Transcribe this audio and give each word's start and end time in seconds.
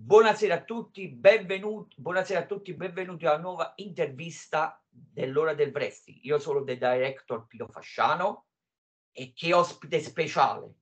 Buonasera 0.00 0.54
a 0.54 0.62
tutti, 0.62 1.08
benvenuti, 1.08 1.96
buonasera 2.00 2.40
a 2.40 2.46
tutti, 2.46 2.72
benvenuti 2.72 3.26
alla 3.26 3.36
nuova 3.36 3.72
intervista 3.76 4.80
dell'ora 4.88 5.54
del 5.54 5.72
wrestling. 5.72 6.20
Io 6.22 6.38
sono 6.38 6.62
The 6.62 6.78
Director 6.78 7.46
Pino 7.48 7.66
Fasciano 7.66 8.46
e 9.10 9.32
che 9.34 9.52
ospite 9.52 10.00
speciale, 10.00 10.72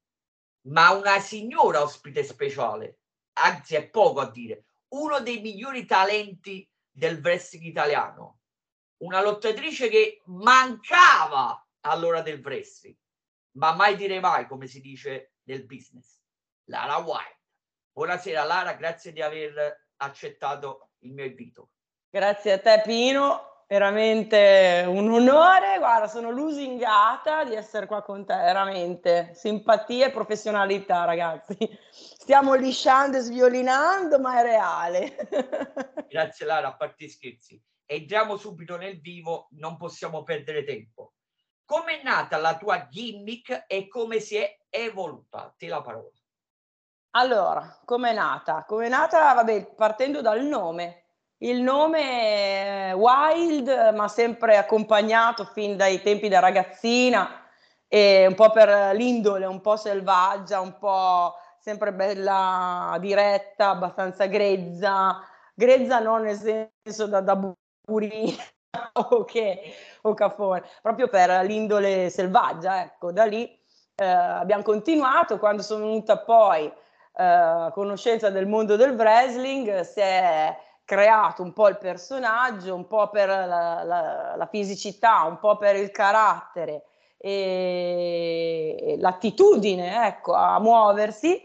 ma 0.69 0.91
una 0.91 1.19
signora 1.19 1.83
ospite 1.83 2.23
speciale, 2.25 2.99
anzi 3.39 3.75
è 3.75 3.89
poco 3.89 4.21
a 4.21 4.31
dire, 4.31 4.67
uno 4.89 5.19
dei 5.21 5.41
migliori 5.41 5.87
talenti 5.87 6.69
del 6.91 7.19
wrestling 7.21 7.65
italiano, 7.65 8.41
una 8.99 9.23
lottatrice 9.23 9.89
che 9.89 10.21
mancava 10.27 11.67
all'ora 11.81 12.21
del 12.21 12.43
wrestling, 12.45 12.97
ma 13.53 13.75
mai 13.75 13.97
dire 13.97 14.21
mai, 14.21 14.47
come 14.47 14.67
si 14.67 14.83
dice 14.83 15.33
nel 15.45 15.65
business, 15.65 16.21
Lara 16.65 16.99
White. 16.99 17.35
Buonasera 17.97 18.45
Lara, 18.45 18.75
grazie 18.75 19.11
di 19.11 19.23
aver 19.23 19.87
accettato 19.97 20.91
il 20.99 21.15
mio 21.15 21.25
invito. 21.25 21.71
Grazie 22.11 22.53
a 22.53 22.59
te 22.59 22.83
Pino, 22.85 23.65
veramente 23.67 24.85
un 24.87 25.11
onore, 25.11 25.79
guarda, 25.79 26.07
sono 26.07 26.31
lusingata 26.31 27.45
di 27.45 27.55
essere 27.55 27.87
qua 27.87 28.03
con 28.03 28.27
te, 28.27 28.35
veramente. 28.35 29.33
Simpatia 29.33 30.09
e 30.09 30.11
professionalità, 30.11 31.07
ragazzi. 31.07 31.57
Stiamo 31.91 32.53
lisciando 32.53 33.17
e 33.17 33.21
sviolinando, 33.21 34.19
ma 34.19 34.41
è 34.41 34.43
reale. 34.43 35.17
Grazie 36.07 36.45
Lara, 36.45 36.69
a 36.69 36.77
parte 36.77 37.09
scherzi. 37.09 37.59
Entriamo 37.87 38.37
subito 38.37 38.77
nel 38.77 39.01
vivo, 39.01 39.49
non 39.53 39.79
possiamo 39.79 40.23
perdere 40.23 40.65
tempo. 40.65 41.15
Come 41.65 42.01
è 42.01 42.03
nata 42.03 42.37
la 42.37 42.59
tua 42.59 42.89
gimmick 42.89 43.65
e 43.67 43.89
come 43.89 44.21
si 44.21 44.37
è 44.37 44.55
evoluta? 44.69 45.55
Ti 45.57 45.67
la 45.67 45.81
parola. 45.81 46.11
Allora, 47.19 47.79
com'è 47.87 48.13
nata? 48.13 48.65
Com'è 48.67 48.91
nata, 48.91 49.33
vabbè, 49.33 49.73
partendo 49.75 50.21
dal 50.21 50.43
nome. 50.45 51.05
Il 51.39 51.63
nome 51.63 52.91
è 52.91 52.95
Wild, 52.95 53.95
ma 53.95 54.07
sempre 54.07 54.59
accompagnato 54.59 55.45
fin 55.47 55.79
dai 55.79 56.03
tempi 56.03 56.29
da 56.29 56.41
ragazzina, 56.41 57.43
e 57.89 58.27
un 58.27 58.35
po' 58.35 58.51
per 58.51 58.95
l'indole, 58.95 59.47
un 59.47 59.63
po' 59.63 59.77
selvaggia, 59.77 60.61
un 60.61 60.77
po' 60.77 61.37
sempre 61.59 61.95
bella 61.95 62.99
diretta, 63.01 63.71
abbastanza 63.71 64.27
grezza. 64.27 65.19
Grezza 65.55 66.01
non 66.01 66.21
nel 66.21 66.37
senso 66.37 67.07
da, 67.07 67.23
da 67.23 67.35
burina 67.83 68.43
o, 69.11 69.25
che, 69.25 69.75
o 70.03 70.13
cafone, 70.13 70.65
proprio 70.83 71.09
per 71.09 71.31
l'indole 71.47 72.11
selvaggia, 72.11 72.83
ecco. 72.83 73.11
Da 73.11 73.25
lì 73.25 73.49
eh, 73.95 74.05
abbiamo 74.05 74.63
continuato, 74.63 75.39
quando 75.39 75.63
sono 75.63 75.87
venuta 75.87 76.19
poi 76.19 76.71
eh, 77.17 77.71
conoscenza 77.73 78.31
del 78.31 78.47
mondo 78.47 78.77
del 78.77 78.93
wrestling, 78.93 79.81
si 79.81 80.01
è 80.01 80.55
creato 80.85 81.43
un 81.43 81.53
po' 81.53 81.69
il 81.69 81.79
personaggio, 81.79 82.75
un 82.75 82.87
po' 82.87 83.09
per 83.09 83.29
la, 83.29 83.83
la, 83.83 84.35
la 84.37 84.47
fisicità, 84.47 85.23
un 85.23 85.39
po' 85.39 85.57
per 85.57 85.77
il 85.77 85.91
carattere 85.91 86.85
e 87.19 88.97
l'attitudine 88.99 90.07
ecco, 90.07 90.35
a 90.35 90.61
muoversi 90.61 91.43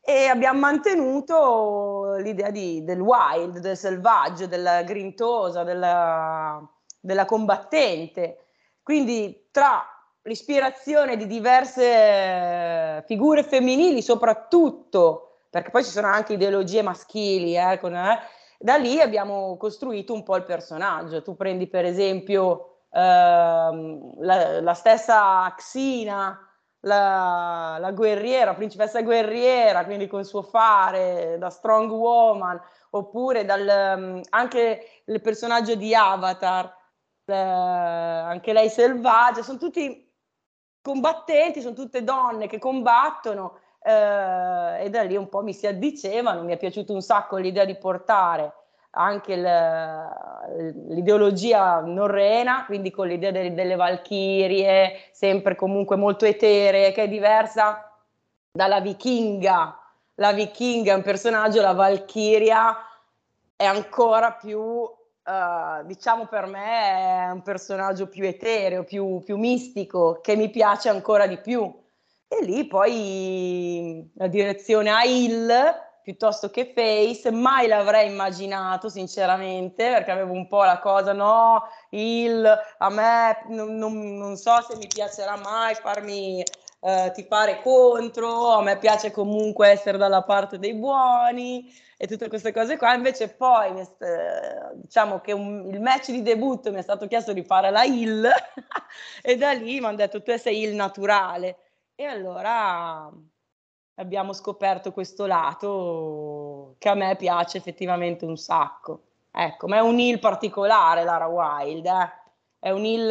e 0.00 0.26
abbiamo 0.26 0.58
mantenuto 0.58 2.14
l'idea 2.16 2.50
di, 2.50 2.82
del 2.82 3.00
wild, 3.00 3.58
del 3.58 3.76
selvaggio, 3.76 4.46
della 4.46 4.82
grintosa, 4.82 5.62
della, 5.62 6.60
della 6.98 7.24
combattente. 7.24 8.46
Quindi 8.82 9.48
tra 9.52 9.86
l'ispirazione 10.22 11.16
di 11.16 11.26
diverse 11.26 11.84
eh, 11.84 13.02
figure 13.06 13.42
femminili, 13.42 14.02
soprattutto, 14.02 15.38
perché 15.50 15.70
poi 15.70 15.84
ci 15.84 15.90
sono 15.90 16.06
anche 16.06 16.34
ideologie 16.34 16.82
maschili, 16.82 17.56
eh, 17.56 17.78
con, 17.80 17.94
eh, 17.94 18.18
da 18.58 18.76
lì 18.76 19.00
abbiamo 19.00 19.56
costruito 19.56 20.14
un 20.14 20.22
po' 20.22 20.36
il 20.36 20.44
personaggio. 20.44 21.22
Tu 21.22 21.34
prendi 21.34 21.66
per 21.66 21.84
esempio 21.84 22.84
ehm, 22.90 24.22
la, 24.22 24.60
la, 24.60 24.74
stessa 24.74 25.52
Xina, 25.56 26.38
la, 26.80 27.76
la, 27.80 27.90
guerriera, 27.90 28.54
principessa 28.54 29.02
guerriera, 29.02 29.84
quindi 29.84 30.06
col 30.06 30.24
suo 30.24 30.42
fare 30.42 31.36
da 31.38 31.50
strong 31.50 31.90
woman, 31.90 32.60
oppure 32.90 33.44
dal, 33.44 33.96
um, 33.96 34.20
anche 34.30 35.02
il 35.06 35.20
personaggio 35.20 35.74
di 35.74 35.94
Avatar, 35.94 36.72
eh, 37.24 37.34
anche 37.34 38.52
lei 38.52 38.68
selvaggia, 38.68 39.42
sono 39.42 39.58
tutti 39.58 40.11
combattenti, 40.82 41.60
sono 41.60 41.74
tutte 41.74 42.04
donne 42.04 42.46
che 42.46 42.58
combattono 42.58 43.58
eh, 43.82 44.84
e 44.84 44.90
da 44.90 45.02
lì 45.02 45.16
un 45.16 45.28
po' 45.28 45.42
mi 45.42 45.54
si 45.54 45.66
addicevano, 45.66 46.42
mi 46.42 46.52
è 46.52 46.56
piaciuto 46.56 46.92
un 46.92 47.00
sacco 47.00 47.36
l'idea 47.36 47.64
di 47.64 47.76
portare 47.76 48.52
anche 48.94 49.36
l'ideologia 50.88 51.80
norrena, 51.80 52.64
quindi 52.66 52.90
con 52.90 53.06
l'idea 53.06 53.30
delle, 53.30 53.54
delle 53.54 53.76
valchirie, 53.76 55.08
sempre 55.12 55.54
comunque 55.54 55.96
molto 55.96 56.26
eteree, 56.26 56.92
che 56.92 57.04
è 57.04 57.08
diversa 57.08 57.90
dalla 58.50 58.80
vichinga. 58.80 59.78
La 60.16 60.32
vichinga 60.32 60.92
è 60.92 60.96
un 60.96 61.02
personaggio, 61.02 61.62
la 61.62 61.72
valchiria 61.72 62.76
è 63.56 63.64
ancora 63.64 64.32
più 64.32 64.86
Uh, 65.24 65.84
diciamo 65.86 66.26
per 66.26 66.46
me 66.46 67.26
è 67.26 67.30
un 67.30 67.42
personaggio 67.42 68.08
più 68.08 68.24
etereo, 68.24 68.82
più, 68.82 69.20
più, 69.24 69.36
mistico, 69.36 70.20
che 70.20 70.34
mi 70.34 70.50
piace 70.50 70.88
ancora 70.88 71.26
di 71.26 71.38
più. 71.38 71.72
E 72.26 72.44
lì 72.44 72.66
poi 72.66 74.10
la 74.14 74.26
direzione 74.26 74.90
a 74.90 75.04
Hill 75.04 75.50
piuttosto 76.02 76.50
che 76.50 76.72
Face, 76.74 77.30
mai 77.30 77.68
l'avrei 77.68 78.10
immaginato 78.10 78.88
sinceramente, 78.88 79.88
perché 79.88 80.10
avevo 80.10 80.32
un 80.32 80.48
po' 80.48 80.64
la 80.64 80.80
cosa, 80.80 81.12
no, 81.12 81.62
Hill, 81.90 82.44
a 82.78 82.90
me 82.90 83.44
non, 83.48 83.76
non, 83.76 84.16
non 84.16 84.36
so 84.36 84.60
se 84.68 84.76
mi 84.76 84.88
piacerà 84.88 85.36
mai 85.36 85.74
farmi 85.76 86.42
uh, 86.82 87.10
tifare 87.12 87.60
contro, 87.62 88.50
a 88.50 88.62
me 88.62 88.78
piace 88.78 89.10
comunque 89.10 89.68
essere 89.68 89.98
dalla 89.98 90.22
parte 90.22 90.58
dei 90.58 90.74
buoni 90.74 91.72
e 91.96 92.06
tutte 92.06 92.28
queste 92.28 92.52
cose 92.52 92.76
qua. 92.76 92.94
Invece 92.94 93.28
poi 93.28 93.72
diciamo 94.74 95.20
che 95.20 95.32
un, 95.32 95.68
il 95.70 95.80
match 95.80 96.10
di 96.10 96.22
debutto 96.22 96.70
mi 96.70 96.78
è 96.78 96.82
stato 96.82 97.06
chiesto 97.06 97.32
di 97.32 97.44
fare 97.44 97.70
la 97.70 97.84
Hill 97.84 98.28
e 99.22 99.36
da 99.36 99.52
lì 99.52 99.78
mi 99.78 99.86
hanno 99.86 99.96
detto 99.96 100.22
tu 100.22 100.36
sei 100.36 100.62
il 100.62 100.74
naturale. 100.74 101.56
E 101.94 102.04
allora 102.04 103.10
abbiamo 103.96 104.32
scoperto 104.32 104.92
questo 104.92 105.26
lato 105.26 106.74
che 106.78 106.88
a 106.88 106.94
me 106.94 107.14
piace 107.16 107.58
effettivamente 107.58 108.24
un 108.24 108.36
sacco. 108.36 109.02
Ecco, 109.30 109.66
ma 109.66 109.76
è 109.76 109.80
un 109.80 109.98
Hill 109.98 110.18
particolare 110.18 111.04
Lara 111.04 111.26
Wild, 111.26 111.86
eh? 111.86 112.10
è 112.58 112.70
un 112.70 112.84
Hill 112.84 113.10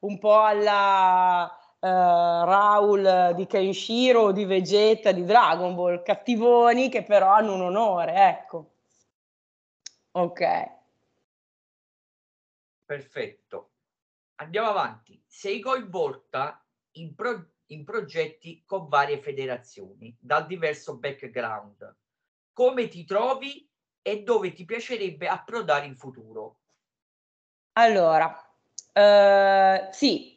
un 0.00 0.18
po' 0.18 0.40
alla 0.40 1.50
Raul 1.88 3.32
di 3.34 3.46
Kenshiro 3.46 4.32
di 4.32 4.44
Vegeta 4.44 5.12
di 5.12 5.24
Dragon 5.24 5.74
Ball, 5.74 6.02
cattivoni 6.02 6.88
che 6.88 7.02
però 7.02 7.32
hanno 7.32 7.54
un 7.54 7.62
onore, 7.62 8.14
ecco. 8.14 8.70
Ok. 10.12 10.74
Perfetto. 12.84 13.70
Andiamo 14.36 14.68
avanti. 14.68 15.22
Sei 15.26 15.60
coinvolta 15.60 16.64
in, 16.92 17.14
pro- 17.14 17.50
in 17.66 17.84
progetti 17.84 18.62
con 18.64 18.88
varie 18.88 19.18
federazioni, 19.18 20.16
dal 20.18 20.46
diverso 20.46 20.96
background. 20.96 21.96
Come 22.52 22.88
ti 22.88 23.04
trovi 23.04 23.68
e 24.00 24.22
dove 24.22 24.52
ti 24.52 24.64
piacerebbe 24.64 25.26
approdare 25.26 25.86
in 25.86 25.96
futuro? 25.96 26.60
Allora, 27.72 28.26
uh, 28.94 29.92
sì, 29.92 30.35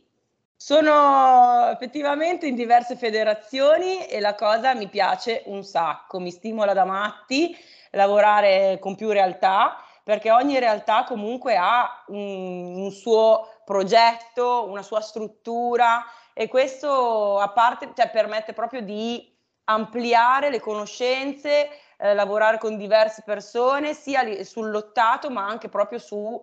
sono 0.61 1.69
effettivamente 1.69 2.45
in 2.45 2.53
diverse 2.53 2.97
federazioni 2.97 4.05
e 4.07 4.19
la 4.19 4.35
cosa 4.35 4.75
mi 4.75 4.89
piace 4.89 5.43
un 5.45 5.63
sacco, 5.63 6.19
mi 6.19 6.31
stimola 6.31 6.73
da 6.73 6.83
matti 6.83 7.57
lavorare 7.91 8.77
con 8.81 8.95
più 8.95 9.09
realtà 9.09 9.81
perché 10.03 10.31
ogni 10.31 10.59
realtà 10.59 11.05
comunque 11.05 11.55
ha 11.55 12.03
un, 12.07 12.75
un 12.75 12.91
suo 12.91 13.61
progetto, 13.63 14.67
una 14.67 14.81
sua 14.81 14.99
struttura 14.99 16.03
e 16.33 16.49
questo 16.49 17.39
a 17.39 17.47
parte 17.51 17.93
cioè, 17.95 18.09
permette 18.09 18.51
proprio 18.51 18.81
di 18.81 19.33
ampliare 19.63 20.49
le 20.49 20.59
conoscenze, 20.59 21.69
eh, 21.97 22.13
lavorare 22.13 22.57
con 22.57 22.75
diverse 22.75 23.23
persone 23.25 23.93
sia 23.93 24.43
sul 24.43 24.71
lottato 24.71 25.29
ma 25.29 25.47
anche 25.47 25.69
proprio 25.69 25.99
su 25.99 26.37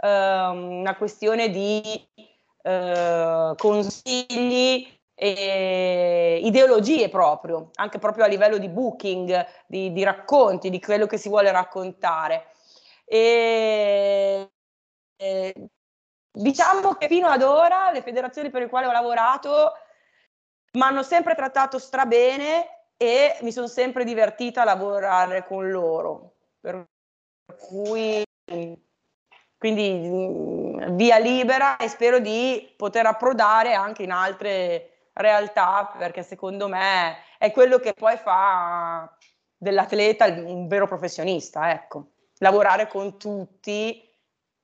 eh, 0.00 0.08
una 0.08 0.96
questione 0.96 1.48
di 1.48 2.31
eh, 2.62 3.54
consigli 3.56 5.00
e 5.14 6.40
ideologie 6.42 7.08
proprio, 7.08 7.70
anche 7.74 7.98
proprio 7.98 8.24
a 8.24 8.28
livello 8.28 8.58
di 8.58 8.68
booking, 8.68 9.46
di, 9.66 9.92
di 9.92 10.02
racconti, 10.02 10.70
di 10.70 10.80
quello 10.80 11.06
che 11.06 11.18
si 11.18 11.28
vuole 11.28 11.52
raccontare. 11.52 12.46
E, 13.04 14.50
e, 15.16 15.68
diciamo 16.32 16.94
che 16.94 17.08
fino 17.08 17.28
ad 17.28 17.42
ora 17.42 17.90
le 17.90 18.02
federazioni 18.02 18.50
per 18.50 18.62
le 18.62 18.68
quali 18.68 18.86
ho 18.86 18.92
lavorato 18.92 19.72
mi 20.72 20.82
hanno 20.82 21.02
sempre 21.02 21.34
trattato 21.34 21.78
strabene 21.78 22.86
e 22.96 23.36
mi 23.42 23.52
sono 23.52 23.66
sempre 23.66 24.04
divertita 24.04 24.62
a 24.62 24.64
lavorare 24.64 25.46
con 25.46 25.70
loro. 25.70 26.34
Per 26.60 26.86
cui 27.58 28.22
quindi 29.62 29.92
mm, 29.92 30.96
via 30.96 31.18
libera 31.18 31.76
e 31.76 31.86
spero 31.86 32.18
di 32.18 32.74
poter 32.76 33.06
approdare 33.06 33.74
anche 33.74 34.02
in 34.02 34.10
altre 34.10 35.10
realtà 35.12 35.94
perché 35.96 36.24
secondo 36.24 36.66
me 36.66 37.18
è 37.38 37.52
quello 37.52 37.78
che 37.78 37.94
poi 37.94 38.16
fa 38.16 39.08
dell'atleta 39.56 40.24
un 40.24 40.66
vero 40.66 40.88
professionista, 40.88 41.70
ecco. 41.70 42.14
Lavorare 42.38 42.88
con 42.88 43.16
tutti 43.20 44.04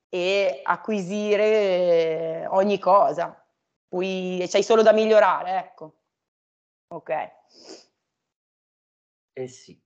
e 0.09 0.61
acquisire 0.65 2.45
ogni 2.49 2.81
cosa. 2.81 3.41
Qui 3.87 4.45
c'hai 4.49 4.65
solo 4.65 4.83
da 4.83 4.93
migliorare, 4.93 5.59
ecco. 5.59 5.93
Ok. 6.89 7.11
Eh 9.35 9.47
sì. 9.47 9.81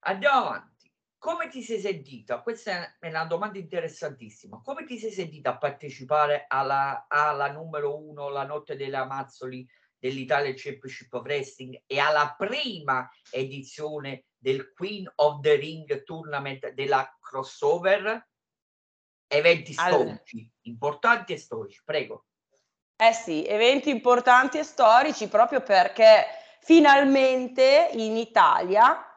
Andiamo 0.00 0.48
avanti. 0.48 0.67
Come 1.18 1.48
ti 1.48 1.62
sei 1.62 1.80
sentita? 1.80 2.42
Questa 2.42 2.96
è 2.98 3.08
una 3.08 3.24
domanda 3.24 3.58
interessantissima. 3.58 4.60
Come 4.62 4.84
ti 4.84 4.98
sei 4.98 5.10
sentita 5.10 5.50
a 5.50 5.58
partecipare 5.58 6.44
alla, 6.46 7.06
alla 7.08 7.50
numero 7.50 7.98
uno, 7.98 8.28
la 8.28 8.44
notte 8.44 8.76
delle 8.76 8.96
Amazzoli 8.96 9.68
dell'Italia 9.98 10.52
Championship 10.54 11.12
of 11.12 11.24
Wrestling 11.24 11.82
e 11.86 11.98
alla 11.98 12.36
prima 12.38 13.10
edizione 13.32 14.26
del 14.36 14.72
Queen 14.72 15.10
of 15.16 15.40
the 15.40 15.56
Ring 15.56 16.04
Tournament 16.04 16.70
della 16.70 17.16
crossover? 17.20 18.28
Eventi 19.26 19.74
allora. 19.76 20.14
storici, 20.14 20.50
importanti 20.62 21.32
e 21.32 21.36
storici, 21.36 21.82
prego. 21.84 22.26
Eh 22.96 23.12
sì, 23.12 23.44
eventi 23.44 23.90
importanti 23.90 24.58
e 24.58 24.62
storici 24.62 25.28
proprio 25.28 25.62
perché 25.62 26.26
finalmente 26.60 27.90
in 27.92 28.16
Italia 28.16 29.07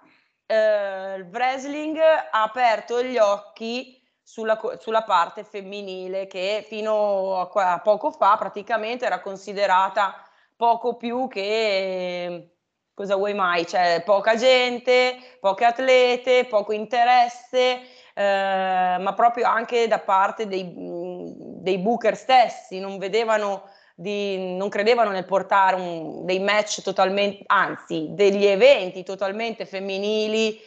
eh, 0.51 1.15
il 1.15 1.29
wrestling 1.31 1.97
ha 1.97 2.43
aperto 2.43 3.01
gli 3.01 3.17
occhi 3.17 3.97
sulla, 4.21 4.59
sulla, 4.79 5.03
parte 5.03 5.45
femminile 5.45 6.27
che 6.27 6.65
fino 6.67 7.39
a, 7.39 7.73
a, 7.73 7.79
poco 7.79 8.11
fa 8.11 8.35
praticamente 8.37 9.05
era 9.05 9.21
considerata 9.21 10.13
poco 10.57 10.95
più 10.95 11.27
che 11.29 12.49
cosa 12.93 13.15
vuoi 13.15 13.33
mai, 13.33 13.65
cioè 13.65 14.03
poca 14.05 14.35
gente, 14.35 15.17
poche 15.39 15.65
atlete, 15.65 16.45
poco 16.45 16.73
interesse, 16.73 17.81
eh, 18.13 18.97
ma 18.99 19.13
proprio 19.15 19.47
anche 19.47 19.87
da 19.87 19.99
parte 19.99 20.47
dei, 20.47 20.69
dei 20.75 21.77
booker 21.79 22.15
stessi, 22.15 22.79
non 22.79 22.97
vedevano 22.97 23.69
di, 24.01 24.55
non 24.55 24.69
credevano 24.69 25.11
nel 25.11 25.25
portare 25.25 25.75
un, 25.75 26.25
dei 26.25 26.39
match 26.39 26.81
totalmente, 26.81 27.43
anzi, 27.45 28.07
degli 28.09 28.45
eventi 28.45 29.03
totalmente 29.03 29.65
femminili, 29.65 30.59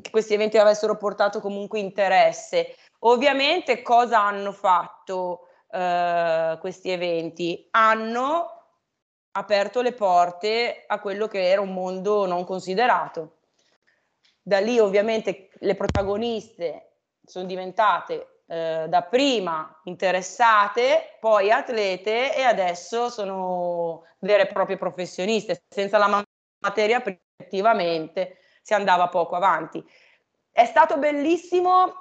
che 0.00 0.10
questi 0.10 0.34
eventi 0.34 0.58
avessero 0.58 0.96
portato 0.96 1.40
comunque 1.40 1.80
interesse. 1.80 2.76
Ovviamente 3.00 3.80
cosa 3.82 4.20
hanno 4.20 4.52
fatto 4.52 5.48
eh, 5.70 6.58
questi 6.60 6.90
eventi? 6.90 7.66
Hanno 7.70 8.48
aperto 9.32 9.80
le 9.80 9.92
porte 9.92 10.84
a 10.86 11.00
quello 11.00 11.26
che 11.28 11.48
era 11.48 11.62
un 11.62 11.72
mondo 11.72 12.26
non 12.26 12.44
considerato. 12.44 13.38
Da 14.42 14.60
lì 14.60 14.78
ovviamente 14.78 15.48
le 15.54 15.74
protagoniste 15.74 16.96
sono 17.24 17.46
diventate 17.46 18.31
eh, 18.46 18.86
da 18.88 19.02
prima 19.02 19.80
interessate, 19.84 21.16
poi 21.20 21.50
atlete 21.50 22.34
e 22.36 22.42
adesso 22.42 23.08
sono 23.08 24.04
vere 24.18 24.42
e 24.42 24.52
proprie 24.52 24.76
professioniste. 24.76 25.64
Senza 25.68 25.98
la 25.98 26.24
materia 26.58 27.02
effettivamente 27.02 28.38
si 28.62 28.74
andava 28.74 29.08
poco 29.08 29.36
avanti. 29.36 29.84
È 30.50 30.64
stato 30.64 30.98
bellissimo 30.98 31.94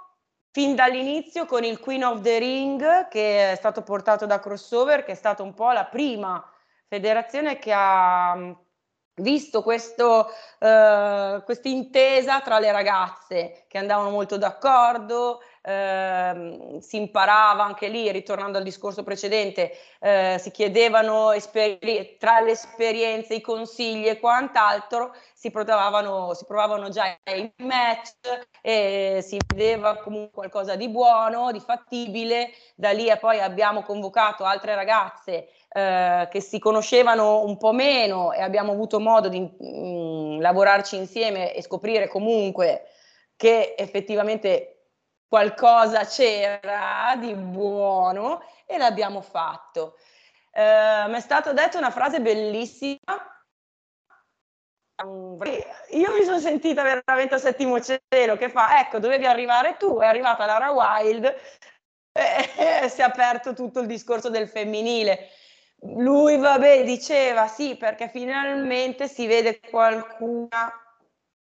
fin 0.51 0.75
dall'inizio 0.75 1.45
con 1.45 1.63
il 1.63 1.79
Queen 1.79 2.03
of 2.03 2.21
the 2.21 2.37
Ring 2.37 3.07
che 3.07 3.51
è 3.51 3.55
stato 3.55 3.81
portato 3.81 4.25
da 4.25 4.39
Crossover, 4.39 5.03
che 5.03 5.13
è 5.13 5.15
stata 5.15 5.43
un 5.43 5.53
po' 5.53 5.71
la 5.71 5.85
prima 5.85 6.43
federazione 6.87 7.57
che 7.57 7.71
ha 7.73 8.35
visto 9.15 9.61
questo, 9.61 10.27
uh, 10.59 11.43
questa 11.43 11.67
intesa 11.69 12.41
tra 12.41 12.59
le 12.59 12.71
ragazze 12.71 13.65
che 13.67 13.77
andavano 13.77 14.09
molto 14.09 14.37
d'accordo, 14.37 15.41
eh, 15.61 16.77
si 16.79 16.97
imparava 16.97 17.63
anche 17.63 17.87
lì, 17.87 18.11
ritornando 18.11 18.57
al 18.57 18.63
discorso 18.63 19.03
precedente, 19.03 19.71
eh, 19.99 20.37
si 20.39 20.51
chiedevano 20.51 21.31
esperi- 21.31 22.17
tra 22.17 22.39
le 22.39 22.51
esperienze, 22.51 23.35
i 23.35 23.41
consigli 23.41 24.07
e 24.07 24.19
quant'altro, 24.19 25.13
si 25.33 25.51
provavano, 25.51 26.33
si 26.33 26.45
provavano 26.45 26.89
già 26.89 27.15
in 27.35 27.51
match 27.57 28.13
e 28.61 29.19
si 29.21 29.37
vedeva 29.47 29.97
comunque 29.97 30.31
qualcosa 30.33 30.75
di 30.75 30.89
buono, 30.89 31.51
di 31.51 31.59
fattibile. 31.59 32.51
Da 32.75 32.91
lì 32.91 33.09
a 33.09 33.17
poi 33.17 33.39
abbiamo 33.39 33.83
convocato 33.83 34.43
altre 34.43 34.75
ragazze 34.75 35.49
eh, 35.69 36.27
che 36.29 36.41
si 36.41 36.59
conoscevano 36.59 37.43
un 37.43 37.57
po' 37.57 37.71
meno 37.71 38.33
e 38.33 38.41
abbiamo 38.41 38.71
avuto 38.71 38.99
modo 38.99 39.29
di 39.29 39.39
mh, 39.39 40.35
mm, 40.35 40.39
lavorarci 40.41 40.95
insieme 40.95 41.53
e 41.53 41.61
scoprire 41.61 42.07
comunque 42.07 42.87
che 43.35 43.75
effettivamente 43.77 44.80
qualcosa 45.31 46.03
c'era 46.03 47.15
di 47.17 47.33
buono 47.33 48.43
e 48.65 48.77
l'abbiamo 48.77 49.21
fatto. 49.21 49.97
Eh, 50.51 51.05
mi 51.07 51.15
è 51.15 51.19
stata 51.21 51.53
detta 51.53 51.77
una 51.77 51.89
frase 51.89 52.19
bellissima. 52.19 52.99
Io 55.91 56.11
mi 56.11 56.23
sono 56.25 56.37
sentita 56.37 56.83
veramente 56.83 57.35
a 57.35 57.37
settimo 57.37 57.79
cielo 57.79 58.35
che 58.35 58.49
fa, 58.49 58.81
ecco, 58.81 58.99
dovevi 58.99 59.25
arrivare 59.25 59.77
tu, 59.77 59.99
è 59.99 60.05
arrivata 60.05 60.45
Lara 60.45 60.71
Wild 60.71 61.23
e 62.11 62.89
si 62.89 62.99
è 62.99 63.03
aperto 63.03 63.53
tutto 63.53 63.79
il 63.79 63.87
discorso 63.87 64.29
del 64.29 64.49
femminile. 64.49 65.29
Lui, 65.95 66.37
vabbè, 66.37 66.83
diceva 66.83 67.47
sì, 67.47 67.77
perché 67.77 68.09
finalmente 68.09 69.07
si 69.07 69.25
vede 69.27 69.61
qualcuna 69.61 70.80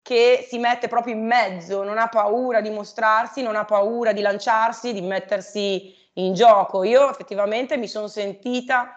che 0.08 0.46
si 0.48 0.56
mette 0.56 0.88
proprio 0.88 1.12
in 1.12 1.26
mezzo, 1.26 1.82
non 1.82 1.98
ha 1.98 2.08
paura 2.08 2.62
di 2.62 2.70
mostrarsi, 2.70 3.42
non 3.42 3.56
ha 3.56 3.66
paura 3.66 4.12
di 4.12 4.22
lanciarsi, 4.22 4.94
di 4.94 5.02
mettersi 5.02 5.94
in 6.14 6.32
gioco. 6.32 6.82
Io 6.82 7.10
effettivamente 7.10 7.76
mi 7.76 7.86
sono 7.86 8.08
sentita 8.08 8.94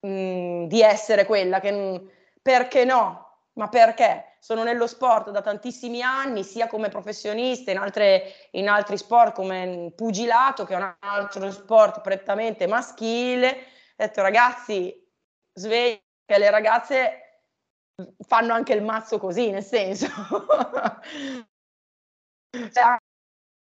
mh, 0.00 0.64
di 0.64 0.80
essere 0.80 1.26
quella 1.26 1.60
che, 1.60 2.00
perché 2.40 2.86
no? 2.86 3.48
Ma 3.52 3.68
perché? 3.68 4.36
Sono 4.38 4.62
nello 4.62 4.86
sport 4.86 5.28
da 5.28 5.42
tantissimi 5.42 6.00
anni, 6.00 6.42
sia 6.42 6.68
come 6.68 6.88
professionista, 6.88 7.70
in, 7.70 7.76
altre, 7.76 8.32
in 8.52 8.70
altri 8.70 8.96
sport 8.96 9.34
come 9.34 9.92
pugilato, 9.94 10.64
che 10.64 10.72
è 10.72 10.76
un 10.78 10.94
altro 11.00 11.50
sport 11.50 12.00
prettamente 12.00 12.66
maschile. 12.66 13.48
Ho 13.50 14.06
detto 14.06 14.22
ragazzi, 14.22 15.06
sveglia, 15.52 16.00
le 16.24 16.48
ragazze 16.48 17.19
fanno 18.26 18.52
anche 18.52 18.72
il 18.74 18.82
mazzo 18.82 19.18
così, 19.18 19.50
nel 19.50 19.62
senso. 19.62 20.06
cioè, 22.50 22.96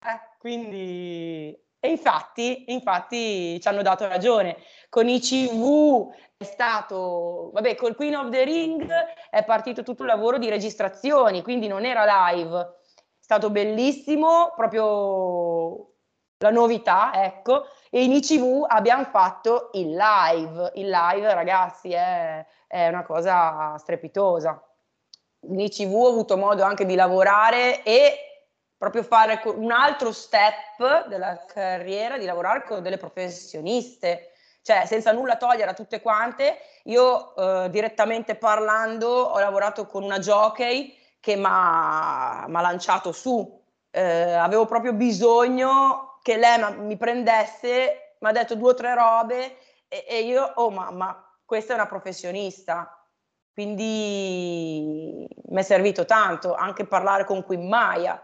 eh, 0.06 0.36
quindi, 0.38 1.56
e 1.78 1.88
infatti, 1.88 2.72
infatti 2.72 3.60
ci 3.60 3.68
hanno 3.68 3.82
dato 3.82 4.06
ragione. 4.06 4.56
Con 4.88 5.08
i 5.08 5.20
CV 5.20 6.08
è 6.36 6.44
stato, 6.44 7.50
vabbè, 7.52 7.74
col 7.76 7.94
Queen 7.94 8.16
of 8.16 8.30
the 8.30 8.44
Ring 8.44 8.90
è 9.30 9.44
partito 9.44 9.82
tutto 9.82 10.02
il 10.02 10.08
lavoro 10.08 10.38
di 10.38 10.48
registrazioni, 10.48 11.42
quindi 11.42 11.66
non 11.68 11.84
era 11.84 12.32
live. 12.32 12.78
È 12.94 13.22
stato 13.22 13.50
bellissimo, 13.50 14.52
proprio 14.56 15.89
la 16.42 16.50
novità, 16.50 17.12
ecco, 17.14 17.66
e 17.90 18.02
in 18.02 18.12
ICV 18.12 18.64
abbiamo 18.66 19.04
fatto 19.04 19.70
il 19.75 19.94
live. 19.94 20.73
Il 20.75 20.88
live, 20.88 21.35
ragazzi, 21.35 21.92
è, 21.92 22.44
è 22.66 22.88
una 22.88 23.02
cosa 23.02 23.76
strepitosa. 23.76 24.62
In 25.49 25.61
ICV 25.61 25.92
ho 25.92 26.09
avuto 26.09 26.37
modo 26.38 26.62
anche 26.62 26.87
di 26.87 26.94
lavorare 26.94 27.82
e 27.82 28.47
proprio 28.76 29.02
fare 29.02 29.42
un 29.44 29.70
altro 29.70 30.12
step 30.12 31.09
della 31.09 31.44
carriera, 31.44 32.16
di 32.16 32.25
lavorare 32.25 32.64
con 32.64 32.82
delle 32.82 32.97
professioniste, 32.97 34.30
cioè 34.62 34.87
senza 34.87 35.12
nulla 35.12 35.37
togliere 35.37 35.70
a 35.70 35.75
tutte 35.75 36.00
quante. 36.00 36.56
Io 36.85 37.37
eh, 37.37 37.68
direttamente 37.68 38.35
parlando 38.35 39.09
ho 39.09 39.38
lavorato 39.38 39.85
con 39.85 40.04
una 40.04 40.18
jockey 40.18 40.97
che 41.20 41.37
mi 41.37 41.44
ha 41.47 42.47
lanciato 42.49 43.12
su, 43.12 43.62
eh, 43.90 44.32
avevo 44.32 44.64
proprio 44.64 44.94
bisogno 44.94 46.09
che 46.22 46.36
lei 46.36 46.76
mi 46.78 46.96
prendesse, 46.96 48.16
mi 48.18 48.28
ha 48.28 48.32
detto 48.32 48.54
due 48.54 48.70
o 48.70 48.74
tre 48.74 48.94
robe 48.94 49.56
e, 49.88 50.04
e 50.08 50.22
io, 50.22 50.52
oh 50.56 50.70
mamma, 50.70 51.38
questa 51.44 51.72
è 51.72 51.76
una 51.76 51.86
professionista. 51.86 52.94
Quindi 53.52 55.26
mi 55.48 55.60
è 55.60 55.62
servito 55.62 56.04
tanto 56.04 56.54
anche 56.54 56.86
parlare 56.86 57.24
con 57.24 57.44
Queen 57.44 57.66
Maya, 57.68 58.22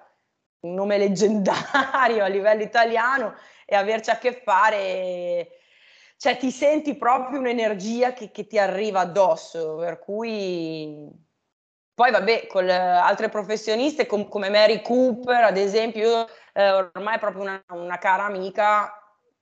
un 0.60 0.74
nome 0.74 0.96
leggendario 0.98 2.24
a 2.24 2.28
livello 2.28 2.62
italiano 2.62 3.34
e 3.64 3.74
averci 3.74 4.10
a 4.10 4.18
che 4.18 4.32
fare, 4.32 5.48
cioè 6.16 6.36
ti 6.36 6.50
senti 6.50 6.96
proprio 6.96 7.40
un'energia 7.40 8.12
che, 8.12 8.30
che 8.30 8.46
ti 8.46 8.58
arriva 8.58 9.00
addosso, 9.00 9.76
per 9.76 9.98
cui 9.98 11.10
poi 11.96 12.10
vabbè, 12.10 12.46
con 12.46 12.68
altre 12.68 13.30
professioniste 13.30 14.04
com- 14.04 14.28
come 14.28 14.50
Mary 14.50 14.82
Cooper, 14.82 15.44
ad 15.44 15.56
esempio, 15.56 16.02
io, 16.06 16.28
eh, 16.52 16.70
ormai 16.70 17.16
è 17.16 17.18
proprio 17.18 17.40
una, 17.40 17.64
una 17.70 17.96
cara 17.96 18.24
amica 18.26 18.92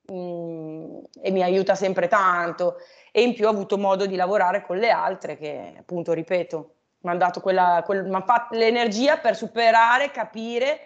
mh, 0.07 0.15
mm, 0.15 0.99
e 1.21 1.31
mi 1.33 1.43
aiuta 1.43 1.75
sempre 1.75 2.07
tanto. 2.07 2.77
E 3.11 3.23
in 3.23 3.35
più 3.35 3.47
ho 3.47 3.51
avuto 3.51 3.77
modo 3.77 4.07
di 4.07 4.15
lavorare 4.15 4.63
con 4.63 4.77
le 4.79 4.91
altre 4.91 5.37
che, 5.37 5.75
appunto, 5.77 6.13
ripeto, 6.13 6.75
mi 7.01 7.11
hanno 7.11 7.19
dato 7.19 7.41
quella, 7.41 7.83
quel, 7.85 8.09
fatto 8.25 8.57
l'energia 8.57 9.19
per 9.19 9.35
superare, 9.35 10.13
capire, 10.13 10.79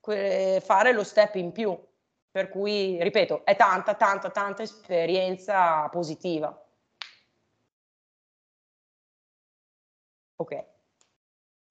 que- 0.00 0.62
fare 0.64 0.92
lo 0.92 1.02
step 1.02 1.34
in 1.34 1.50
più. 1.50 1.76
Per 2.30 2.48
cui, 2.48 3.02
ripeto, 3.02 3.44
è 3.44 3.56
tanta, 3.56 3.94
tanta, 3.94 4.30
tanta 4.30 4.62
esperienza 4.62 5.88
positiva. 5.88 6.56
Ok. 10.36 10.75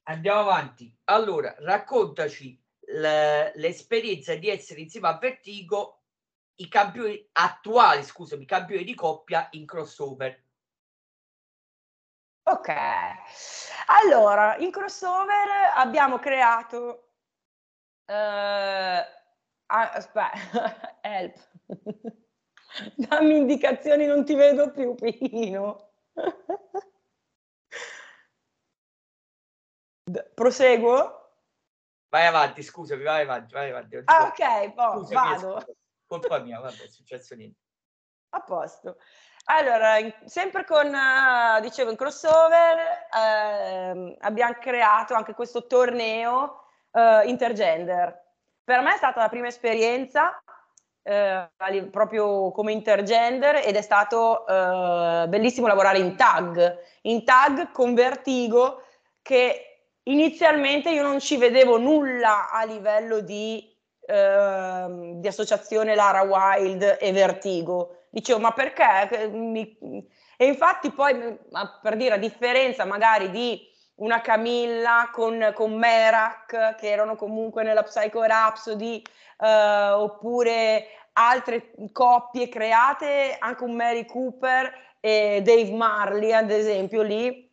Andiamo 0.07 0.41
avanti. 0.41 0.95
Allora, 1.05 1.55
raccontaci 1.59 2.61
l'esperienza 2.87 4.35
di 4.35 4.49
essere 4.49 4.81
insieme 4.81 5.07
a 5.07 5.17
Vertigo 5.17 6.01
i 6.57 6.67
campioni 6.67 7.27
attuali, 7.33 8.03
scusami, 8.03 8.45
campioni 8.45 8.83
di 8.83 8.93
coppia 8.93 9.47
in 9.51 9.65
crossover. 9.65 10.43
Ok, 12.47 12.71
allora 13.87 14.55
in 14.57 14.69
crossover 14.69 15.73
abbiamo 15.73 16.19
creato. 16.19 17.09
Uh, 18.05 19.03
aspetta, 19.65 20.99
help. 21.01 21.35
Dammi 22.95 23.37
indicazioni, 23.37 24.05
non 24.05 24.23
ti 24.23 24.35
vedo 24.35 24.69
più, 24.69 24.93
Pino. 24.93 25.93
Proseguo? 30.33 31.23
Vai 32.09 32.27
avanti, 32.27 32.61
scusami, 32.61 33.03
vai 33.03 33.23
avanti, 33.23 33.53
vai 33.53 33.71
avanti. 33.71 34.01
Ah, 34.05 34.25
ok, 34.25 34.73
boh, 34.73 35.07
vado. 35.11 35.65
Colpa 36.05 36.37
mia, 36.39 36.59
vabbè, 36.59 36.83
è 36.83 36.87
successo 36.87 37.33
niente. 37.35 37.59
A 38.29 38.41
posto. 38.41 38.97
Allora, 39.45 39.97
in, 39.97 40.13
sempre 40.25 40.63
con, 40.65 40.93
uh, 40.93 41.59
dicevo, 41.59 41.89
in 41.89 41.97
crossover 41.97 43.07
uh, 43.11 44.15
abbiamo 44.19 44.53
creato 44.59 45.13
anche 45.13 45.33
questo 45.33 45.65
torneo 45.65 46.65
uh, 46.91 47.27
intergender. 47.27 48.23
Per 48.63 48.81
me 48.81 48.93
è 48.93 48.97
stata 48.97 49.21
la 49.21 49.29
prima 49.29 49.47
esperienza 49.47 50.41
uh, 51.01 51.89
proprio 51.89 52.51
come 52.51 52.71
intergender 52.71 53.57
ed 53.57 53.75
è 53.75 53.81
stato 53.81 54.45
bellissimo 55.27 55.67
lavorare 55.67 55.99
in 55.99 56.15
tag, 56.15 56.79
in 57.01 57.23
tag 57.23 57.71
con 57.71 57.93
Vertigo 57.93 58.83
che 59.21 59.74
inizialmente 60.05 60.89
io 60.89 61.03
non 61.03 61.19
ci 61.19 61.37
vedevo 61.37 61.77
nulla 61.77 62.49
a 62.49 62.63
livello 62.63 63.19
di, 63.19 63.71
eh, 64.05 65.13
di 65.15 65.27
associazione 65.27 65.95
Lara 65.95 66.21
Wild 66.21 66.97
e 66.99 67.11
Vertigo. 67.11 68.07
Dicevo, 68.09 68.39
ma 68.39 68.51
perché? 68.51 69.27
Mi... 69.27 69.77
E 70.37 70.45
infatti 70.45 70.91
poi, 70.91 71.37
per 71.81 71.95
dire, 71.95 72.15
a 72.15 72.17
differenza 72.17 72.85
magari 72.85 73.29
di 73.29 73.61
una 73.95 74.21
Camilla 74.21 75.09
con, 75.11 75.51
con 75.53 75.73
Merak, 75.73 76.75
che 76.75 76.89
erano 76.89 77.15
comunque 77.15 77.63
nella 77.63 77.83
Psycho 77.83 78.23
Rhapsody, 78.23 79.01
eh, 79.39 79.89
oppure 79.91 80.87
altre 81.13 81.71
coppie 81.91 82.49
create, 82.49 83.37
anche 83.39 83.63
un 83.63 83.73
Mary 83.73 84.05
Cooper 84.05 84.97
e 84.99 85.41
Dave 85.43 85.71
Marley, 85.71 86.31
ad 86.33 86.51
esempio, 86.51 87.01
lì 87.01 87.44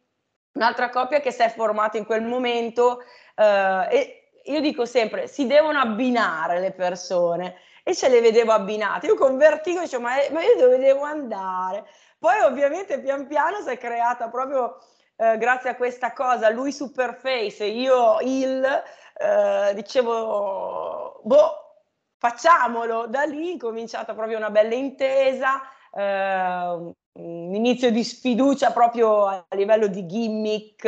un'altra 0.53 0.91
coppia 0.91 1.21
che 1.21 1.31
si 1.31 1.43
è 1.43 1.51
formata 1.51 1.99
in 1.99 2.05
quel 2.05 2.23
momento 2.23 3.03
eh, 3.35 3.87
e 3.91 4.31
io 4.45 4.61
dico 4.61 4.85
sempre 4.85 5.27
si 5.29 5.47
devono 5.47 5.79
abbinare 5.79 6.59
le 6.59 6.73
persone 6.73 7.57
e 7.85 7.95
ce 7.95 8.09
le 8.09 8.21
vedevo 8.21 8.53
abbinate. 8.53 9.07
Io 9.07 9.17
con 9.17 9.37
vertigo 9.37 9.81
dicevo 9.81 10.03
ma, 10.03 10.15
ma 10.31 10.43
io 10.43 10.57
dove 10.57 10.79
devo 10.79 11.03
andare? 11.03 11.85
Poi 12.19 12.41
ovviamente 12.41 13.01
pian 13.01 13.27
piano 13.27 13.61
si 13.61 13.71
è 13.71 13.79
creata 13.79 14.29
proprio 14.29 14.79
eh, 15.17 15.37
grazie 15.39 15.71
a 15.71 15.77
questa 15.77 16.13
cosa, 16.13 16.51
lui 16.51 16.73
Superface 16.73 17.65
io 17.65 18.19
il, 18.21 18.65
eh, 18.65 19.73
dicevo 19.75 21.21
boh, 21.23 21.85
facciamolo, 22.19 23.07
da 23.07 23.23
lì 23.25 23.55
è 23.55 23.59
cominciata 23.59 24.15
proprio 24.15 24.39
una 24.39 24.51
bella 24.51 24.75
intesa, 24.75 25.61
eh, 25.93 26.93
un 27.15 27.55
inizio 27.55 27.91
di 27.91 28.05
sfiducia 28.05 28.71
proprio 28.71 29.27
a 29.27 29.47
livello 29.51 29.87
di 29.87 30.07
gimmick, 30.07 30.85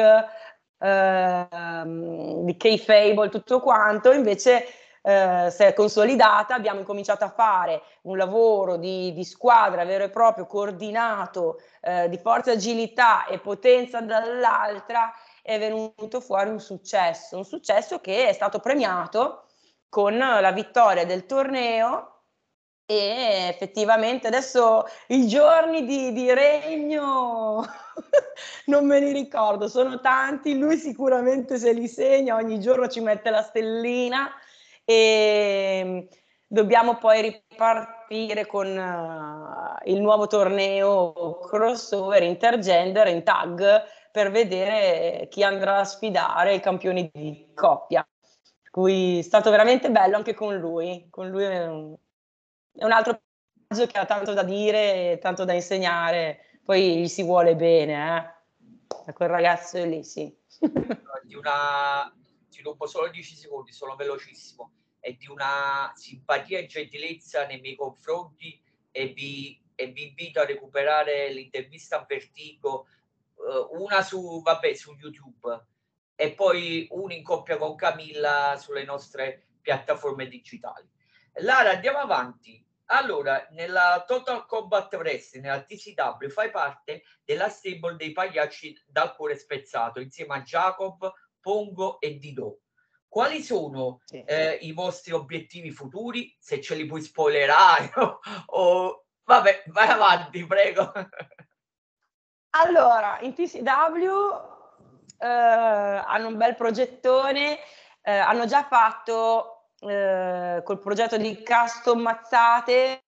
eh, 0.78 1.46
di 1.84 2.56
K-Fable, 2.56 3.28
tutto 3.28 3.60
quanto, 3.60 4.12
invece 4.12 4.66
eh, 5.02 5.48
si 5.50 5.62
è 5.62 5.74
consolidata, 5.74 6.54
abbiamo 6.54 6.80
incominciato 6.80 7.24
a 7.24 7.28
fare 7.28 7.82
un 8.02 8.16
lavoro 8.16 8.76
di, 8.76 9.12
di 9.12 9.24
squadra 9.24 9.84
vero 9.84 10.04
e 10.04 10.10
proprio, 10.10 10.46
coordinato, 10.46 11.60
eh, 11.82 12.08
di 12.08 12.16
forza, 12.16 12.52
agilità 12.52 13.26
e 13.26 13.38
potenza 13.38 14.00
dall'altra, 14.00 15.12
è 15.42 15.58
venuto 15.58 16.20
fuori 16.20 16.48
un 16.48 16.60
successo, 16.60 17.36
un 17.36 17.44
successo 17.44 18.00
che 18.00 18.28
è 18.28 18.32
stato 18.32 18.60
premiato 18.60 19.44
con 19.90 20.16
la 20.16 20.52
vittoria 20.52 21.04
del 21.04 21.26
torneo 21.26 22.13
e 22.86 23.46
effettivamente 23.48 24.26
adesso 24.26 24.84
i 25.08 25.26
giorni 25.26 25.86
di, 25.86 26.12
di 26.12 26.32
regno 26.32 27.64
non 28.66 28.86
me 28.86 29.00
li 29.00 29.12
ricordo, 29.12 29.68
sono 29.68 30.00
tanti, 30.00 30.58
lui 30.58 30.76
sicuramente 30.76 31.56
se 31.58 31.72
li 31.72 31.88
segna, 31.88 32.36
ogni 32.36 32.60
giorno 32.60 32.88
ci 32.88 33.00
mette 33.00 33.30
la 33.30 33.42
stellina 33.42 34.30
e 34.84 36.08
dobbiamo 36.46 36.96
poi 36.98 37.22
ripartire 37.22 38.46
con 38.46 38.66
uh, 38.66 39.88
il 39.90 40.00
nuovo 40.00 40.26
torneo 40.26 41.38
crossover 41.38 42.22
intergender 42.22 43.08
in 43.08 43.22
tag 43.22 43.82
per 44.12 44.30
vedere 44.30 45.26
chi 45.30 45.42
andrà 45.42 45.78
a 45.78 45.84
sfidare 45.84 46.54
i 46.54 46.60
campioni 46.60 47.10
di 47.12 47.50
coppia. 47.54 48.06
Cui 48.70 49.20
è 49.20 49.22
stato 49.22 49.50
veramente 49.50 49.90
bello 49.90 50.16
anche 50.16 50.34
con 50.34 50.56
lui, 50.56 51.06
con 51.10 51.28
lui 51.28 51.44
è 51.44 51.66
un, 51.66 51.96
è 52.76 52.84
un 52.84 52.92
altro 52.92 53.20
personaggio 53.66 53.92
che 53.92 53.98
ha 53.98 54.06
tanto 54.06 54.32
da 54.32 54.42
dire, 54.42 55.18
tanto 55.20 55.44
da 55.44 55.52
insegnare, 55.52 56.58
poi 56.64 57.02
gli 57.02 57.08
si 57.08 57.22
vuole 57.22 57.54
bene, 57.54 57.92
eh? 57.92 58.32
A 59.06 59.12
quel 59.12 59.28
ragazzo 59.28 59.82
lì, 59.84 60.02
sì. 60.02 60.34
di 61.24 61.34
una, 61.34 62.12
ti 62.48 62.62
rubo 62.62 62.86
solo 62.86 63.08
10 63.08 63.36
secondi, 63.36 63.72
sono 63.72 63.96
velocissimo, 63.96 64.72
e 65.00 65.16
di 65.16 65.26
una 65.28 65.92
simpatia 65.94 66.58
e 66.58 66.66
gentilezza 66.66 67.46
nei 67.46 67.60
miei 67.60 67.76
confronti 67.76 68.60
e 68.90 69.08
vi, 69.08 69.60
e 69.74 69.88
vi 69.88 70.08
invito 70.08 70.40
a 70.40 70.46
recuperare 70.46 71.32
l'intervista 71.32 72.00
a 72.00 72.04
Vertigo, 72.08 72.86
uh, 73.34 73.82
una 73.82 74.02
su, 74.02 74.40
vabbè, 74.42 74.74
su 74.74 74.94
YouTube 74.94 75.66
e 76.16 76.32
poi 76.32 76.86
una 76.90 77.14
in 77.14 77.22
coppia 77.22 77.56
con 77.56 77.74
Camilla 77.74 78.56
sulle 78.56 78.84
nostre 78.84 79.48
piattaforme 79.60 80.28
digitali. 80.28 80.88
Lara, 81.38 81.70
andiamo 81.70 81.98
avanti. 81.98 82.63
Allora, 82.86 83.46
nella 83.50 84.04
Total 84.06 84.44
Combat 84.46 84.92
Wrestling, 84.94 85.44
nella 85.44 85.62
TCW, 85.62 86.28
fai 86.28 86.50
parte 86.50 87.02
della 87.24 87.48
stable 87.48 87.96
dei 87.96 88.12
pagliacci 88.12 88.84
dal 88.86 89.14
cuore 89.14 89.36
spezzato, 89.36 90.00
insieme 90.00 90.34
a 90.34 90.42
Jacob, 90.42 91.10
Pongo 91.40 92.00
e 92.00 92.18
Dido. 92.18 92.60
Quali 93.08 93.42
sono 93.42 94.00
sì. 94.04 94.22
eh, 94.24 94.58
i 94.62 94.72
vostri 94.72 95.12
obiettivi 95.12 95.70
futuri? 95.70 96.36
Se 96.38 96.60
ce 96.60 96.74
li 96.74 96.84
puoi 96.84 97.00
spoilerare 97.00 97.92
o, 97.96 98.18
o... 98.46 99.06
vabbè, 99.22 99.64
vai 99.66 99.88
avanti, 99.88 100.44
prego. 100.44 100.92
Allora, 102.56 103.18
in 103.22 103.34
TCW 103.34 104.08
eh, 105.18 105.26
hanno 105.26 106.28
un 106.28 106.36
bel 106.36 106.54
progettone, 106.54 107.58
eh, 108.00 108.16
hanno 108.16 108.46
già 108.46 108.62
fatto 108.62 109.53
eh, 109.88 110.62
col 110.64 110.78
progetto 110.78 111.16
di 111.16 111.42
custom 111.44 112.00
mazzate 112.00 113.02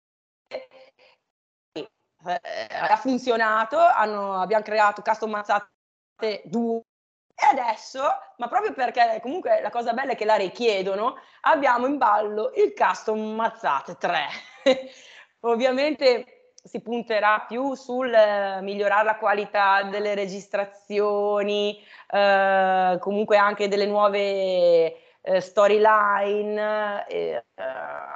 eh, 2.27 2.39
ha 2.71 2.97
funzionato, 2.97 3.79
hanno, 3.79 4.41
abbiamo 4.41 4.65
creato 4.65 5.03
custom 5.03 5.31
mazzate 5.31 6.43
2 6.45 6.81
e 7.39 7.47
adesso, 7.51 8.03
ma 8.39 8.49
proprio 8.49 8.73
perché 8.73 9.19
comunque 9.23 9.61
la 9.61 9.71
cosa 9.71 9.93
bella 9.93 10.13
è 10.13 10.17
che 10.17 10.25
la 10.25 10.37
richiedono, 10.37 11.17
abbiamo 11.43 11.87
in 11.87 11.99
ballo 11.99 12.51
il 12.57 12.73
custom 12.75 13.35
mazzate 13.35 13.97
3. 13.97 14.27
Ovviamente 15.41 16.53
si 16.67 16.81
punterà 16.81 17.45
più 17.47 17.75
sul 17.75 18.13
eh, 18.13 18.61
migliorare 18.63 19.05
la 19.05 19.17
qualità 19.17 19.83
delle 19.85 20.15
registrazioni, 20.15 21.81
eh, 22.11 22.97
comunque 23.01 23.37
anche 23.37 23.69
delle 23.69 23.87
nuove 23.87 25.06
eh, 25.27 25.41
storyline, 25.41 27.05
eh, 27.09 27.45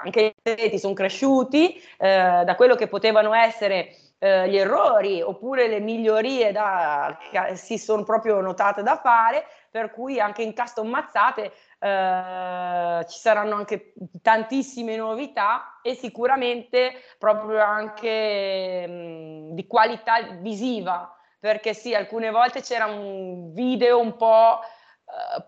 anche 0.02 0.20
i 0.20 0.34
atleti 0.42 0.78
sono 0.78 0.94
cresciuti 0.94 1.74
eh, 1.98 2.42
da 2.44 2.54
quello 2.54 2.76
che 2.76 2.86
potevano 2.86 3.34
essere 3.34 3.96
eh, 4.18 4.48
gli 4.48 4.56
errori 4.56 5.20
oppure 5.20 5.66
le 5.66 5.80
migliorie 5.80 6.52
da, 6.52 7.18
che 7.30 7.56
si 7.56 7.78
sono 7.78 8.04
proprio 8.04 8.40
notate 8.40 8.82
da 8.82 8.96
fare, 8.96 9.44
per 9.70 9.90
cui 9.90 10.20
anche 10.20 10.42
in 10.42 10.54
custom 10.54 10.88
mazzate 10.88 11.52
eh, 11.78 13.04
ci 13.08 13.18
saranno 13.18 13.56
anche 13.56 13.92
tantissime 14.22 14.94
novità 14.94 15.80
e 15.82 15.94
sicuramente 15.94 16.92
proprio 17.18 17.60
anche 17.60 18.86
mh, 18.86 19.54
di 19.54 19.66
qualità 19.66 20.20
visiva, 20.38 21.12
perché 21.40 21.74
sì, 21.74 21.92
alcune 21.92 22.30
volte 22.30 22.60
c'era 22.60 22.86
un 22.86 23.52
video 23.52 23.98
un 23.98 24.16
po' 24.16 24.60
eh, 24.60 24.78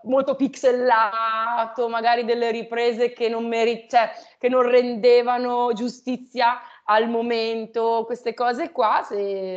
molto 0.04 0.35
pixelato, 0.35 1.88
magari 1.88 2.25
delle 2.25 2.50
riprese 2.50 3.12
che 3.12 3.28
non, 3.28 3.47
meri- 3.47 3.87
cioè, 3.88 4.11
che 4.38 4.49
non 4.49 4.62
rendevano 4.62 5.73
giustizia 5.73 6.61
al 6.85 7.09
momento, 7.09 8.04
queste 8.07 8.35
cose 8.35 8.73
qua 8.73 9.07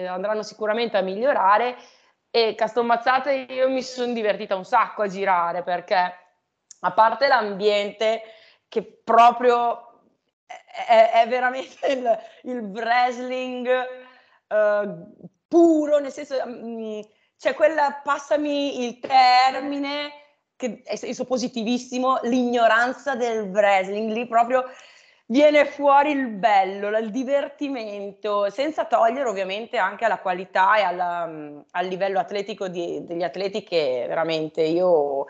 andranno 0.07 0.43
sicuramente 0.43 0.97
a 0.97 1.01
migliorare. 1.01 1.75
E 2.29 2.53
Castelmazzate 2.53 3.31
io 3.49 3.69
mi 3.69 3.81
sono 3.81 4.11
divertita 4.11 4.55
un 4.55 4.65
sacco 4.65 5.03
a 5.03 5.07
girare 5.07 5.63
perché 5.63 6.13
a 6.81 6.91
parte 6.91 7.27
l'ambiente 7.27 8.21
che 8.67 8.83
proprio 9.03 10.01
è, 10.45 11.11
è 11.23 11.27
veramente 11.27 11.87
il, 11.87 12.19
il 12.43 12.59
wrestling 12.59 13.67
uh, 14.49 15.27
puro, 15.47 15.99
nel 15.99 16.11
senso 16.11 16.35
um, 16.43 17.01
c'è 17.45 17.53
quella, 17.53 18.01
passami 18.03 18.83
il 18.83 18.99
termine, 18.99 20.11
che 20.55 20.81
è, 20.83 20.99
è 20.99 21.25
positivissimo, 21.25 22.21
l'ignoranza 22.23 23.13
del 23.13 23.51
wrestling, 23.51 24.11
lì 24.11 24.25
proprio 24.25 24.63
viene 25.27 25.65
fuori 25.65 26.09
il 26.09 26.27
bello, 26.29 26.97
il 26.97 27.11
divertimento, 27.11 28.49
senza 28.49 28.85
togliere 28.85 29.29
ovviamente 29.29 29.77
anche 29.77 30.05
alla 30.05 30.17
qualità 30.17 30.75
e 30.77 30.81
alla, 30.81 31.27
mm, 31.27 31.59
al 31.71 31.85
livello 31.85 32.17
atletico 32.17 32.67
di, 32.67 33.05
degli 33.05 33.23
atleti 33.23 33.61
che 33.61 34.05
veramente 34.07 34.63
io 34.63 35.27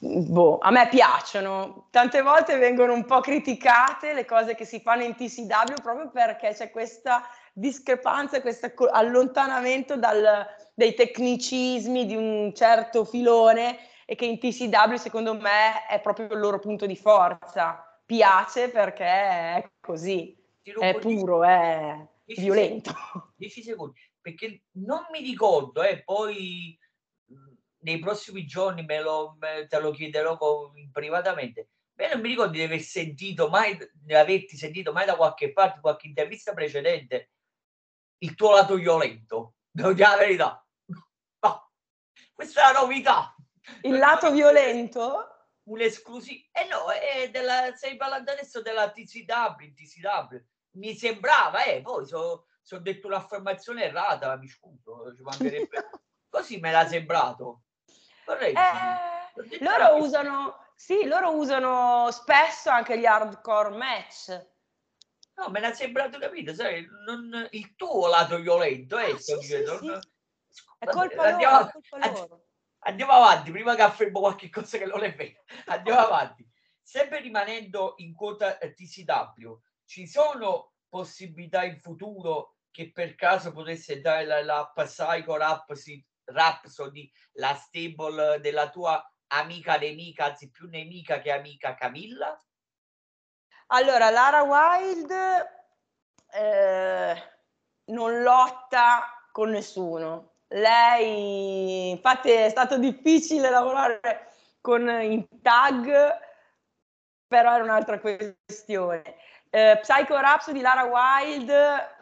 boh, 0.00 0.58
a 0.60 0.70
me 0.70 0.88
piacciono. 0.88 1.86
Tante 1.90 2.20
volte 2.20 2.58
vengono 2.58 2.92
un 2.92 3.06
po' 3.06 3.20
criticate 3.20 4.12
le 4.12 4.26
cose 4.26 4.54
che 4.54 4.66
si 4.66 4.80
fanno 4.80 5.04
in 5.04 5.14
TCW 5.14 5.80
proprio 5.82 6.10
perché 6.10 6.52
c'è 6.52 6.70
questa 6.70 7.22
discrepanza, 7.58 8.40
questo 8.40 8.72
allontanamento 8.90 9.96
dal, 9.96 10.46
dai 10.74 10.94
tecnicismi 10.94 12.06
di 12.06 12.14
un 12.14 12.52
certo 12.54 13.04
filone 13.04 13.78
e 14.06 14.14
che 14.14 14.26
in 14.26 14.38
TCW 14.38 14.94
secondo 14.94 15.34
me 15.34 15.86
è 15.86 16.00
proprio 16.00 16.28
il 16.32 16.38
loro 16.38 16.58
punto 16.58 16.86
di 16.86 16.96
forza. 16.96 17.82
Piace 18.06 18.70
perché 18.70 19.04
è 19.04 19.70
così, 19.80 20.34
è 20.62 20.98
puro, 20.98 21.44
è 21.44 22.06
violento. 22.24 22.94
10 23.36 23.62
secondi, 23.62 24.00
perché 24.20 24.62
non 24.72 25.06
mi 25.10 25.20
ricordo, 25.20 25.82
eh, 25.82 26.02
poi 26.04 26.78
nei 27.80 27.98
prossimi 27.98 28.46
giorni 28.46 28.84
me 28.84 29.00
lo, 29.02 29.36
me, 29.38 29.66
te 29.66 29.78
lo 29.80 29.90
chiederò 29.90 30.38
con, 30.38 30.72
privatamente. 30.90 31.68
Beh, 31.92 32.12
non 32.12 32.20
mi 32.20 32.28
ricordo 32.28 32.52
di 32.52 32.62
aver 32.62 32.80
sentito 32.80 33.48
mai, 33.48 33.76
di 33.92 34.14
averti 34.14 34.56
sentito 34.56 34.92
mai 34.92 35.04
da 35.04 35.16
qualche 35.16 35.52
parte, 35.52 35.80
qualche 35.80 36.06
intervista 36.06 36.54
precedente, 36.54 37.30
il 38.18 38.34
tuo 38.34 38.52
lato 38.52 38.74
violento. 38.76 39.54
Devo 39.70 39.92
dire 39.92 40.08
la 40.08 40.16
verità. 40.16 40.66
No, 41.40 41.70
questa 42.32 42.68
è 42.68 42.72
la 42.72 42.80
novità. 42.80 43.34
Il 43.82 43.98
lato 43.98 44.30
violento? 44.30 45.50
Un'esclusiva. 45.64 46.46
Eh 46.52 46.66
no, 46.66 46.90
è 46.90 47.30
della, 47.30 47.74
stai 47.74 47.96
parlando 47.96 48.32
adesso 48.32 48.62
della 48.62 48.90
TCW, 48.90 49.72
TCW. 49.74 50.36
Mi 50.76 50.94
sembrava, 50.94 51.64
eh, 51.64 51.80
poi 51.82 52.06
so, 52.06 52.46
so 52.62 52.78
detto 52.78 53.06
un'affermazione 53.06 53.84
errata, 53.84 54.36
mi 54.36 54.48
scuso, 54.48 55.14
ci 55.14 55.22
mancherebbe. 55.22 55.90
Così 56.28 56.58
me 56.58 56.70
l'ha 56.70 56.86
sembrato. 56.86 57.62
Eh, 58.28 59.58
loro 59.60 59.96
usano, 59.96 60.72
sì, 60.74 61.04
loro 61.04 61.34
usano 61.34 62.10
spesso 62.10 62.68
anche 62.70 62.98
gli 62.98 63.06
hardcore 63.06 63.76
match. 63.76 64.46
No, 65.38 65.50
me 65.50 65.60
l'ha 65.60 65.72
sembrato 65.72 66.18
capito, 66.18 66.52
sai, 66.52 66.84
non, 67.06 67.46
il 67.52 67.76
tuo 67.76 68.08
lato 68.08 68.40
violento, 68.40 68.98
eh, 68.98 69.12
ah, 69.12 69.18
sto 69.18 69.40
sì, 69.40 69.46
dicendo. 69.46 69.78
Sì, 69.78 69.86
non... 69.86 70.00
sì. 70.48 70.62
È 70.78 70.86
colpa 70.86 71.22
andiamo, 71.22 71.58
loro, 71.58 71.70
colpa 71.72 72.10
loro. 72.10 72.46
Andiamo 72.80 73.12
avanti, 73.12 73.50
prima 73.52 73.76
che 73.76 73.82
affermo 73.82 74.18
qualche 74.18 74.50
cosa 74.50 74.78
che 74.78 74.86
non 74.86 75.04
è 75.04 75.14
vero. 75.14 75.44
Andiamo 75.66 76.00
avanti. 76.00 76.44
Sempre 76.82 77.20
rimanendo 77.20 77.94
in 77.98 78.14
quota 78.14 78.56
TCW, 78.56 79.52
ci 79.84 80.08
sono 80.08 80.72
possibilità 80.88 81.62
in 81.64 81.78
futuro 81.78 82.56
che 82.70 82.90
per 82.90 83.14
caso 83.14 83.52
potesse 83.52 84.00
dare 84.00 84.24
la, 84.24 84.42
la 84.42 84.72
Psycho 84.74 85.36
Rap 85.36 85.72
si 85.74 86.04
Rhapsody, 86.24 87.10
la 87.34 87.54
stable 87.54 88.40
della 88.40 88.70
tua 88.70 89.02
amica 89.28 89.76
nemica, 89.76 90.26
anzi 90.26 90.50
più 90.50 90.68
nemica 90.68 91.20
che 91.20 91.30
amica 91.30 91.74
Camilla? 91.74 92.42
Allora, 93.68 94.10
Lara 94.10 94.42
Wild 94.42 95.10
eh, 96.32 97.22
non 97.86 98.22
lotta 98.22 99.26
con 99.32 99.50
nessuno. 99.50 100.32
Lei, 100.48 101.90
infatti, 101.90 102.30
è 102.30 102.48
stato 102.48 102.78
difficile 102.78 103.50
lavorare 103.50 104.28
con 104.60 104.88
in 104.88 105.26
tag, 105.42 106.18
però 107.26 107.54
era 107.54 107.64
un'altra 107.64 108.00
questione. 108.00 109.16
Eh, 109.50 109.78
Psycho 109.82 110.18
Rhapsody, 110.18 110.60
Lara 110.60 110.84
Wild, 110.84 111.52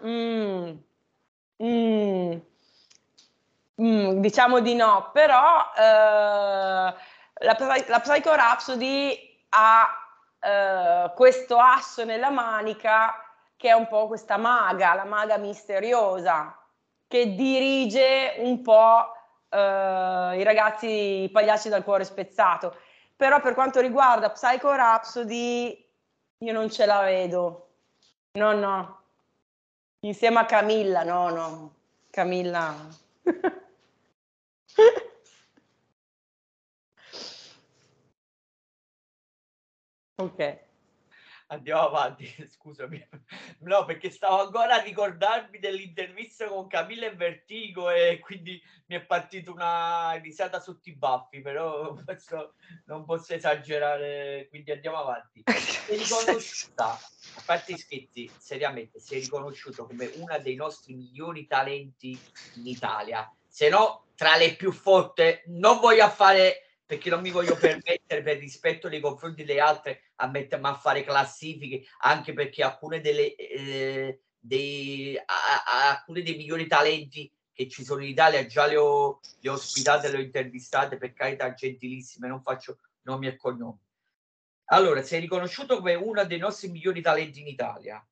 mm, 0.04 0.76
mm, 1.62 2.38
Mm, 3.80 4.20
diciamo 4.20 4.60
di 4.60 4.74
no, 4.74 5.10
però 5.12 5.70
eh, 5.76 5.82
la, 5.82 6.94
la 7.88 8.00
Psycho 8.00 8.34
Rhapsody 8.34 9.38
ha 9.50 10.05
eh, 10.46 11.12
questo 11.14 11.58
asso 11.58 12.04
nella 12.04 12.30
manica 12.30 13.20
che 13.56 13.68
è 13.68 13.72
un 13.72 13.88
po' 13.88 14.06
questa 14.06 14.36
maga, 14.36 14.94
la 14.94 15.04
maga 15.04 15.38
misteriosa, 15.38 16.56
che 17.08 17.34
dirige 17.34 18.34
un 18.38 18.62
po' 18.62 19.12
eh, 19.48 20.38
i 20.38 20.42
ragazzi 20.44 21.22
i 21.24 21.30
pagliacci 21.30 21.68
dal 21.68 21.82
cuore 21.82 22.04
spezzato. 22.04 22.76
Però 23.16 23.40
per 23.40 23.54
quanto 23.54 23.80
riguarda 23.80 24.30
Psycho 24.30 24.72
Rhapsody, 24.72 25.84
io 26.38 26.52
non 26.52 26.70
ce 26.70 26.86
la 26.86 27.00
vedo. 27.00 27.68
No, 28.32 28.52
no. 28.52 29.00
Insieme 30.00 30.40
a 30.40 30.44
Camilla, 30.44 31.02
no, 31.02 31.30
no. 31.30 31.74
Camilla. 32.10 32.74
ok. 40.16 40.64
Andiamo 41.48 41.82
avanti, 41.82 42.26
scusami. 42.50 43.08
No, 43.60 43.84
perché 43.84 44.10
stavo 44.10 44.40
ancora 44.40 44.74
a 44.74 44.82
ricordarmi 44.82 45.60
dell'intervista 45.60 46.48
con 46.48 46.66
Camilla 46.66 47.06
e 47.06 47.14
Vertigo 47.14 47.88
e 47.88 48.18
quindi 48.18 48.60
mi 48.86 48.96
è 48.96 49.04
partita 49.04 49.52
una 49.52 50.12
risata 50.14 50.58
sotto 50.58 50.88
i 50.88 50.96
baffi, 50.96 51.40
però 51.40 51.94
questo 52.04 52.54
non 52.86 53.04
posso 53.04 53.34
esagerare, 53.34 54.48
quindi 54.48 54.72
andiamo 54.72 54.96
avanti. 54.96 55.44
Sei 55.46 55.98
riconosciuta, 56.02 56.90
a 56.90 57.42
parte 57.44 57.76
scherzi, 57.76 58.28
seriamente, 58.36 58.98
sei 58.98 59.20
riconosciuta 59.20 59.84
come 59.84 60.10
una 60.16 60.38
dei 60.38 60.56
nostri 60.56 60.94
migliori 60.94 61.46
talenti 61.46 62.18
in 62.54 62.66
Italia 62.66 63.30
se 63.56 63.70
no 63.70 64.08
tra 64.14 64.36
le 64.36 64.54
più 64.54 64.70
forti 64.70 65.40
non 65.46 65.80
voglio 65.80 66.06
fare 66.10 66.65
perché 66.86 67.10
non 67.10 67.20
mi 67.20 67.30
voglio 67.30 67.56
permettere 67.56 68.22
per 68.22 68.38
rispetto 68.38 68.88
nei 68.88 69.00
confronti 69.00 69.44
delle 69.44 69.60
altre 69.60 70.12
a 70.16 70.28
mettermi 70.28 70.66
a 70.66 70.74
fare 70.74 71.04
classifiche 71.04 71.84
anche 71.98 72.32
perché 72.32 72.62
alcune 72.62 73.00
delle 73.00 73.34
eh, 73.34 74.20
dei, 74.46 75.16
a, 75.16 75.24
a, 75.24 75.90
alcune 75.90 76.22
dei 76.22 76.36
migliori 76.36 76.66
talenti 76.66 77.30
che 77.52 77.68
ci 77.68 77.84
sono 77.84 78.02
in 78.02 78.10
Italia 78.10 78.46
già 78.46 78.66
le 78.66 78.76
ho, 78.76 79.20
le 79.40 79.50
ho 79.50 79.54
ospitate, 79.54 80.08
le 80.08 80.18
ho 80.18 80.20
intervistate 80.20 80.98
per 80.98 81.12
carità 81.14 81.52
gentilissime, 81.54 82.28
non 82.28 82.42
faccio 82.42 82.78
nomi 83.02 83.26
e 83.26 83.36
cognomi. 83.36 83.80
Allora, 84.66 85.02
sei 85.02 85.20
riconosciuto 85.20 85.78
come 85.78 85.94
uno 85.94 86.24
dei 86.24 86.38
nostri 86.38 86.68
migliori 86.68 87.00
talenti 87.00 87.40
in 87.40 87.46
Italia, 87.46 88.06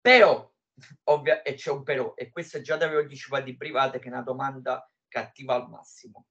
però 0.00 0.50
ovvia, 1.04 1.42
e 1.42 1.54
c'è 1.54 1.70
un 1.70 1.82
però, 1.82 2.14
e 2.14 2.30
questo 2.30 2.60
già 2.60 2.78
l'avevo 2.78 3.00
anticipato 3.00 3.48
in 3.48 3.56
privato, 3.56 3.98
che 3.98 4.06
è 4.06 4.12
una 4.12 4.22
domanda 4.22 4.90
cattiva 5.06 5.54
al 5.54 5.68
massimo. 5.68 6.26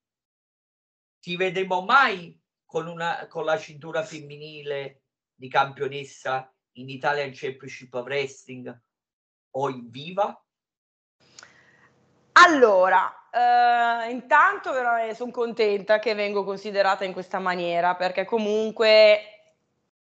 Ti 1.28 1.36
vedremo 1.36 1.82
mai 1.82 2.42
con, 2.63 2.88
una, 2.88 3.28
con 3.28 3.44
la 3.44 3.58
cintura 3.58 4.02
femminile 4.02 5.02
di 5.36 5.50
campionessa 5.50 6.50
in 6.76 6.88
Italian 6.88 7.32
Championship 7.34 7.94
of 7.96 8.06
Wrestling 8.06 8.82
o 9.52 9.70
in 9.70 9.90
viva? 9.90 10.42
Allora, 12.32 13.13
eh, 13.30 14.10
intanto 14.10 14.72
sono 15.13 15.32
contenta 15.32 16.00
che 16.00 16.16
vengo 16.16 16.46
considerata 16.46 17.04
in 17.04 17.12
questa 17.12 17.40
maniera 17.40 17.96
perché 17.96 18.24
comunque 18.24 19.20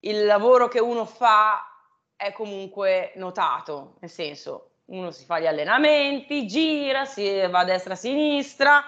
il 0.00 0.26
lavoro 0.26 0.68
che 0.68 0.78
uno 0.78 1.06
fa 1.06 1.86
è 2.16 2.32
comunque 2.32 3.12
notato, 3.14 3.96
nel 4.00 4.10
senso, 4.10 4.72
uno 4.88 5.10
si 5.10 5.24
fa 5.24 5.40
gli 5.40 5.46
allenamenti, 5.46 6.46
gira, 6.46 7.06
si 7.06 7.46
va 7.46 7.60
a 7.60 7.64
destra 7.64 7.94
a 7.94 7.96
sinistra 7.96 8.84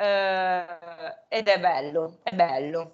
eh, 0.00 0.64
ed 1.28 1.48
è 1.48 1.58
bello, 1.58 2.18
è 2.22 2.30
bello. 2.30 2.92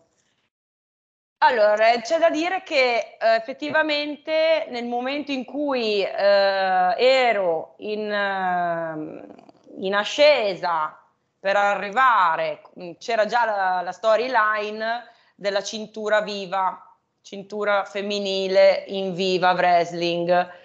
Allora, 1.38 2.00
c'è 2.00 2.18
da 2.18 2.30
dire 2.30 2.62
che 2.62 3.16
eh, 3.20 3.34
effettivamente 3.34 4.66
nel 4.70 4.86
momento 4.86 5.30
in 5.30 5.44
cui 5.44 6.02
eh, 6.02 6.94
ero 6.96 7.74
in, 7.78 8.10
eh, 8.10 9.84
in, 9.84 9.94
ascesa 9.94 10.98
per 11.38 11.56
arrivare, 11.56 12.62
c'era 12.98 13.26
già 13.26 13.44
la, 13.44 13.82
la 13.82 13.92
storyline 13.92 15.06
della 15.34 15.62
cintura 15.62 16.22
viva, 16.22 16.96
cintura 17.20 17.84
femminile 17.84 18.84
in 18.86 19.12
viva 19.12 19.52
wrestling 19.52 20.62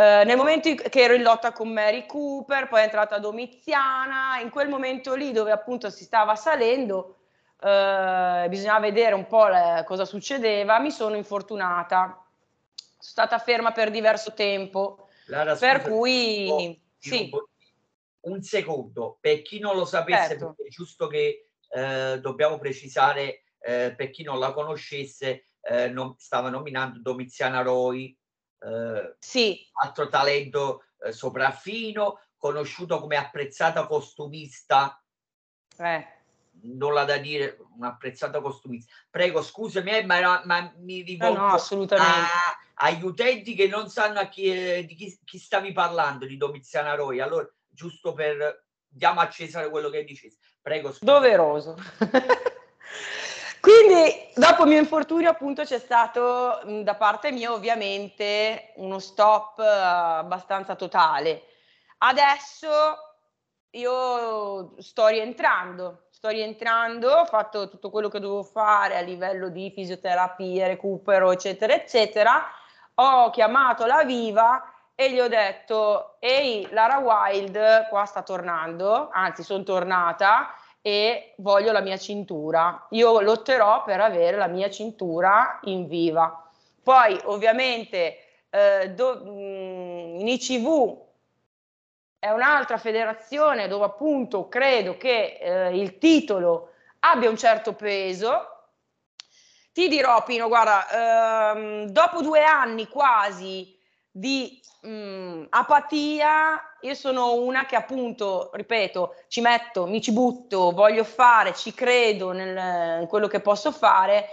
eh, 0.00 0.22
nel 0.24 0.36
momento 0.36 0.72
che 0.76 1.02
ero 1.02 1.14
in 1.14 1.22
lotta 1.22 1.50
con 1.50 1.72
Mary 1.72 2.06
Cooper, 2.06 2.68
poi 2.68 2.82
è 2.82 2.84
entrata 2.84 3.18
Domiziana, 3.18 4.38
in 4.40 4.48
quel 4.48 4.68
momento 4.68 5.16
lì 5.16 5.32
dove 5.32 5.50
appunto 5.50 5.90
si 5.90 6.04
stava 6.04 6.36
salendo, 6.36 7.16
eh, 7.60 8.46
bisognava 8.48 8.78
vedere 8.78 9.16
un 9.16 9.26
po' 9.26 9.48
le, 9.48 9.82
cosa 9.84 10.04
succedeva, 10.04 10.78
mi 10.78 10.92
sono 10.92 11.16
infortunata. 11.16 12.24
Sono 12.76 12.96
stata 13.00 13.38
ferma 13.40 13.72
per 13.72 13.90
diverso 13.90 14.34
tempo, 14.34 15.08
Lara, 15.26 15.56
per 15.56 15.80
scusa, 15.80 15.90
cui... 15.90 16.48
oh, 16.48 16.76
sì. 16.96 17.30
Un 18.20 18.40
secondo, 18.42 19.18
per 19.20 19.42
chi 19.42 19.58
non 19.58 19.74
lo 19.74 19.84
sapesse, 19.84 20.28
certo. 20.28 20.54
è 20.64 20.68
giusto 20.68 21.08
che 21.08 21.48
eh, 21.70 22.20
dobbiamo 22.20 22.58
precisare, 22.58 23.42
eh, 23.58 23.94
per 23.96 24.10
chi 24.10 24.22
non 24.22 24.38
la 24.38 24.52
conoscesse, 24.52 25.46
eh, 25.62 25.88
non, 25.88 26.14
stava 26.18 26.50
nominando 26.50 27.00
Domiziana 27.00 27.62
Roy, 27.62 28.16
eh, 28.60 29.16
sì. 29.18 29.66
altro 29.82 30.08
talento 30.08 30.84
eh, 31.00 31.12
sopraffino, 31.12 32.20
conosciuto 32.36 33.00
come 33.00 33.16
apprezzata 33.16 33.86
costumista. 33.86 35.02
Eh. 35.76 36.06
Nulla 36.60 37.04
da 37.04 37.18
dire, 37.18 37.58
un'apprezzata 37.76 38.40
costumista. 38.40 38.92
Prego, 39.10 39.42
scusami, 39.42 39.90
eh, 39.90 40.04
ma, 40.04 40.42
ma, 40.44 40.72
mi 40.78 41.02
rivolgo 41.02 41.38
no, 41.38 41.54
assolutamente. 41.54 42.10
A, 42.10 42.86
agli 42.86 43.04
utenti 43.04 43.54
che 43.54 43.68
non 43.68 43.88
sanno 43.88 44.18
a 44.18 44.26
chi, 44.28 44.46
eh, 44.46 44.84
di 44.84 44.94
chi, 44.94 45.18
chi, 45.24 45.38
stavi 45.38 45.72
parlando, 45.72 46.26
di 46.26 46.36
Domiziana 46.36 46.94
Roy. 46.94 47.20
Allora, 47.20 47.48
giusto 47.68 48.12
per 48.12 48.64
diamo 48.88 49.20
a 49.20 49.28
Cesare 49.28 49.70
quello 49.70 49.90
che 49.90 50.04
dici. 50.04 50.36
Prego, 50.60 50.92
scusami. 50.92 51.18
Doveroso. 51.18 51.76
Quindi 53.68 54.30
dopo 54.34 54.62
il 54.62 54.68
mio 54.70 54.78
infortunio 54.78 55.28
appunto 55.28 55.62
c'è 55.62 55.78
stato 55.78 56.58
da 56.64 56.94
parte 56.94 57.30
mia 57.30 57.52
ovviamente 57.52 58.72
uno 58.76 58.98
stop 58.98 59.58
abbastanza 59.58 60.74
totale. 60.74 61.42
Adesso 61.98 62.68
io 63.72 64.72
sto 64.80 65.08
rientrando, 65.08 66.04
sto 66.08 66.28
rientrando, 66.28 67.10
ho 67.10 67.24
fatto 67.26 67.68
tutto 67.68 67.90
quello 67.90 68.08
che 68.08 68.20
dovevo 68.20 68.42
fare 68.42 68.96
a 68.96 69.02
livello 69.02 69.50
di 69.50 69.70
fisioterapia, 69.70 70.66
recupero, 70.66 71.30
eccetera, 71.30 71.74
eccetera. 71.74 72.46
Ho 72.94 73.28
chiamato 73.28 73.84
la 73.84 74.02
Viva 74.02 74.64
e 74.94 75.12
gli 75.12 75.20
ho 75.20 75.28
detto, 75.28 76.16
ehi, 76.20 76.66
Lara 76.70 77.00
Wild 77.00 77.88
qua 77.90 78.06
sta 78.06 78.22
tornando, 78.22 79.10
anzi 79.12 79.42
sono 79.42 79.62
tornata, 79.62 80.54
e 80.88 81.34
voglio 81.36 81.70
la 81.70 81.82
mia 81.82 81.98
cintura. 81.98 82.86
Io 82.92 83.20
lotterò 83.20 83.84
per 83.84 84.00
avere 84.00 84.38
la 84.38 84.46
mia 84.46 84.70
cintura 84.70 85.60
in 85.64 85.86
viva. 85.86 86.50
Poi 86.82 87.20
ovviamente 87.24 88.16
eh, 88.48 88.92
do, 88.94 89.20
mm, 89.22 90.20
in 90.20 90.28
ICV 90.28 90.96
è 92.18 92.30
un'altra 92.30 92.78
federazione 92.78 93.68
dove 93.68 93.84
appunto 93.84 94.48
credo 94.48 94.96
che 94.96 95.36
eh, 95.38 95.78
il 95.78 95.98
titolo 95.98 96.70
abbia 97.00 97.28
un 97.28 97.36
certo 97.36 97.74
peso. 97.74 98.46
Ti 99.74 99.88
dirò, 99.88 100.24
Pino, 100.24 100.48
guarda, 100.48 101.52
ehm, 101.52 101.84
dopo 101.90 102.22
due 102.22 102.42
anni 102.42 102.88
quasi 102.88 103.78
di 104.10 104.58
mh, 104.80 104.88
mm, 104.88 105.44
apatia, 105.50 106.67
io 106.82 106.94
sono 106.94 107.34
una 107.34 107.66
che 107.66 107.76
appunto, 107.76 108.50
ripeto, 108.52 109.14
ci 109.28 109.40
metto, 109.40 109.86
mi 109.86 110.00
ci 110.00 110.12
butto, 110.12 110.70
voglio 110.70 111.04
fare, 111.04 111.54
ci 111.54 111.74
credo 111.74 112.30
nel, 112.32 113.00
in 113.02 113.06
quello 113.08 113.26
che 113.26 113.40
posso 113.40 113.72
fare, 113.72 114.28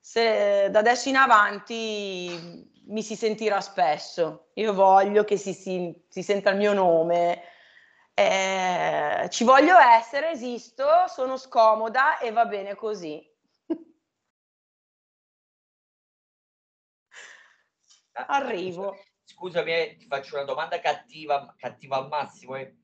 se 0.00 0.68
da 0.70 0.78
adesso 0.80 1.08
in 1.08 1.16
avanti 1.16 2.76
mi 2.86 3.02
si 3.02 3.14
sentirà 3.16 3.60
spesso. 3.60 4.48
Io 4.54 4.72
voglio 4.72 5.24
che 5.24 5.36
si, 5.36 5.52
si, 5.52 5.94
si 6.08 6.22
senta 6.22 6.50
il 6.50 6.56
mio 6.56 6.72
nome. 6.72 7.42
Eh, 8.14 9.28
ci 9.30 9.44
voglio 9.44 9.78
essere, 9.78 10.30
esisto, 10.30 10.86
sono 11.06 11.36
scomoda 11.36 12.18
e 12.18 12.32
va 12.32 12.46
bene 12.46 12.74
così. 12.74 13.24
Arrivo 18.26 18.96
scusami, 19.38 19.72
eh, 19.72 19.96
ti 19.96 20.06
faccio 20.06 20.34
una 20.34 20.44
domanda 20.44 20.80
cattiva, 20.80 21.54
cattiva 21.56 21.96
al 21.96 22.08
massimo, 22.08 22.56
eh, 22.56 22.76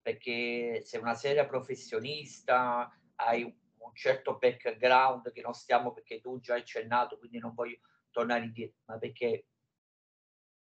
perché 0.00 0.82
sei 0.84 1.00
una 1.00 1.14
seria 1.14 1.46
professionista, 1.46 2.88
hai 3.16 3.42
un 3.42 3.94
certo 3.94 4.38
background 4.38 5.32
che 5.32 5.40
non 5.40 5.52
stiamo 5.52 5.92
perché 5.92 6.20
tu 6.20 6.38
già 6.38 6.54
hai 6.54 6.60
accennato, 6.60 7.18
quindi 7.18 7.38
non 7.38 7.54
voglio 7.54 7.78
tornare 8.10 8.44
indietro, 8.44 8.78
ma 8.84 8.98
perché 8.98 9.46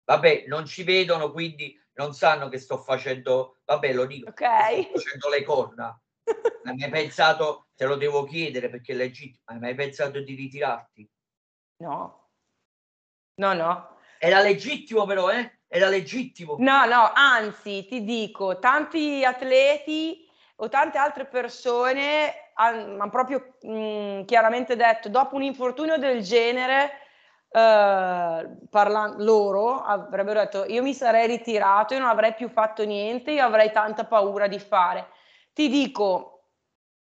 vabbè, 0.05 0.45
non 0.47 0.65
ci 0.65 0.83
vedono, 0.83 1.31
quindi 1.31 1.79
non 1.93 2.13
sanno 2.13 2.49
che 2.49 2.57
sto 2.57 2.77
facendo, 2.77 3.59
vabbè, 3.65 3.93
lo 3.93 4.05
dico, 4.05 4.29
okay. 4.29 4.83
sto 4.83 4.99
facendo 4.99 5.29
le 5.29 5.43
corna. 5.43 6.01
Hai 6.63 6.75
mai 6.75 6.89
pensato, 6.89 7.69
te 7.75 7.85
lo 7.85 7.95
devo 7.95 8.23
chiedere 8.23 8.69
perché 8.69 8.93
è 8.93 8.95
legittimo, 8.95 9.43
hai 9.45 9.59
mai 9.59 9.75
pensato 9.75 10.19
di 10.19 10.33
ritirarti? 10.33 11.09
No, 11.77 12.31
no, 13.35 13.53
no, 13.53 13.96
era 14.19 14.41
legittimo 14.41 15.05
però, 15.05 15.29
eh? 15.31 15.59
Era 15.67 15.89
legittimo. 15.89 16.55
No, 16.59 16.85
no, 16.85 17.11
anzi, 17.13 17.85
ti 17.85 18.03
dico, 18.03 18.59
tanti 18.59 19.23
atleti 19.25 20.25
o 20.57 20.69
tante 20.69 20.97
altre 20.97 21.25
persone 21.25 22.51
hanno 22.53 23.09
proprio 23.09 23.55
mh, 23.61 23.71
mm, 23.71 24.23
chiaramente 24.23 24.75
detto, 24.75 25.09
dopo 25.09 25.35
un 25.35 25.43
infortunio 25.43 25.97
del 25.97 26.21
genere, 26.21 26.91
eh, 27.49 28.57
parlando 28.69 29.23
loro 29.23 29.81
avrebbero 29.81 30.39
detto, 30.39 30.65
io 30.65 30.81
mi 30.81 30.93
sarei 30.93 31.27
ritirato, 31.27 31.93
io 31.93 31.99
non 31.99 32.09
avrei 32.09 32.33
più 32.33 32.49
fatto 32.49 32.83
niente, 32.83 33.31
io 33.31 33.43
avrei 33.43 33.71
tanta 33.71 34.05
paura 34.05 34.47
di 34.47 34.59
fare. 34.59 35.09
Ti 35.53 35.69
dico, 35.69 36.43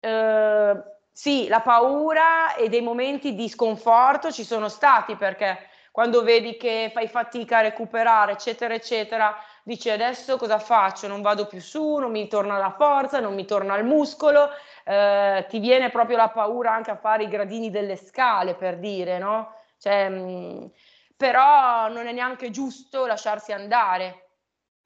eh, 0.00 0.82
sì, 1.10 1.48
la 1.48 1.60
paura 1.60 2.54
e 2.54 2.68
dei 2.68 2.80
momenti 2.80 3.34
di 3.34 3.48
sconforto 3.48 4.30
ci 4.32 4.44
sono 4.44 4.68
stati 4.68 5.16
perché 5.16 5.68
quando 5.92 6.22
vedi 6.22 6.56
che 6.56 6.90
fai 6.92 7.06
fatica 7.06 7.58
a 7.58 7.60
recuperare, 7.60 8.32
eccetera, 8.32 8.72
eccetera, 8.72 9.36
dici 9.62 9.90
adesso 9.90 10.38
cosa 10.38 10.58
faccio? 10.58 11.06
Non 11.06 11.20
vado 11.20 11.46
più 11.46 11.60
su, 11.60 11.96
non 11.96 12.10
mi 12.10 12.28
torna 12.28 12.56
la 12.56 12.70
forza, 12.70 13.20
non 13.20 13.34
mi 13.34 13.44
torna 13.44 13.76
il 13.76 13.84
muscolo, 13.84 14.48
eh, 14.84 15.44
ti 15.50 15.58
viene 15.58 15.90
proprio 15.90 16.16
la 16.16 16.30
paura 16.30 16.72
anche 16.72 16.90
a 16.90 16.96
fare 16.96 17.24
i 17.24 17.28
gradini 17.28 17.70
delle 17.70 17.96
scale, 17.96 18.54
per 18.54 18.78
dire, 18.78 19.18
no? 19.18 19.54
Cioè, 19.78 20.08
mh, 20.08 20.30
mm, 20.30 20.66
però 21.14 21.88
non 21.88 22.06
è 22.06 22.12
neanche 22.12 22.50
giusto 22.50 23.04
lasciarsi 23.04 23.52
andare. 23.52 24.28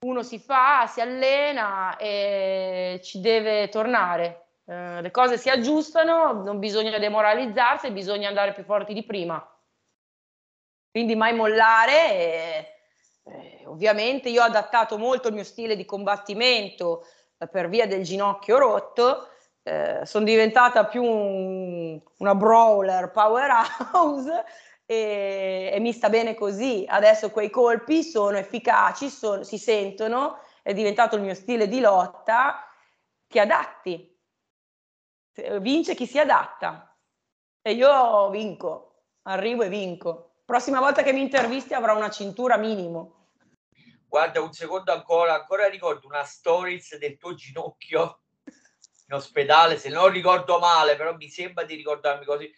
Uno 0.01 0.25
si 0.25 0.41
fa, 0.41 0.87
si 0.89 1.01
allena 1.01 1.97
e 1.99 3.01
ci 3.05 3.21
deve 3.21 3.69
tornare. 3.69 4.49
Eh, 4.67 5.01
le 5.03 5.11
cose 5.13 5.39
si 5.39 5.51
aggiustano, 5.51 6.33
non 6.43 6.59
bisogna 6.59 6.99
demoralizzarsi, 6.99 7.93
bisogna 7.93 8.29
andare 8.29 8.53
più 8.53 8.65
forti 8.65 8.93
di 8.93 9.05
prima. 9.05 9.41
Quindi 10.97 11.15
mai 11.15 11.35
mollare. 11.35 12.11
E, 12.11 12.75
eh, 13.25 13.67
ovviamente 13.67 14.31
io 14.31 14.41
ho 14.41 14.47
adattato 14.47 14.97
molto 14.97 15.29
il 15.29 15.35
mio 15.35 15.45
stile 15.45 15.77
di 15.77 15.85
combattimento 15.85 17.07
eh, 17.37 17.47
per 17.49 17.69
via 17.69 17.87
del 17.87 18.03
ginocchio 18.03 18.57
rotto. 18.57 19.29
Eh, 19.63 20.07
sono 20.07 20.25
diventata 20.25 20.87
più 20.87 21.03
un, 21.03 22.01
una 22.17 22.35
brawler 22.35 23.11
powerhouse 23.11 24.43
e, 24.87 25.71
e, 25.75 25.79
mi 25.81 25.93
sta 25.93 26.09
bene 26.09 26.35
così. 26.35 26.87
Adesso 26.89 27.31
quei 27.31 27.51
colpi 27.51 28.03
sono 28.03 28.39
efficaci, 28.39 29.11
sono, 29.11 29.43
si 29.43 29.59
sentono, 29.59 30.39
è 30.63 30.73
diventato 30.73 31.17
il 31.17 31.21
mio 31.21 31.35
stile 31.35 31.69
di 31.69 31.81
lotta. 31.81 32.67
Ti 33.29 33.39
adatti, 33.39 34.19
vince 35.61 35.95
chi 35.95 36.07
si 36.07 36.19
adatta 36.19 36.97
e 37.61 37.73
io 37.73 38.31
vinco, 38.31 39.03
arrivo 39.25 39.63
e 39.63 39.69
vinco. 39.69 40.26
Prossima 40.47 40.79
volta 40.79 41.03
che 41.03 41.13
mi 41.13 41.23
intervisti 41.23 41.75
avrò 41.75 41.97
una 41.97 42.09
cintura 42.09 42.57
minimo. 42.57 43.31
Guarda, 44.07 44.41
un 44.41 44.53
secondo 44.53 44.93
ancora, 44.93 45.35
ancora 45.35 45.67
ricordo 45.67 46.07
una 46.07 46.23
stories 46.23 46.97
del 46.99 47.19
tuo 47.19 47.35
ginocchio 47.35 48.21
in 49.09 49.15
ospedale, 49.15 49.77
se 49.77 49.89
non 49.89 50.09
ricordo 50.09 50.61
male, 50.61 50.95
però 50.95 51.17
mi 51.17 51.29
sembra 51.29 51.65
di 51.65 51.75
ricordarmi 51.75 52.25
così. 52.25 52.49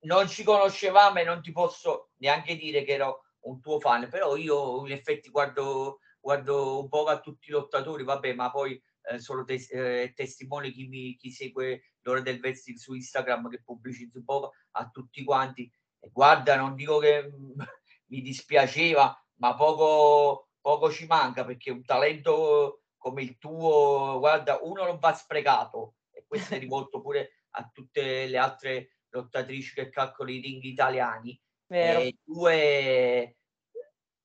Non 0.00 0.28
ci 0.28 0.42
conoscevamo 0.42 1.20
e 1.20 1.24
non 1.24 1.40
ti 1.40 1.52
posso 1.52 2.10
neanche 2.16 2.56
dire 2.56 2.82
che 2.82 2.94
ero 2.94 3.22
un 3.42 3.60
tuo 3.60 3.78
fan, 3.78 4.08
però 4.08 4.34
io 4.34 4.84
in 4.84 4.92
effetti 4.92 5.30
guardo, 5.30 6.00
guardo 6.18 6.80
un 6.80 6.88
po' 6.88 7.04
a 7.04 7.20
tutti 7.20 7.50
i 7.50 7.52
lottatori, 7.52 8.02
vabbè, 8.02 8.34
ma 8.34 8.50
poi 8.50 8.82
eh, 9.02 9.20
sono 9.20 9.44
tes- 9.44 9.70
eh, 9.70 10.12
testimone 10.16 10.72
chi, 10.72 10.88
mi, 10.88 11.14
chi 11.14 11.30
segue 11.30 11.92
l'ora 12.00 12.22
del 12.22 12.40
wrestling 12.40 12.76
su 12.76 12.92
Instagram 12.92 13.48
che 13.48 13.62
pubblicizzo 13.62 14.18
un 14.18 14.24
po' 14.24 14.50
a 14.72 14.88
tutti 14.88 15.22
quanti. 15.22 15.72
Guarda, 16.00 16.56
non 16.56 16.74
dico 16.74 16.98
che 16.98 17.30
mi 18.06 18.20
dispiaceva, 18.20 19.24
ma 19.36 19.54
poco, 19.54 20.50
poco 20.60 20.90
ci 20.90 21.06
manca 21.06 21.44
perché 21.44 21.70
un 21.70 21.84
talento 21.84 22.82
come 22.96 23.22
il 23.22 23.38
tuo, 23.38 24.18
guarda, 24.18 24.58
uno 24.62 24.84
non 24.84 24.98
va 24.98 25.14
sprecato 25.14 25.94
e 26.10 26.24
questo 26.26 26.54
è 26.54 26.58
rivolto 26.58 27.00
pure 27.00 27.44
a 27.52 27.68
tutte 27.72 28.26
le 28.26 28.36
altre 28.36 28.96
lottatrici 29.08 29.74
che 29.74 29.88
calcolano 29.88 30.36
i 30.36 30.40
ring 30.40 30.62
italiani. 30.62 31.40
Vero. 31.66 32.00
E 32.00 32.18
due 32.22 33.36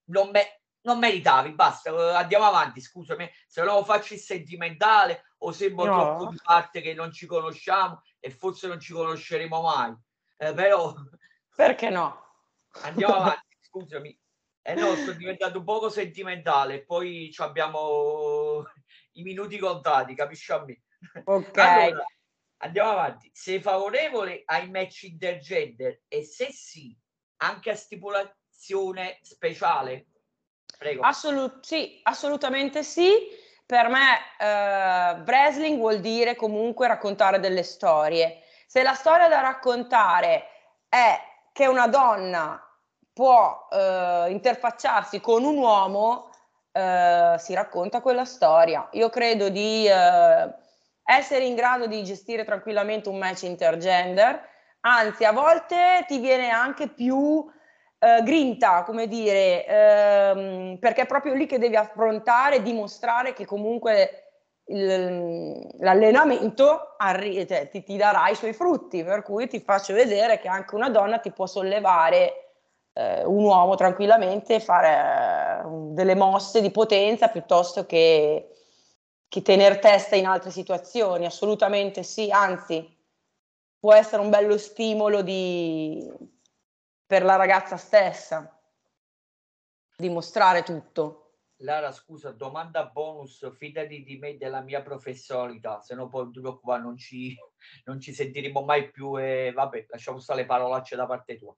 non, 0.06 0.30
me, 0.30 0.62
non 0.82 1.00
meritavi, 1.00 1.54
basta, 1.54 2.18
andiamo 2.18 2.46
avanti, 2.46 2.82
scusami, 2.82 3.30
se 3.48 3.64
no 3.64 3.84
faccio 3.84 4.14
il 4.14 4.20
sentimentale 4.20 5.24
o 5.40 5.52
sembro 5.52 5.86
no. 5.86 5.96
troppo 5.96 6.26
di 6.32 6.40
parte 6.44 6.82
che 6.82 6.94
non 6.94 7.12
ci 7.12 7.26
conosciamo 7.26 8.02
e 8.20 8.30
forse 8.30 8.68
non 8.68 8.80
ci 8.80 8.94
conosceremo 8.94 9.62
mai. 9.62 9.96
Eh, 10.38 10.54
però... 10.54 10.94
Perché 11.56 11.90
no? 11.90 12.24
Andiamo 12.84 13.16
avanti, 13.16 13.58
scusami. 13.62 14.20
Eh 14.62 14.74
no, 14.74 14.96
sono 14.96 15.14
diventato 15.14 15.60
un 15.60 15.64
poco 15.64 15.90
sentimentale, 15.90 16.84
poi 16.84 17.32
abbiamo 17.38 18.64
i 19.14 19.22
minuti 19.22 19.58
contati, 19.60 20.16
capisci 20.16 20.52
a 20.52 20.64
me? 20.64 20.82
Ok. 21.24 21.58
Allora, 21.58 22.06
andiamo 22.58 22.90
avanti. 22.90 23.30
Sei 23.32 23.62
favorevole 23.62 24.42
ai 24.46 24.70
match 24.70 25.04
intergender 25.04 26.02
e 26.08 26.24
se 26.24 26.52
sì, 26.52 26.98
anche 27.38 27.70
a 27.70 27.76
stipulazione 27.76 29.20
speciale? 29.22 30.08
Prego. 30.78 31.04
Assolut- 31.04 31.64
sì, 31.64 32.00
assolutamente 32.04 32.84
sì. 32.84 33.44
Per 33.66 33.88
me 33.88 34.18
eh, 34.40 35.22
wrestling 35.26 35.78
vuol 35.78 36.00
dire 36.00 36.36
comunque 36.36 36.88
raccontare 36.88 37.40
delle 37.40 37.64
storie. 37.64 38.42
Se 38.68 38.84
la 38.84 38.94
storia 38.94 39.28
da 39.28 39.42
raccontare 39.42 40.48
è 40.90 41.20
che 41.56 41.68
una 41.68 41.88
donna 41.88 42.62
può 43.14 43.70
eh, 43.72 44.26
interfacciarsi 44.28 45.22
con 45.22 45.46
un 45.46 45.56
uomo, 45.56 46.30
eh, 46.74 47.36
si 47.38 47.54
racconta 47.54 48.02
quella 48.02 48.26
storia. 48.26 48.90
Io 48.92 49.08
credo 49.08 49.48
di 49.48 49.88
eh, 49.88 50.54
essere 51.02 51.46
in 51.46 51.56
grado 51.56 51.88
di 51.88 52.04
gestire 52.04 52.44
tranquillamente 52.44 53.08
un 53.08 53.18
match 53.18 53.44
intergender, 53.44 54.46
anzi 54.82 55.24
a 55.24 55.32
volte 55.32 56.04
ti 56.10 56.20
viene 56.20 56.50
anche 56.50 56.90
più 56.90 57.50
eh, 58.00 58.22
grinta, 58.22 58.84
come 58.84 59.08
dire, 59.08 59.66
ehm, 59.66 60.78
perché 60.78 61.04
è 61.04 61.08
proprio 61.08 61.36
lì 61.36 61.46
che 61.46 61.58
devi 61.58 61.78
affrontare 61.78 62.62
dimostrare 62.62 63.32
che 63.32 63.46
comunque 63.46 64.25
l'allenamento 64.68 66.96
arri- 66.98 67.46
cioè, 67.48 67.70
ti, 67.70 67.84
ti 67.84 67.98
darà 67.98 68.30
i 68.30 68.36
suoi 68.36 68.54
frutti, 68.54 69.04
per 69.04 69.22
cui 69.22 69.48
ti 69.48 69.60
faccio 69.60 69.94
vedere 69.94 70.40
che 70.40 70.48
anche 70.48 70.76
una 70.76 70.90
donna 70.90 71.20
ti 71.20 71.32
può 71.32 71.46
sollevare 71.46 72.54
eh, 72.94 73.24
un 73.26 73.44
uomo 73.44 73.76
tranquillamente 73.76 74.60
fare 74.60 75.64
eh, 75.64 75.68
delle 75.94 76.16
mosse 76.16 76.62
di 76.62 76.72
potenza 76.72 77.28
piuttosto 77.28 77.86
che, 77.86 78.50
che 79.28 79.42
tenere 79.42 79.80
testa 79.80 80.16
in 80.16 80.26
altre 80.26 80.50
situazioni, 80.50 81.26
assolutamente 81.26 82.02
sì, 82.04 82.32
anzi 82.32 82.94
può 83.80 83.94
essere 83.94 84.22
un 84.22 84.30
bello 84.30 84.58
stimolo 84.58 85.22
di, 85.22 86.12
per 87.06 87.24
la 87.24 87.36
ragazza 87.36 87.78
stessa 87.78 88.50
dimostrare 89.98 90.64
tutto. 90.64 91.25
Lara, 91.60 91.92
scusa, 91.92 92.32
domanda 92.32 92.86
bonus, 92.88 93.50
fidati 93.56 94.04
di 94.04 94.18
me 94.18 94.38
della 94.38 94.62
mia 94.62 94.82
professionalità, 94.82 95.82
se 95.82 95.96
no 95.96 96.10
poi 96.10 96.30
duro 96.30 96.60
qua 96.60 96.78
non 96.78 96.98
ci, 96.98 97.36
non 97.86 98.00
ci 98.00 98.14
sentiremo 98.14 98.62
mai 98.62 98.92
più 98.92 99.18
e 99.18 99.52
vabbè, 99.54 99.86
lasciamo 99.90 100.20
stare 100.20 100.42
le 100.42 100.46
parolacce 100.48 100.96
da 100.98 101.06
parte 101.06 101.38
tua. 101.38 101.56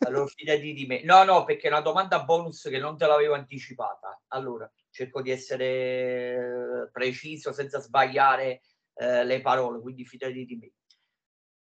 Allora, 0.00 0.26
fidati 0.26 0.72
di 0.72 0.84
me. 0.86 1.02
No, 1.04 1.22
no, 1.22 1.44
perché 1.44 1.68
è 1.68 1.70
una 1.70 1.80
domanda 1.80 2.24
bonus 2.24 2.62
che 2.62 2.78
non 2.78 2.96
te 2.96 3.06
l'avevo 3.06 3.34
anticipata. 3.34 4.20
Allora, 4.28 4.70
cerco 4.90 5.22
di 5.22 5.30
essere 5.30 6.90
preciso 6.92 7.52
senza 7.52 7.78
sbagliare 7.78 8.62
eh, 8.94 9.24
le 9.24 9.40
parole, 9.40 9.80
quindi 9.80 10.04
fidati 10.04 10.44
di 10.44 10.56
me. 10.56 10.72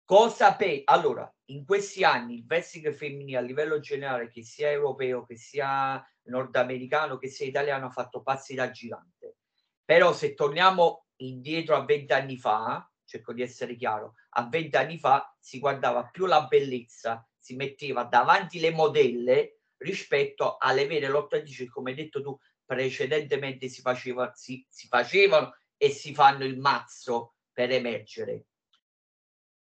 Cosa 0.04 0.54
pe- 0.56 0.82
allora, 0.86 1.32
in 1.50 1.66
questi 1.66 2.04
anni 2.04 2.36
il 2.36 2.46
wrestling 2.48 2.94
femminile 2.94 3.38
a 3.38 3.42
livello 3.42 3.80
generale, 3.80 4.30
che 4.30 4.44
sia 4.44 4.72
europeo, 4.72 5.26
che 5.26 5.38
sia 5.38 6.04
nordamericano, 6.24 7.18
che 7.18 7.28
sia 7.28 7.46
italiano, 7.46 7.88
ha 7.88 7.92
fatto 7.92 8.22
passi 8.22 8.54
da 8.54 8.70
gigante. 8.70 9.38
Però 9.84 10.14
se 10.14 10.34
torniamo 10.34 11.08
indietro 11.18 11.76
a 11.76 11.86
vent'anni 11.86 12.38
fa, 12.38 12.88
cerco 13.04 13.34
di 13.34 13.42
essere 13.42 13.76
chiaro, 13.76 14.14
a 14.32 14.48
vent'anni 14.48 15.00
fa 15.00 15.36
si 15.40 15.60
guardava 15.60 16.06
più 16.06 16.26
la 16.26 16.46
bellezza 16.46 17.28
si 17.40 17.56
metteva 17.56 18.04
davanti 18.04 18.60
le 18.60 18.70
modelle 18.70 19.62
rispetto 19.78 20.58
alle 20.58 20.86
vere 20.86 21.08
lottatrici 21.08 21.68
come 21.68 21.92
hai 21.92 21.96
detto 21.96 22.22
tu 22.22 22.38
precedentemente 22.64 23.68
si, 23.70 23.82
faceva, 23.82 24.32
si, 24.36 24.64
si 24.70 24.88
facevano 24.88 25.56
e 25.76 25.90
si 25.90 26.14
fanno 26.14 26.44
il 26.44 26.60
mazzo 26.60 27.38
per 27.52 27.72
emergere. 27.72 28.49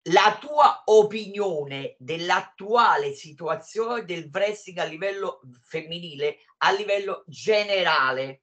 La 0.10 0.38
tua 0.40 0.84
opinione 0.86 1.96
dell'attuale 1.98 3.14
situazione 3.14 4.06
del 4.06 4.30
wrestling 4.32 4.78
a 4.78 4.84
livello 4.84 5.42
femminile, 5.64 6.38
a 6.58 6.72
livello 6.72 7.24
generale? 7.28 8.42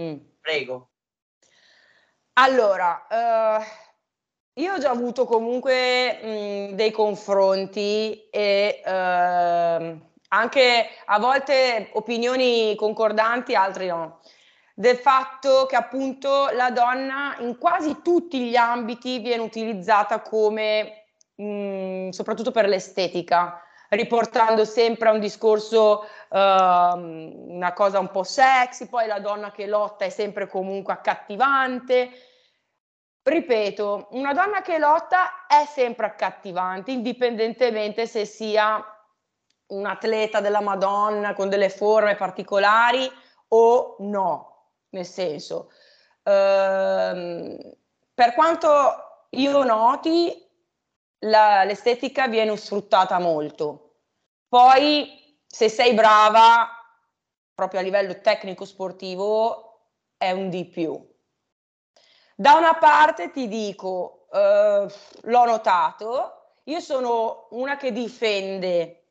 Mm. 0.00 0.16
Prego. 0.40 0.90
Allora, 2.34 3.06
uh, 3.10 3.62
io 4.60 4.74
ho 4.74 4.78
già 4.78 4.90
avuto 4.90 5.24
comunque 5.24 6.70
mh, 6.70 6.74
dei 6.74 6.90
confronti 6.90 8.28
e 8.30 8.82
eh, 8.84 10.00
anche 10.28 10.88
a 11.06 11.18
volte 11.18 11.90
opinioni 11.94 12.74
concordanti, 12.76 13.54
altre 13.54 13.86
no, 13.86 14.20
del 14.80 14.96
fatto 14.96 15.66
che 15.66 15.76
appunto 15.76 16.48
la 16.54 16.70
donna 16.70 17.36
in 17.40 17.58
quasi 17.58 18.00
tutti 18.02 18.48
gli 18.48 18.56
ambiti 18.56 19.18
viene 19.18 19.42
utilizzata 19.42 20.22
come, 20.22 21.04
mh, 21.34 22.08
soprattutto 22.08 22.50
per 22.50 22.66
l'estetica, 22.66 23.62
riportando 23.90 24.64
sempre 24.64 25.10
a 25.10 25.12
un 25.12 25.20
discorso, 25.20 26.06
uh, 26.30 26.36
una 26.38 27.74
cosa 27.74 27.98
un 27.98 28.10
po' 28.10 28.22
sexy, 28.22 28.88
poi 28.88 29.06
la 29.06 29.20
donna 29.20 29.50
che 29.50 29.66
lotta 29.66 30.06
è 30.06 30.08
sempre 30.08 30.48
comunque 30.48 30.94
accattivante. 30.94 32.08
Ripeto, 33.22 34.08
una 34.12 34.32
donna 34.32 34.62
che 34.62 34.78
lotta 34.78 35.46
è 35.46 35.66
sempre 35.66 36.06
accattivante, 36.06 36.90
indipendentemente 36.90 38.06
se 38.06 38.24
sia 38.24 38.82
un 39.66 39.84
atleta 39.84 40.40
della 40.40 40.62
Madonna 40.62 41.34
con 41.34 41.50
delle 41.50 41.68
forme 41.68 42.14
particolari 42.14 43.06
o 43.48 43.96
no, 43.98 44.49
nel 44.90 45.06
senso, 45.06 45.72
ehm, 46.22 47.58
per 48.14 48.34
quanto 48.34 49.26
io 49.30 49.62
noti, 49.64 50.48
la, 51.20 51.64
l'estetica 51.64 52.28
viene 52.28 52.56
sfruttata 52.56 53.18
molto. 53.18 53.96
Poi, 54.48 55.38
se 55.46 55.68
sei 55.68 55.94
brava, 55.94 56.68
proprio 57.54 57.80
a 57.80 57.82
livello 57.82 58.20
tecnico 58.20 58.64
sportivo, 58.64 59.88
è 60.16 60.30
un 60.32 60.50
di 60.50 60.66
più 60.66 61.08
da 62.40 62.54
una 62.54 62.72
parte 62.76 63.30
ti 63.32 63.48
dico, 63.48 64.26
eh, 64.32 64.86
l'ho 65.24 65.44
notato, 65.44 66.54
io 66.64 66.80
sono 66.80 67.48
una 67.50 67.76
che 67.76 67.92
difende 67.92 69.08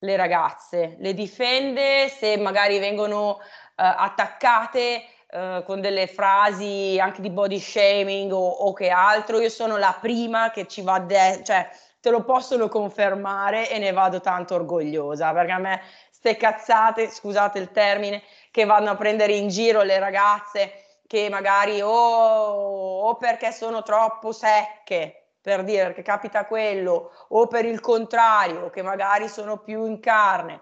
le 0.00 0.16
ragazze, 0.16 0.96
le 0.98 1.14
difende 1.14 2.10
se 2.10 2.36
magari 2.36 2.78
vengono 2.78 3.38
attaccate 3.82 5.04
eh, 5.30 5.62
con 5.66 5.80
delle 5.80 6.06
frasi 6.06 6.98
anche 7.00 7.20
di 7.20 7.30
body 7.30 7.58
shaming 7.58 8.32
o, 8.32 8.48
o, 8.48 8.72
che 8.72 8.88
altro, 8.88 9.40
io 9.40 9.50
sono 9.50 9.76
la 9.76 9.96
prima 10.00 10.50
che 10.50 10.66
ci 10.66 10.80
va, 10.80 10.98
de- 11.00 11.42
cioè 11.44 11.68
te 12.00 12.10
lo 12.10 12.24
possono 12.24 12.68
confermare 12.68 13.70
e 13.70 13.78
ne 13.78 13.92
vado 13.92 14.20
tanto 14.20 14.54
orgogliosa 14.54 15.32
perché 15.32 15.52
a 15.52 15.58
me 15.58 15.82
ste 16.10 16.36
cazzate, 16.36 17.10
scusate 17.10 17.58
il 17.58 17.70
termine, 17.70 18.22
che 18.50 18.64
vanno 18.64 18.90
a 18.90 18.96
prendere 18.96 19.34
in 19.34 19.48
giro 19.48 19.82
le 19.82 19.98
ragazze 19.98 20.84
che 21.06 21.28
magari 21.28 21.80
o, 21.80 21.90
o 21.90 23.16
perché 23.16 23.52
sono 23.52 23.82
troppo 23.82 24.32
secche, 24.32 25.34
per 25.40 25.62
dire 25.62 25.92
che 25.94 26.02
capita 26.02 26.44
quello, 26.46 27.12
o 27.28 27.46
per 27.46 27.64
il 27.64 27.80
contrario, 27.80 28.70
che 28.70 28.82
magari 28.82 29.28
sono 29.28 29.58
più 29.58 29.86
in 29.86 30.00
carne, 30.00 30.60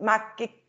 ma 0.00 0.34
che 0.34 0.64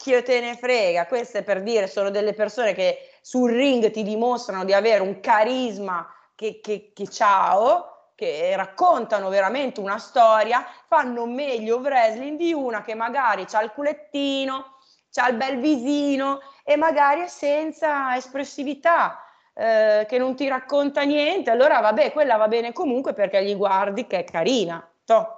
cacchio 0.00 0.22
te 0.22 0.40
ne 0.40 0.56
frega, 0.56 1.06
queste 1.06 1.42
per 1.42 1.62
dire 1.62 1.86
sono 1.86 2.08
delle 2.08 2.32
persone 2.32 2.72
che 2.72 3.10
sul 3.20 3.52
ring 3.52 3.90
ti 3.90 4.02
dimostrano 4.02 4.64
di 4.64 4.72
avere 4.72 5.02
un 5.02 5.20
carisma 5.20 6.10
che, 6.34 6.60
che, 6.62 6.92
che 6.94 7.06
ciao, 7.08 8.12
che 8.14 8.56
raccontano 8.56 9.28
veramente 9.28 9.78
una 9.78 9.98
storia, 9.98 10.64
fanno 10.86 11.26
meglio 11.26 11.78
wrestling 11.78 12.38
di 12.38 12.54
una 12.54 12.80
che 12.80 12.94
magari 12.94 13.44
ha 13.52 13.62
il 13.62 13.72
culettino, 13.72 14.76
ha 15.16 15.28
il 15.28 15.36
bel 15.36 15.58
visino 15.58 16.40
e 16.64 16.76
magari 16.76 17.20
è 17.20 17.26
senza 17.26 18.16
espressività, 18.16 19.22
eh, 19.52 20.06
che 20.08 20.16
non 20.16 20.34
ti 20.34 20.48
racconta 20.48 21.02
niente, 21.02 21.50
allora 21.50 21.80
vabbè, 21.80 22.12
quella 22.12 22.36
va 22.36 22.48
bene 22.48 22.72
comunque 22.72 23.12
perché 23.12 23.44
gli 23.44 23.54
guardi 23.54 24.06
che 24.06 24.20
è 24.20 24.24
carina. 24.24 24.82
Toh. 25.04 25.36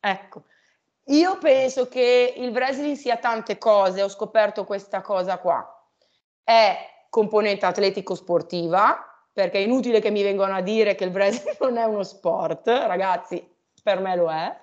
Ecco, 0.00 0.44
io 1.08 1.38
penso 1.38 1.88
che 1.88 2.34
il 2.36 2.50
wrestling 2.50 2.96
sia 2.96 3.16
tante 3.16 3.58
cose, 3.58 4.02
ho 4.02 4.08
scoperto 4.08 4.64
questa 4.64 5.00
cosa 5.00 5.38
qua. 5.38 5.66
È 6.42 6.76
componente 7.08 7.66
atletico-sportiva, 7.66 9.08
perché 9.32 9.58
è 9.58 9.62
inutile 9.62 10.00
che 10.00 10.10
mi 10.10 10.22
vengano 10.22 10.56
a 10.56 10.60
dire 10.60 10.94
che 10.94 11.04
il 11.04 11.12
wrestling 11.12 11.56
non 11.62 11.76
è 11.78 11.84
uno 11.84 12.02
sport, 12.02 12.66
ragazzi, 12.68 13.46
per 13.82 14.00
me 14.00 14.16
lo 14.16 14.30
è, 14.30 14.56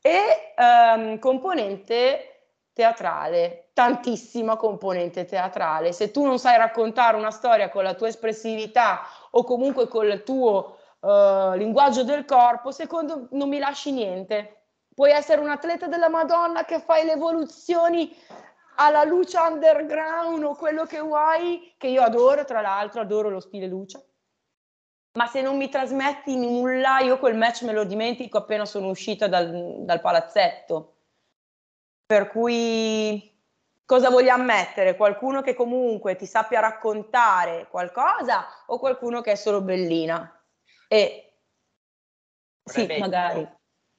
e 0.00 0.54
um, 0.56 1.18
componente 1.18 2.38
teatrale, 2.72 3.70
tantissima 3.72 4.56
componente 4.56 5.24
teatrale. 5.24 5.92
Se 5.92 6.10
tu 6.10 6.24
non 6.24 6.38
sai 6.38 6.56
raccontare 6.56 7.16
una 7.16 7.30
storia 7.30 7.70
con 7.70 7.82
la 7.82 7.94
tua 7.94 8.08
espressività 8.08 9.00
o 9.30 9.42
comunque 9.42 9.88
con 9.88 10.06
il 10.06 10.22
tuo 10.22 10.78
uh, 11.00 11.52
linguaggio 11.54 12.04
del 12.04 12.24
corpo, 12.24 12.70
secondo 12.70 13.28
non 13.30 13.48
mi 13.48 13.58
lasci 13.58 13.90
niente. 13.90 14.57
Puoi 14.98 15.12
essere 15.12 15.40
un 15.40 15.48
atleta 15.48 15.86
della 15.86 16.08
Madonna 16.08 16.64
che 16.64 16.80
fai 16.80 17.04
le 17.04 17.12
evoluzioni 17.12 18.12
alla 18.78 19.04
luce 19.04 19.38
underground 19.38 20.42
o 20.42 20.56
quello 20.56 20.86
che 20.86 20.98
vuoi, 20.98 21.72
che 21.78 21.86
io 21.86 22.02
adoro, 22.02 22.44
tra 22.44 22.60
l'altro 22.60 23.02
adoro 23.02 23.28
lo 23.28 23.38
stile 23.38 23.68
luce. 23.68 24.08
Ma 25.12 25.28
se 25.28 25.40
non 25.40 25.56
mi 25.56 25.68
trasmetti 25.68 26.36
nulla, 26.36 26.98
io 26.98 27.20
quel 27.20 27.36
match 27.36 27.62
me 27.62 27.70
lo 27.70 27.84
dimentico 27.84 28.38
appena 28.38 28.64
sono 28.64 28.88
uscita 28.88 29.28
dal, 29.28 29.84
dal 29.84 30.00
palazzetto. 30.00 30.96
Per 32.04 32.28
cui 32.30 33.40
cosa 33.84 34.10
vogliamo 34.10 34.42
mettere? 34.42 34.96
Qualcuno 34.96 35.42
che 35.42 35.54
comunque 35.54 36.16
ti 36.16 36.26
sappia 36.26 36.58
raccontare 36.58 37.68
qualcosa 37.70 38.44
o 38.66 38.80
qualcuno 38.80 39.20
che 39.20 39.30
è 39.30 39.36
solo 39.36 39.60
bellina? 39.60 40.44
E 40.88 41.38
premetto, 42.64 42.94
sì, 42.94 42.98
magari. 42.98 43.56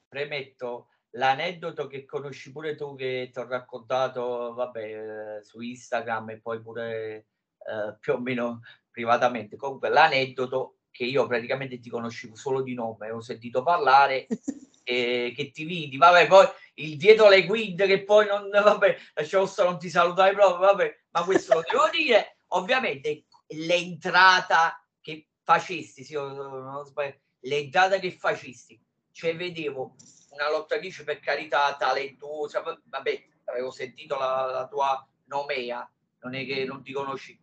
Premetto, 0.10 0.89
l'aneddoto 1.12 1.88
che 1.88 2.06
conosci 2.06 2.52
pure 2.52 2.76
tu 2.76 2.96
che 2.96 3.30
ti 3.32 3.40
ho 3.40 3.48
raccontato, 3.48 4.54
vabbè, 4.54 5.38
eh, 5.38 5.44
su 5.44 5.60
Instagram 5.60 6.32
e 6.32 6.40
poi 6.42 6.62
pure 6.62 7.28
eh, 7.58 7.98
più 8.00 8.14
o 8.14 8.20
meno 8.20 8.62
privatamente. 8.92 9.56
Comunque 9.56 9.90
l'aneddoto 9.90 10.80
che 10.92 11.06
io 11.06 11.28
praticamente 11.28 11.80
ti 11.80 11.90
conoscevo 11.90 12.36
solo 12.36 12.62
di 12.62 12.74
nome, 12.74 13.12
ho 13.12 13.22
sentito 13.22 13.64
parlare 13.64 14.28
e 14.84 15.34
che 15.36 15.52
ti 15.52 15.64
vidi, 15.64 15.98
vabbè, 15.98 16.28
poi 16.28 16.48
il 16.76 16.98
dietro 16.98 17.30
le 17.30 17.46
guide 17.46 17.86
che 17.86 18.04
poi 18.04 18.28
non, 18.28 18.50
vabbè, 18.50 18.98
lasciamo 19.14 19.46
stare, 19.46 19.70
non 19.70 19.80
ti 19.80 19.90
salutai 19.90 20.34
proprio, 20.34 20.68
vabbè, 20.68 21.04
ma 21.12 21.24
questo 21.24 21.56
lo 21.56 21.64
devo 21.70 21.90
dire. 21.92 22.40
Ovviamente 22.54 23.26
l'entrata 23.50 24.84
che 25.00 25.30
facesti, 25.44 26.04
sì, 26.04 26.14
non 26.14 26.84
sbaglio, 26.86 27.20
l'entrata 27.42 28.00
che 28.00 28.12
facesti, 28.12 28.82
cioè 29.20 29.36
vedevo 29.36 29.96
una 30.30 30.50
lottatrice 30.50 31.04
per 31.04 31.20
carità 31.20 31.76
talentuosa, 31.76 32.62
vabbè, 32.62 33.24
avevo 33.44 33.70
sentito 33.70 34.18
la, 34.18 34.46
la 34.46 34.66
tua 34.66 35.06
nomea, 35.26 35.92
non 36.22 36.36
è 36.36 36.46
che 36.46 36.64
non 36.64 36.82
ti 36.82 36.94
conosci. 36.94 37.38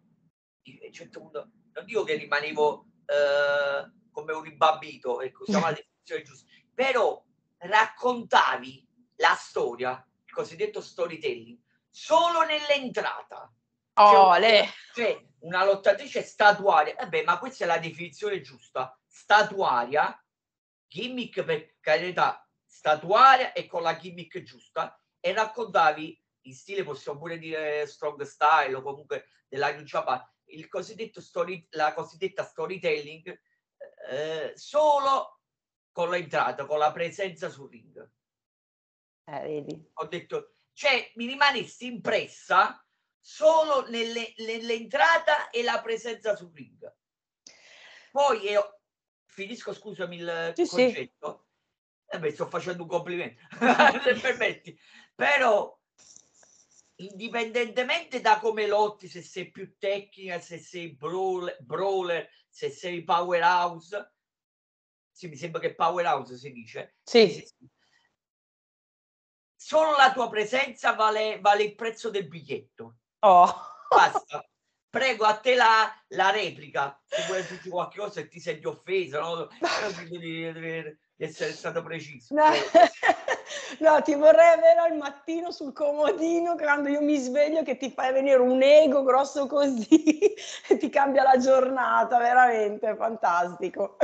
A 0.64 0.86
un 0.86 0.92
certo 0.92 1.20
punto, 1.20 1.50
non 1.74 1.84
dico 1.84 2.02
che 2.02 2.14
rimanevo 2.14 2.86
eh, 3.04 3.92
come 4.10 4.32
un 4.32 4.40
ribabbito, 4.40 5.20
ecco, 5.20 5.44
siamo 5.44 5.66
alla 5.66 5.76
definizione 5.76 6.22
giusta, 6.22 6.50
però 6.72 7.22
raccontavi 7.58 8.88
la 9.16 9.34
storia, 9.38 10.02
il 10.24 10.32
cosiddetto 10.32 10.80
storytelling, 10.80 11.58
solo 11.90 12.40
nell'entrata. 12.40 13.52
Oh, 13.98 14.10
cioè, 14.12 14.40
le... 14.40 14.68
cioè, 14.94 15.26
una 15.40 15.62
lottatrice 15.62 16.22
statuaria, 16.22 16.94
vabbè, 16.98 17.22
ma 17.24 17.38
questa 17.38 17.64
è 17.64 17.66
la 17.66 17.78
definizione 17.78 18.40
giusta, 18.40 18.98
statuaria, 19.06 20.18
gimmick 20.86 21.42
per 21.44 21.76
carità, 21.80 22.48
statuaria 22.64 23.52
e 23.52 23.66
con 23.66 23.82
la 23.82 23.96
gimmick 23.96 24.42
giusta 24.42 24.98
e 25.20 25.32
raccontavi 25.32 26.22
in 26.46 26.54
stile 26.54 26.84
possiamo 26.84 27.18
pure 27.18 27.38
dire 27.38 27.86
strong 27.86 28.22
style 28.22 28.74
o 28.74 28.82
comunque 28.82 29.26
della 29.48 29.72
New 29.72 29.82
Japan 29.82 30.22
il 30.50 30.68
cosiddetto 30.68 31.20
story, 31.20 31.66
la 31.70 31.92
cosiddetta 31.92 32.44
storytelling 32.44 33.40
eh, 34.10 34.52
solo 34.54 35.40
con 35.90 36.10
l'entrata, 36.10 36.66
con 36.66 36.78
la 36.78 36.92
presenza 36.92 37.48
sul 37.48 37.70
ring. 37.70 38.10
Eh, 39.24 39.40
vedi. 39.40 39.90
Ho 39.94 40.06
detto, 40.06 40.56
cioè 40.72 41.10
mi 41.14 41.26
rimanesti 41.26 41.86
impressa 41.86 42.84
solo 43.18 43.88
nelle, 43.88 44.34
nell'entrata 44.36 45.50
e 45.50 45.62
la 45.62 45.80
presenza 45.80 46.36
sul 46.36 46.52
ring. 46.54 46.94
Poi 48.12 48.50
io 48.50 48.82
finisco, 49.36 49.74
scusami 49.74 50.16
il 50.16 50.52
sì, 50.54 50.66
concetto. 50.66 51.38
Sì 51.38 51.44
eh 52.08 52.18
beh, 52.20 52.30
sto 52.30 52.46
facendo 52.46 52.82
un 52.82 52.88
complimento, 52.88 53.42
se 54.02 54.14
permetti. 54.20 54.78
Però, 55.14 55.78
indipendentemente 56.96 58.20
da 58.20 58.38
come 58.38 58.66
lotti, 58.66 59.08
se 59.08 59.22
sei 59.22 59.50
più 59.50 59.76
tecnica, 59.76 60.40
se 60.40 60.58
sei 60.58 60.94
brawler, 60.94 61.56
brawler 61.60 62.28
se 62.48 62.70
sei 62.70 63.02
powerhouse, 63.02 64.12
sì, 65.10 65.28
mi 65.28 65.36
sembra 65.36 65.60
che 65.60 65.74
powerhouse 65.74 66.36
si 66.36 66.52
dice. 66.52 66.96
Sì. 67.02 67.28
sì, 67.28 67.44
sì. 67.44 67.68
Solo 69.58 69.96
la 69.96 70.12
tua 70.12 70.28
presenza 70.28 70.94
vale, 70.94 71.40
vale 71.40 71.64
il 71.64 71.74
prezzo 71.74 72.10
del 72.10 72.28
biglietto. 72.28 72.98
Oh. 73.20 73.52
Basta. 73.88 74.46
Prego 74.96 75.24
a 75.24 75.36
te 75.36 75.54
la, 75.54 75.92
la 76.08 76.30
replica. 76.30 76.98
Se 77.04 77.22
vuoi 77.26 77.40
aggiungere 77.40 77.68
qualche 77.68 77.98
cosa 77.98 78.20
e 78.20 78.28
ti 78.28 78.40
senti 78.40 78.66
offesa, 78.66 79.20
no? 79.20 79.48
di 80.08 80.96
essere 81.18 81.52
stato 81.52 81.82
preciso. 81.82 82.34
No, 82.34 82.44
no, 83.80 84.02
ti 84.02 84.14
vorrei 84.14 84.54
avere 84.54 84.80
al 84.80 84.96
mattino 84.96 85.50
sul 85.50 85.74
comodino 85.74 86.56
quando 86.56 86.88
io 86.88 87.02
mi 87.02 87.18
sveglio 87.18 87.62
che 87.62 87.76
ti 87.76 87.90
fai 87.90 88.12
venire 88.12 88.38
un 88.38 88.62
ego 88.62 89.02
grosso 89.02 89.46
così 89.46 90.16
e 90.68 90.76
ti 90.78 90.88
cambia 90.88 91.22
la 91.22 91.36
giornata, 91.36 92.16
veramente 92.18 92.96
fantastico. 92.96 93.98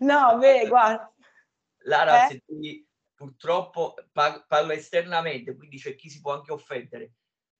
No, 0.00 0.38
beh, 0.38 0.66
guarda. 0.66 1.12
Lara, 1.84 2.28
eh? 2.28 2.42
ti, 2.46 2.86
purtroppo 3.14 3.94
parlo 4.12 4.72
esternamente, 4.72 5.54
quindi 5.54 5.78
c'è 5.78 5.94
chi 5.94 6.08
si 6.08 6.20
può 6.20 6.34
anche 6.34 6.52
offendere, 6.52 7.12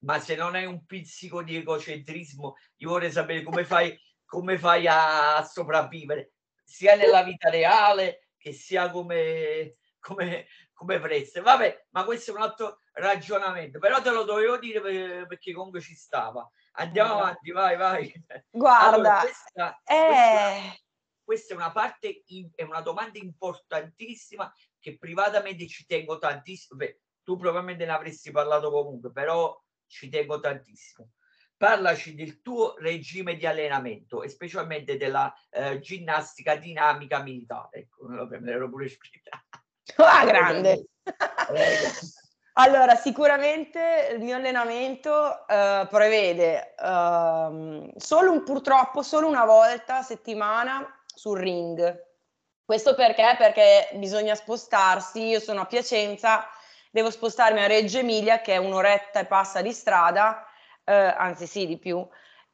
ma 0.06 0.20
se 0.20 0.36
non 0.36 0.54
hai 0.54 0.64
un 0.64 0.86
pizzico 0.86 1.42
di 1.42 1.56
egocentrismo, 1.56 2.54
io 2.76 2.88
vorrei 2.90 3.10
sapere 3.10 3.42
come 3.42 3.64
fai, 3.64 3.98
come 4.24 4.56
fai 4.56 4.86
a 4.86 5.42
sopravvivere, 5.42 6.34
sia 6.62 6.94
nella 6.94 7.24
vita 7.24 7.50
reale 7.50 8.28
che 8.36 8.52
sia 8.52 8.88
come, 8.90 9.78
come, 9.98 10.46
come 10.72 11.00
prezzo. 11.00 11.42
Vabbè, 11.42 11.86
ma 11.90 12.04
questo 12.04 12.30
è 12.30 12.34
un 12.34 12.42
altro 12.42 12.78
ragionamento, 12.92 13.80
però 13.80 14.00
te 14.00 14.10
lo 14.10 14.22
dovevo 14.22 14.58
dire 14.58 15.26
perché 15.26 15.52
comunque 15.52 15.80
ci 15.80 15.96
stava. 15.96 16.48
Andiamo 16.78 17.14
allora. 17.14 17.24
avanti, 17.24 17.50
vai, 17.50 17.76
vai. 17.76 18.24
Guarda, 18.48 18.94
allora, 18.94 19.20
questa, 19.20 19.80
è... 19.82 20.06
Questa, 20.06 20.80
questa, 21.24 21.54
è 21.54 21.56
una 21.56 21.72
parte, 21.72 22.22
è 22.54 22.62
una 22.62 22.80
domanda 22.80 23.18
importantissima 23.18 24.52
che 24.78 24.96
privatamente 24.98 25.66
ci 25.66 25.84
tengo 25.84 26.18
tantissimo. 26.18 26.78
Beh, 26.78 27.00
tu 27.24 27.36
probabilmente 27.36 27.84
ne 27.84 27.90
avresti 27.90 28.30
parlato 28.30 28.70
comunque, 28.70 29.10
però 29.10 29.52
ci 29.86 30.08
tengo 30.08 30.40
tantissimo 30.40 31.10
parlaci 31.56 32.14
del 32.14 32.42
tuo 32.42 32.74
regime 32.78 33.34
di 33.36 33.46
allenamento 33.46 34.22
e 34.22 34.28
specialmente 34.28 34.96
della 34.96 35.32
eh, 35.50 35.80
ginnastica 35.80 36.56
dinamica 36.56 37.22
militare. 37.22 37.80
Ecco, 37.80 38.06
me 38.06 38.40
l'ero 38.40 38.68
pure 38.68 38.88
scritta. 38.88 39.42
Ah, 39.98 40.24
grande! 40.24 40.88
allora, 42.54 42.96
sicuramente 42.96 44.10
il 44.12 44.20
mio 44.20 44.34
allenamento 44.34 45.46
eh, 45.46 45.86
prevede 45.88 46.74
eh, 46.74 47.92
solo 47.96 48.32
un, 48.32 48.42
purtroppo 48.42 49.02
solo 49.02 49.28
una 49.28 49.44
volta 49.44 49.98
a 49.98 50.02
settimana 50.02 50.84
sul 51.06 51.38
ring. 51.38 52.04
Questo 52.64 52.96
perché? 52.96 53.36
Perché 53.38 53.90
bisogna 53.94 54.34
spostarsi, 54.34 55.24
io 55.28 55.38
sono 55.38 55.60
a 55.60 55.66
Piacenza, 55.66 56.44
devo 56.96 57.10
spostarmi 57.10 57.62
a 57.62 57.66
Reggio 57.66 57.98
Emilia 57.98 58.40
che 58.40 58.54
è 58.54 58.56
un'oretta 58.56 59.20
e 59.20 59.26
passa 59.26 59.60
di 59.60 59.70
strada 59.70 60.46
eh, 60.82 60.94
anzi 60.94 61.46
sì 61.46 61.66
di 61.66 61.76
più, 61.76 62.02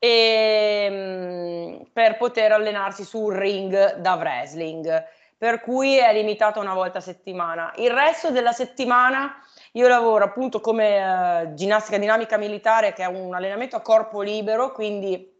e, 0.00 0.90
mh, 0.90 1.90
per 1.92 2.16
poter 2.16 2.50
allenarsi 2.50 3.04
su 3.04 3.20
un 3.20 3.38
ring 3.38 3.98
da 3.98 4.14
wrestling, 4.14 5.04
per 5.38 5.60
cui 5.60 5.96
è 5.96 6.12
limitata 6.12 6.58
una 6.58 6.74
volta 6.74 6.98
a 6.98 7.02
settimana. 7.02 7.72
Il 7.76 7.92
resto 7.92 8.30
della 8.32 8.50
settimana 8.50 9.32
io 9.74 9.86
lavoro 9.86 10.24
appunto 10.24 10.60
come 10.60 11.44
uh, 11.44 11.54
ginnastica 11.54 11.98
dinamica 11.98 12.36
militare, 12.36 12.92
che 12.94 13.04
è 13.04 13.06
un 13.06 13.32
allenamento 13.32 13.76
a 13.76 13.80
corpo 13.80 14.22
libero, 14.22 14.72
quindi 14.72 15.30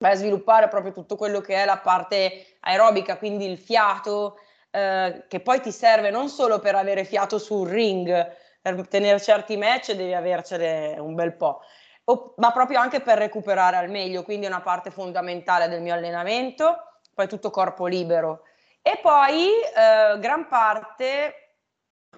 a 0.00 0.14
sviluppare 0.14 0.68
proprio 0.68 0.92
tutto 0.92 1.16
quello 1.16 1.40
che 1.40 1.56
è 1.56 1.64
la 1.64 1.78
parte 1.78 2.58
aerobica, 2.60 3.18
quindi 3.18 3.50
il 3.50 3.58
fiato, 3.58 4.38
uh, 4.78 5.24
che 5.28 5.40
poi 5.40 5.60
ti 5.60 5.72
serve 5.72 6.10
non 6.10 6.28
solo 6.28 6.58
per 6.58 6.74
avere 6.74 7.04
fiato 7.04 7.38
sul 7.38 7.68
ring, 7.68 8.36
per 8.60 8.88
tenere 8.88 9.20
certi 9.20 9.56
match 9.56 9.92
devi 9.92 10.14
avercene 10.14 10.98
un 10.98 11.14
bel 11.14 11.34
po', 11.34 11.60
o, 12.04 12.34
ma 12.36 12.52
proprio 12.52 12.80
anche 12.80 13.00
per 13.00 13.18
recuperare 13.18 13.76
al 13.76 13.90
meglio, 13.90 14.22
quindi 14.22 14.46
è 14.46 14.48
una 14.48 14.62
parte 14.62 14.90
fondamentale 14.90 15.68
del 15.68 15.82
mio 15.82 15.94
allenamento, 15.94 16.76
poi 17.14 17.28
tutto 17.28 17.50
corpo 17.50 17.86
libero. 17.86 18.42
E 18.80 18.98
poi 19.02 19.48
eh, 19.48 20.18
gran 20.18 20.48
parte 20.48 21.56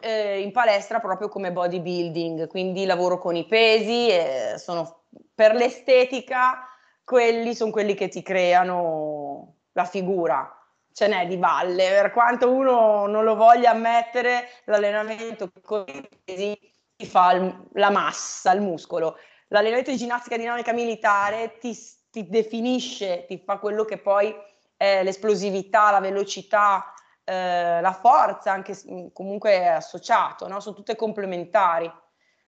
eh, 0.01 0.41
in 0.41 0.53
palestra 0.53 1.01
proprio 1.01 1.29
come 1.29 1.53
bodybuilding, 1.53 2.47
quindi 2.47 2.85
lavoro 2.85 3.19
con 3.19 3.35
i 3.35 3.47
pesi, 3.47 4.09
e 4.09 4.55
sono 4.59 5.05
per 5.35 5.55
l'estetica, 5.55 6.69
quelli 7.03 7.55
sono 7.55 7.73
quelli 7.73 7.95
che 7.95 8.09
ti 8.09 8.23
creano 8.23 9.57
la 9.73 9.85
figura. 9.85 10.55
Ce 10.93 11.07
n'è 11.07 11.27
di 11.27 11.37
valle, 11.37 11.89
per 11.91 12.11
quanto 12.13 12.51
uno 12.51 13.07
non 13.07 13.25
lo 13.25 13.35
voglia 13.37 13.71
ammettere, 13.71 14.49
l'allenamento 14.65 15.51
con 15.63 15.85
i 15.87 16.09
pesi 16.25 16.59
ti 16.97 17.07
fa 17.07 17.33
la 17.75 17.91
massa, 17.91 18.53
il 18.53 18.61
muscolo. 18.61 19.17
L'allenamento 19.49 19.91
di 19.91 19.97
ginnastica 19.97 20.37
dinamica 20.37 20.73
militare 20.73 21.59
ti, 21.59 21.77
ti 22.11 22.29
definisce, 22.29 23.25
ti 23.27 23.39
fa 23.39 23.59
quello 23.59 23.85
che 23.85 23.99
poi 23.99 24.35
è 24.77 25.03
l'esplosività, 25.03 25.91
la 25.91 26.01
velocità, 26.01 26.93
eh, 27.25 27.81
la 27.81 27.93
forza, 27.93 28.53
anche 28.53 28.75
comunque 29.13 29.69
associato, 29.69 30.49
no? 30.49 30.61
sono 30.61 30.75
tutte 30.75 30.97
complementari. 30.97 31.91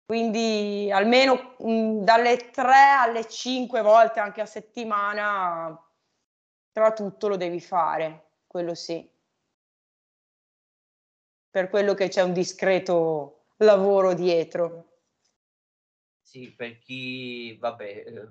Quindi 0.04 0.90
almeno 0.90 1.54
mh, 1.58 2.04
dalle 2.04 2.50
3 2.50 2.72
alle 2.98 3.28
5 3.28 3.82
volte 3.82 4.20
anche 4.20 4.40
a 4.40 4.46
settimana, 4.46 5.78
tra 6.72 6.92
tutto 6.92 7.28
lo 7.28 7.36
devi 7.36 7.60
fare, 7.60 8.27
quello 8.48 8.74
sì. 8.74 9.08
Per 11.50 11.68
quello 11.68 11.94
che 11.94 12.08
c'è 12.08 12.22
un 12.22 12.32
discreto 12.32 13.44
lavoro 13.58 14.14
dietro. 14.14 14.86
Sì, 16.20 16.52
per 16.54 16.78
chi, 16.78 17.56
vabbè, 17.56 17.84
eh, 17.84 18.28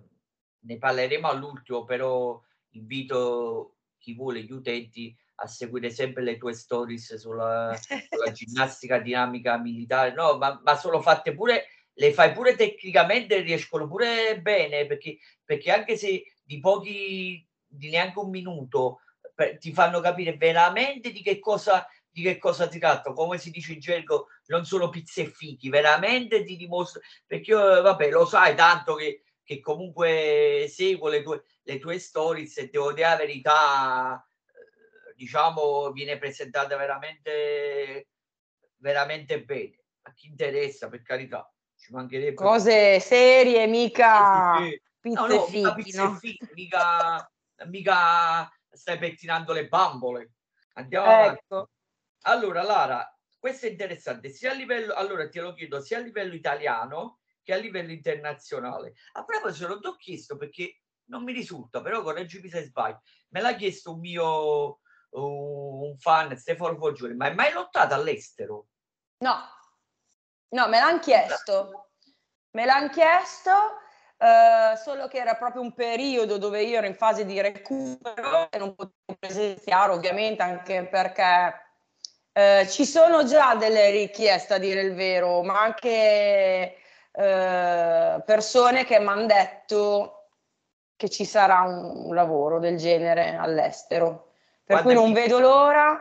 ne 0.60 0.78
parleremo 0.78 1.28
all'ultimo, 1.28 1.84
però 1.84 2.40
invito 2.72 3.78
chi 3.98 4.14
vuole, 4.14 4.44
gli 4.44 4.52
utenti, 4.52 5.16
a 5.40 5.48
seguire 5.48 5.90
sempre 5.90 6.24
le 6.24 6.38
tue 6.38 6.54
stories 6.54 7.16
sulla, 7.16 7.76
sulla 7.76 8.32
ginnastica 8.32 9.00
dinamica 9.00 9.58
militare, 9.58 10.14
no, 10.14 10.38
ma, 10.38 10.60
ma, 10.64 10.76
sono 10.76 11.02
fatte 11.02 11.34
pure, 11.34 11.66
le 11.94 12.14
fai 12.14 12.34
pure 12.34 12.56
tecnicamente, 12.56 13.42
riescono 13.42 13.88
pure 13.88 14.40
bene, 14.42 14.86
perché, 14.86 15.18
perché 15.44 15.72
anche 15.72 15.98
se 15.98 16.24
di 16.44 16.60
pochi, 16.60 17.46
di 17.66 17.90
neanche 17.90 18.20
un 18.20 18.30
minuto, 18.30 19.00
per, 19.38 19.60
ti 19.60 19.72
fanno 19.72 20.00
capire 20.00 20.36
veramente 20.36 21.12
di 21.12 21.22
che 21.22 21.38
cosa 21.38 21.88
di 22.10 22.24
che 22.24 22.40
cosa 22.40 22.68
ti 22.68 22.80
tratta, 22.80 23.14
come 23.14 23.38
si 23.38 23.52
dice 23.52 23.74
in 23.74 23.80
gergo, 23.80 24.30
non 24.48 24.66
sono 24.66 24.90
pizze 24.90 25.22
e 25.22 25.30
fichi, 25.30 25.70
veramente 25.70 26.44
ti 26.44 26.56
dimostro, 26.56 27.00
perché 27.28 27.52
io, 27.52 27.60
vabbè, 27.84 28.10
lo 28.10 28.26
sai 28.26 28.56
tanto 28.56 28.96
che, 28.96 29.22
che 29.44 29.60
comunque 29.60 30.66
seguo 30.68 31.10
le 31.10 31.22
tue, 31.22 31.44
le 31.62 31.78
tue 31.78 32.00
stories 32.00 32.58
e 32.58 32.70
devo 32.70 32.92
dire 32.92 33.08
la 33.08 33.16
verità, 33.18 34.28
diciamo, 35.16 35.92
viene 35.92 36.18
presentata 36.18 36.76
veramente, 36.76 38.08
veramente 38.78 39.44
bene. 39.44 39.78
A 40.02 40.14
chi 40.14 40.26
interessa, 40.26 40.90
per 40.90 41.04
carità, 41.04 41.48
ci 41.76 41.94
mancherebbe. 41.94 42.34
Cose 42.34 43.00
serie, 43.00 43.68
mica 43.68 44.58
pizze 45.00 45.22
no, 45.22 45.28
no, 45.28 45.42
fichi, 45.46 45.58
mica 45.60 45.74
pizze 45.76 46.02
no? 46.02 46.14
fichi, 46.16 46.50
mica, 46.56 47.32
mica 47.66 48.52
stai 48.78 48.98
pettinando 48.98 49.54
le 49.54 49.68
bambole. 49.68 50.34
Andiamo 50.74 51.08
ecco. 51.08 51.56
avanti. 51.56 51.72
Allora, 52.22 52.64
Lara, 52.64 53.18
questo 53.40 53.66
è 53.66 53.70
interessante, 53.70 54.30
sia 54.30 54.52
a 54.52 54.54
livello, 54.54 54.94
allora 54.94 55.28
te 55.30 55.42
lo 55.42 55.54
chiedo, 55.54 55.82
sia 55.82 55.98
a 55.98 56.02
livello 56.02 56.34
italiano 56.34 57.20
che 57.44 57.54
a 57.54 57.58
livello 57.58 57.92
internazionale. 57.92 58.94
A 59.14 59.24
proposito, 59.24 59.68
non 59.68 59.80
ti 59.80 59.88
ho 59.88 59.96
chiesto 59.96 60.36
perché 60.38 60.82
non 61.06 61.24
mi 61.24 61.32
risulta, 61.32 61.82
però 61.82 62.02
correggimi 62.02 62.50
se 62.50 62.64
sbaglio. 62.64 63.02
Me 63.30 63.42
l'ha 63.42 63.56
chiesto 63.56 63.94
un 63.94 64.00
mio 64.00 64.80
un 65.12 65.98
fan, 65.98 66.38
Stefano 66.38 66.78
Foggioli, 66.78 67.16
ma 67.16 67.28
è 67.28 67.34
mai 67.34 67.52
lottato 67.54 67.94
all'estero? 67.94 68.68
No, 69.20 69.38
no, 70.50 70.68
me 70.68 70.80
l'hanno 70.80 71.00
chiesto, 71.00 71.92
me 72.52 72.66
l'hanno 72.66 72.90
chiesto, 72.90 73.52
eh, 74.20 74.76
solo 74.78 75.08
che 75.08 75.18
era 75.18 75.36
proprio 75.36 75.62
un 75.62 75.74
periodo 75.74 76.38
dove 76.38 76.64
io 76.64 76.78
ero 76.78 76.88
in 76.88 76.96
fase 76.96 77.26
di 77.26 77.40
recupero 77.40 78.50
e 78.50 78.58
non 78.58 78.74
potevo 78.74 79.18
presenziare 79.20 79.92
ovviamente 79.92 80.42
anche 80.42 80.86
perché 80.86 81.62
eh, 82.34 82.68
ci 82.70 82.86
sono 82.86 83.24
già 83.24 83.56
delle 83.56 83.90
richieste 83.92 84.56
a 84.56 84.58
dire 84.58 84.82
il 84.82 84.94
vero, 84.94 85.42
ma 85.44 85.62
anche 85.62 86.78
eh, 87.12 88.24
persone 88.24 88.86
che 88.86 89.00
mi 89.00 89.08
hanno 89.08 89.26
detto 89.26 90.30
che 90.96 91.10
ci 91.10 91.26
sarà 91.26 91.62
un, 91.62 92.08
un 92.08 92.16
lavoro 92.16 92.60
del 92.60 92.78
genere 92.78 93.36
all'estero. 93.36 94.32
Per 94.64 94.82
Quando 94.82 94.84
cui 94.84 94.94
non 94.94 95.14
vedo 95.14 95.40
l'ora 95.40 96.00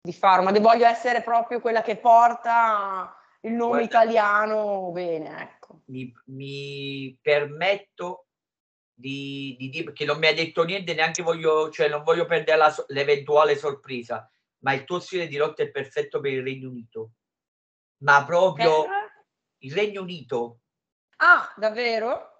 di 0.00 0.12
farlo, 0.12 0.50
ma 0.50 0.58
voglio 0.60 0.86
essere 0.86 1.22
proprio 1.22 1.60
quella 1.60 1.82
che 1.82 1.96
porta 1.96 3.14
il 3.44 3.52
nome 3.52 3.86
Guarda, 3.86 4.02
italiano 4.02 4.90
bene, 4.92 5.42
ecco. 5.42 5.82
Mi, 5.86 6.12
mi 6.26 7.16
permetto 7.20 8.26
di, 8.92 9.54
di, 9.58 9.68
dire, 9.68 9.84
perché 9.84 10.04
non 10.04 10.18
mi 10.18 10.26
ha 10.26 10.34
detto 10.34 10.64
niente, 10.64 10.94
neanche 10.94 11.22
voglio, 11.22 11.70
cioè 11.70 11.88
non 11.88 12.02
voglio 12.02 12.26
perdere 12.26 12.56
la, 12.56 12.74
l'eventuale 12.88 13.56
sorpresa, 13.56 14.28
ma 14.58 14.72
il 14.72 14.84
tuo 14.84 14.98
stile 15.00 15.26
di 15.26 15.36
lotta 15.36 15.62
è 15.62 15.70
perfetto 15.70 16.20
per 16.20 16.32
il 16.32 16.42
Regno 16.42 16.68
Unito. 16.68 17.12
Ma 17.98 18.24
proprio 18.24 18.82
per? 18.82 18.90
il 19.58 19.72
Regno 19.72 20.02
Unito. 20.02 20.60
Ah, 21.16 21.52
davvero? 21.56 22.30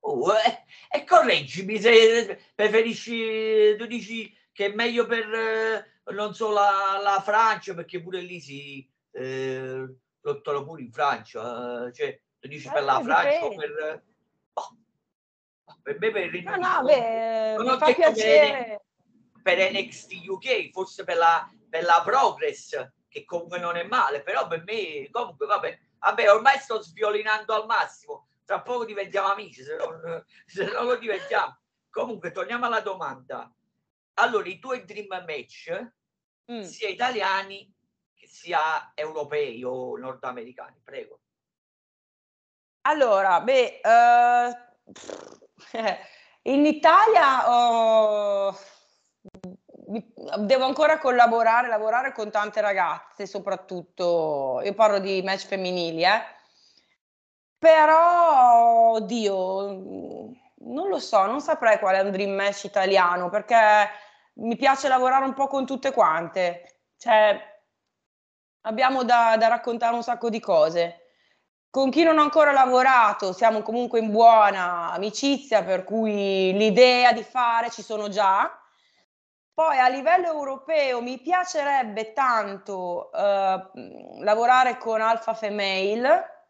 Oh, 0.00 0.32
eh, 0.32 0.64
e 0.90 1.04
correggimi 1.04 1.78
se 1.78 2.52
preferisci, 2.54 3.76
tu 3.76 3.86
dici 3.86 4.34
che 4.52 4.66
è 4.66 4.74
meglio 4.74 5.06
per 5.06 5.32
eh, 5.32 6.12
non 6.12 6.34
solo 6.34 6.54
la, 6.54 7.00
la, 7.02 7.20
Francia, 7.20 7.74
perché 7.74 8.00
pure 8.00 8.20
lì 8.20 8.40
si 8.40 8.88
eh, 9.12 9.94
lottano 10.20 10.64
pure 10.64 10.82
in 10.82 10.92
Francia, 10.92 11.86
eh, 11.86 11.92
cioè 11.92 12.20
tu 12.38 12.48
dici 12.48 12.68
per 12.68 12.82
la 12.82 13.00
Francia 13.00 13.44
o 13.44 13.54
per... 13.54 14.04
Oh, 14.52 14.78
per 15.82 15.98
me 15.98 16.10
per 16.10 16.34
il 16.34 16.42
no, 16.42 16.56
no, 16.56 16.82
beh, 16.82 17.54
non 17.56 17.72
mi 17.72 17.78
fa 17.78 17.92
piacere. 17.92 18.80
Per, 19.42 19.56
per 19.56 19.72
NXT 19.72 20.26
UK, 20.26 20.70
forse 20.70 21.04
per 21.04 21.16
la, 21.16 21.50
per 21.68 21.84
la 21.84 22.02
Progress, 22.04 22.90
che 23.08 23.24
comunque 23.24 23.58
non 23.58 23.76
è 23.76 23.84
male, 23.84 24.22
però 24.22 24.46
per 24.46 24.62
me 24.64 25.08
comunque 25.10 25.46
vabbè, 25.46 25.78
vabbè 25.98 26.30
ormai 26.30 26.58
sto 26.58 26.82
sviolinando 26.82 27.54
al 27.54 27.66
massimo 27.66 28.26
tra 28.50 28.62
poco 28.62 28.84
diventiamo 28.84 29.28
amici, 29.28 29.62
se 29.62 29.76
non, 29.76 30.24
se 30.44 30.64
non 30.64 30.86
lo 30.86 30.96
diventiamo. 30.96 31.56
Comunque, 31.88 32.32
torniamo 32.32 32.66
alla 32.66 32.80
domanda. 32.80 33.52
Allora, 34.14 34.48
i 34.48 34.58
tuoi 34.58 34.84
dream 34.84 35.06
match, 35.24 35.92
mm. 36.50 36.62
sia 36.62 36.88
italiani 36.88 37.72
sia 38.30 38.92
europei 38.94 39.62
o 39.64 39.96
nordamericani, 39.96 40.80
prego. 40.84 41.18
Allora, 42.82 43.40
beh, 43.40 43.80
uh, 43.82 44.48
in 46.42 46.64
Italia 46.64 48.48
uh, 48.48 48.54
devo 50.38 50.64
ancora 50.64 50.98
collaborare, 50.98 51.68
lavorare 51.68 52.12
con 52.12 52.30
tante 52.30 52.60
ragazze, 52.60 53.26
soprattutto, 53.26 54.60
io 54.64 54.74
parlo 54.74 55.00
di 55.00 55.20
match 55.22 55.46
femminili, 55.46 56.04
eh 56.04 56.38
però, 57.60 58.92
oddio, 58.92 59.66
non 60.60 60.88
lo 60.88 60.98
so, 60.98 61.26
non 61.26 61.42
saprei 61.42 61.78
qual 61.78 61.96
è 61.96 62.00
un 62.00 62.10
dream 62.10 62.30
match 62.30 62.64
italiano 62.64 63.28
perché 63.28 63.56
mi 64.36 64.56
piace 64.56 64.88
lavorare 64.88 65.26
un 65.26 65.34
po' 65.34 65.46
con 65.46 65.66
tutte 65.66 65.92
quante. 65.92 66.84
Cioè, 66.96 67.59
abbiamo 68.62 69.04
da, 69.04 69.36
da 69.38 69.48
raccontare 69.48 69.94
un 69.94 70.02
sacco 70.02 70.28
di 70.30 70.40
cose. 70.40 71.06
Con 71.70 71.90
chi 71.90 72.02
non 72.02 72.18
ho 72.18 72.22
ancora 72.22 72.52
lavorato 72.52 73.32
siamo 73.32 73.62
comunque 73.62 74.00
in 74.00 74.10
buona 74.10 74.90
amicizia, 74.92 75.62
per 75.62 75.84
cui 75.84 76.52
l'idea 76.52 77.12
di 77.12 77.22
fare 77.22 77.70
ci 77.70 77.82
sono 77.82 78.08
già. 78.08 78.50
Poi 79.54 79.78
a 79.78 79.88
livello 79.88 80.26
europeo 80.26 81.00
mi 81.00 81.20
piacerebbe 81.20 82.12
tanto 82.12 83.12
eh, 83.12 83.70
lavorare 84.20 84.78
con 84.78 85.00
Alpha 85.00 85.34
Female, 85.34 86.40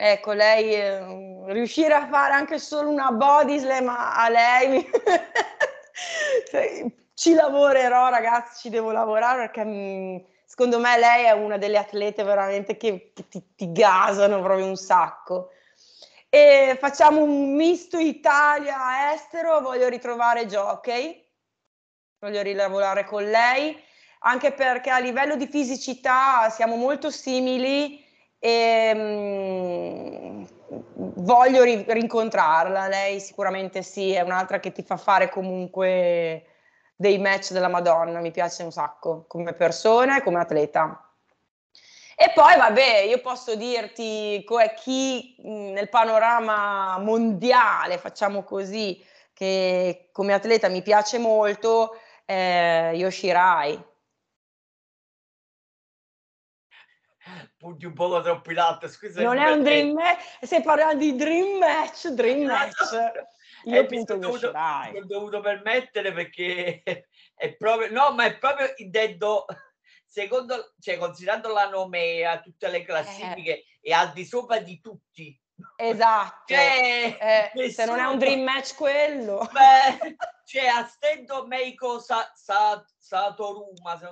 Ecco, 0.00 0.32
lei 0.32 0.74
eh, 0.74 1.52
riuscire 1.52 1.92
a 1.92 2.06
fare 2.06 2.32
anche 2.32 2.60
solo 2.60 2.88
una 2.88 3.10
body 3.10 3.58
slam 3.58 3.88
a, 3.88 4.28
lei, 4.28 4.88
cioè, 6.48 6.84
ci 7.14 7.34
lavorerò 7.34 8.08
ragazzi, 8.08 8.60
ci 8.60 8.68
devo 8.70 8.92
lavorare 8.92 9.50
perché 9.50 9.64
mm, 9.64 10.16
secondo 10.58 10.80
me 10.80 10.98
lei 10.98 11.26
è 11.26 11.30
una 11.30 11.56
delle 11.56 11.78
atlete 11.78 12.24
veramente 12.24 12.76
che, 12.76 13.12
ti, 13.28 13.54
ti, 13.54 13.70
gasano 13.70 14.42
proprio 14.42 14.66
un 14.66 14.74
sacco. 14.74 15.50
E 16.28 16.76
facciamo 16.80 17.22
un 17.22 17.54
misto 17.54 17.96
Italia-estero, 17.96 19.60
voglio 19.60 19.88
ritrovare 19.88 20.46
Jockey, 20.46 21.24
voglio 22.18 22.42
rilavorare 22.42 23.04
con 23.04 23.22
lei 23.30 23.80
anche 24.22 24.50
perché 24.50 24.90
a 24.90 24.98
livello 24.98 25.36
di 25.36 25.46
fisicità 25.46 26.50
siamo 26.50 26.74
molto 26.74 27.08
simili 27.08 28.04
e 28.40 28.94
mh, 28.94 29.00
mm, 29.00 30.44
voglio 31.18 31.62
ri- 31.62 31.84
rincontrarla. 31.86 32.88
Lei 32.88 33.20
sicuramente 33.20 33.84
sì, 33.84 34.10
è 34.10 34.22
un'altra 34.22 34.58
che 34.58 34.72
ti 34.72 34.82
fa 34.82 34.96
fare 34.96 35.28
comunque 35.28 36.46
dei 37.00 37.18
match 37.18 37.52
della 37.52 37.68
Madonna, 37.68 38.18
mi 38.18 38.32
piace 38.32 38.64
un 38.64 38.72
sacco 38.72 39.24
come 39.28 39.52
persona 39.52 40.18
e 40.18 40.22
come 40.22 40.40
atleta. 40.40 41.00
E 42.16 42.32
poi, 42.34 42.56
vabbè, 42.56 43.02
io 43.02 43.20
posso 43.20 43.54
dirti 43.54 44.44
chi 44.74 45.36
nel 45.44 45.88
panorama 45.88 46.98
mondiale, 46.98 47.98
facciamo 47.98 48.42
così, 48.42 49.00
che 49.32 50.08
come 50.10 50.32
atleta 50.32 50.68
mi 50.68 50.82
piace 50.82 51.18
molto, 51.18 51.96
è 52.24 52.90
Yoshirai. 52.94 53.86
punti 57.56 57.86
un 57.86 57.92
po' 57.92 58.20
troppo 58.22 58.50
in 58.50 58.58
alto. 58.58 58.88
Scusa, 58.88 59.22
non 59.22 59.38
è 59.38 59.50
un 59.50 59.62
dream 59.62 59.92
match, 59.92 60.20
stai 60.40 60.62
parlando 60.62 61.04
di 61.04 61.14
dream 61.14 61.58
match, 61.58 62.08
dream 62.08 62.42
match. 62.48 62.76
Io 63.64 63.80
eh, 63.80 63.86
mi 63.90 64.04
sono 64.06 64.20
dovuto, 64.20 64.52
dovuto 65.04 65.40
permettere 65.40 66.12
perché 66.12 66.82
è 67.34 67.54
proprio, 67.56 67.90
no, 67.90 68.12
ma 68.12 68.24
è 68.24 68.38
proprio 68.38 68.72
intendo, 68.76 69.44
secondo, 70.06 70.74
cioè 70.80 70.98
considerando 70.98 71.52
la 71.52 71.68
nomea, 71.68 72.40
tutte 72.40 72.68
le 72.68 72.82
classifiche, 72.84 73.52
eh. 73.52 73.64
è 73.80 73.92
al 73.92 74.12
di 74.12 74.24
sopra 74.24 74.58
di 74.58 74.80
tutti. 74.80 75.40
Esatto. 75.76 76.54
Cioè, 76.54 77.50
eh, 77.54 77.70
se 77.70 77.84
non 77.84 77.98
è 77.98 78.04
un 78.04 78.18
dream 78.18 78.42
match 78.42 78.76
quello. 78.76 79.48
Beh, 79.50 80.16
cioè, 80.46 80.66
a 80.66 80.84
stento 80.86 81.46
Meiko 81.46 81.98
Sa, 81.98 82.30
Sa, 82.34 82.84
Satoruma, 82.96 83.98
se 83.98 84.06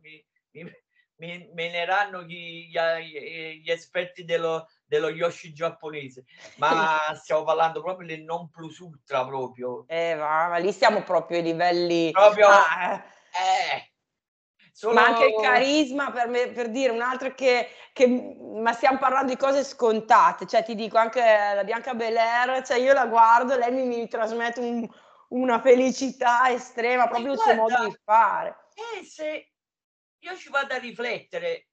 mi, 0.00 0.24
mi, 0.50 0.64
mi 0.64 0.72
meneranno 1.20 2.22
gli, 2.22 2.68
gli, 2.68 3.60
gli 3.62 3.70
esperti 3.70 4.24
dello, 4.24 4.68
dello 4.84 5.10
Yoshi 5.10 5.52
giapponese, 5.52 6.24
ma 6.56 6.98
stiamo 7.14 7.44
parlando 7.44 7.82
proprio 7.82 8.06
del 8.06 8.22
non 8.22 8.50
plus 8.50 8.78
ultra 8.78 9.24
proprio. 9.24 9.84
Eh, 9.86 10.14
ma, 10.14 10.48
ma 10.48 10.56
lì 10.56 10.72
siamo 10.72 11.02
proprio 11.02 11.38
ai 11.38 11.44
livelli... 11.44 12.10
Proprio... 12.10 12.48
Ah, 12.48 13.04
eh. 13.30 13.90
Solo... 14.72 14.94
Ma 14.94 15.08
anche 15.08 15.26
il 15.26 15.40
carisma, 15.42 16.10
per, 16.10 16.28
me, 16.28 16.48
per 16.48 16.70
dire 16.70 16.90
un 16.90 17.02
altro 17.02 17.34
che, 17.34 17.68
che, 17.92 18.06
Ma 18.06 18.72
stiamo 18.72 18.96
parlando 18.96 19.30
di 19.30 19.38
cose 19.38 19.62
scontate, 19.62 20.46
cioè 20.46 20.64
ti 20.64 20.74
dico 20.74 20.96
anche 20.96 21.20
la 21.20 21.64
Bianca 21.64 21.92
Belair, 21.92 22.64
cioè 22.64 22.78
io 22.78 22.94
la 22.94 23.04
guardo, 23.04 23.58
lei 23.58 23.72
mi, 23.72 23.84
mi 23.84 24.08
trasmette 24.08 24.60
un, 24.60 24.88
una 25.28 25.60
felicità 25.60 26.50
estrema, 26.50 27.08
proprio 27.08 27.32
il 27.32 27.38
suo 27.38 27.54
modo 27.54 27.84
di 27.84 27.94
fare. 28.02 28.56
Eh, 28.74 29.04
se 29.04 29.49
io 30.20 30.36
ci 30.36 30.48
vado 30.50 30.74
a 30.74 30.78
riflettere, 30.78 31.68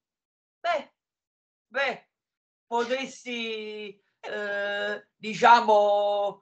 beh, 0.60 0.94
beh, 1.68 2.10
potresti, 2.66 4.02
eh, 4.20 5.08
diciamo, 5.16 6.42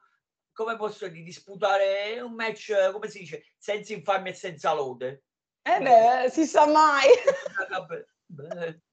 come 0.51 0.75
posso 0.77 1.07
dire, 1.07 1.23
disputare 1.23 2.19
un 2.21 2.33
match, 2.33 2.91
come 2.91 3.09
si 3.09 3.19
dice, 3.19 3.53
senza 3.57 3.93
infamia 3.93 4.31
e 4.31 4.35
senza 4.35 4.73
lode. 4.73 5.23
Eh 5.61 5.79
beh, 5.79 6.29
si 6.29 6.45
sa 6.45 6.65
mai. 6.67 7.07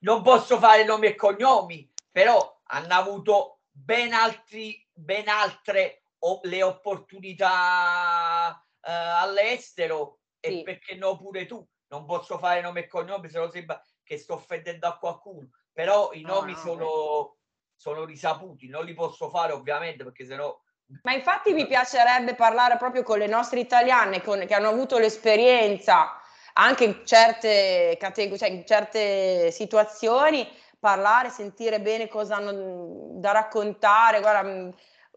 non 0.00 0.22
posso 0.22 0.58
fare 0.58 0.84
nomi 0.84 1.08
e 1.08 1.14
cognomi, 1.14 1.92
però 2.10 2.60
hanno 2.64 2.94
avuto 2.94 3.60
ben, 3.70 4.12
altri, 4.12 4.86
ben 4.92 5.28
altre 5.28 6.02
o, 6.20 6.40
le 6.44 6.62
opportunità 6.62 8.52
eh, 8.80 8.92
all'estero 8.92 10.20
sì. 10.40 10.60
e 10.60 10.62
perché 10.62 10.94
no 10.94 11.16
pure 11.16 11.46
tu. 11.46 11.66
Non 11.88 12.04
posso 12.04 12.38
fare 12.38 12.60
nomi 12.60 12.80
e 12.80 12.86
cognomi, 12.86 13.28
se 13.28 13.38
no 13.38 13.50
sembra 13.50 13.82
che 14.02 14.18
sto 14.18 14.34
offendendo 14.34 14.86
a 14.86 14.98
qualcuno 14.98 15.48
però 15.78 16.10
i 16.14 16.22
nomi 16.22 16.54
no, 16.54 16.58
sono, 16.58 17.36
sono, 17.76 18.04
risaputi, 18.04 18.66
non 18.66 18.84
li 18.84 18.94
posso 18.94 19.30
fare 19.30 19.52
ovviamente 19.52 20.02
perché 20.02 20.26
sennò... 20.26 20.60
Ma 21.04 21.12
infatti 21.12 21.52
mi 21.52 21.68
piacerebbe 21.68 22.34
parlare 22.34 22.76
proprio 22.76 23.04
con 23.04 23.18
le 23.18 23.28
nostre 23.28 23.60
italiane 23.60 24.20
con, 24.20 24.44
che 24.44 24.54
hanno 24.54 24.70
avuto 24.70 24.98
l'esperienza 24.98 26.20
anche 26.54 26.82
in 26.82 27.02
certe 27.04 27.96
categorie, 27.96 28.38
cioè 28.38 28.48
in 28.48 28.66
certe 28.66 29.52
situazioni, 29.52 30.48
parlare, 30.80 31.30
sentire 31.30 31.80
bene 31.80 32.08
cosa 32.08 32.34
hanno 32.34 33.10
da 33.20 33.30
raccontare. 33.30 34.18
Guarda, 34.18 34.74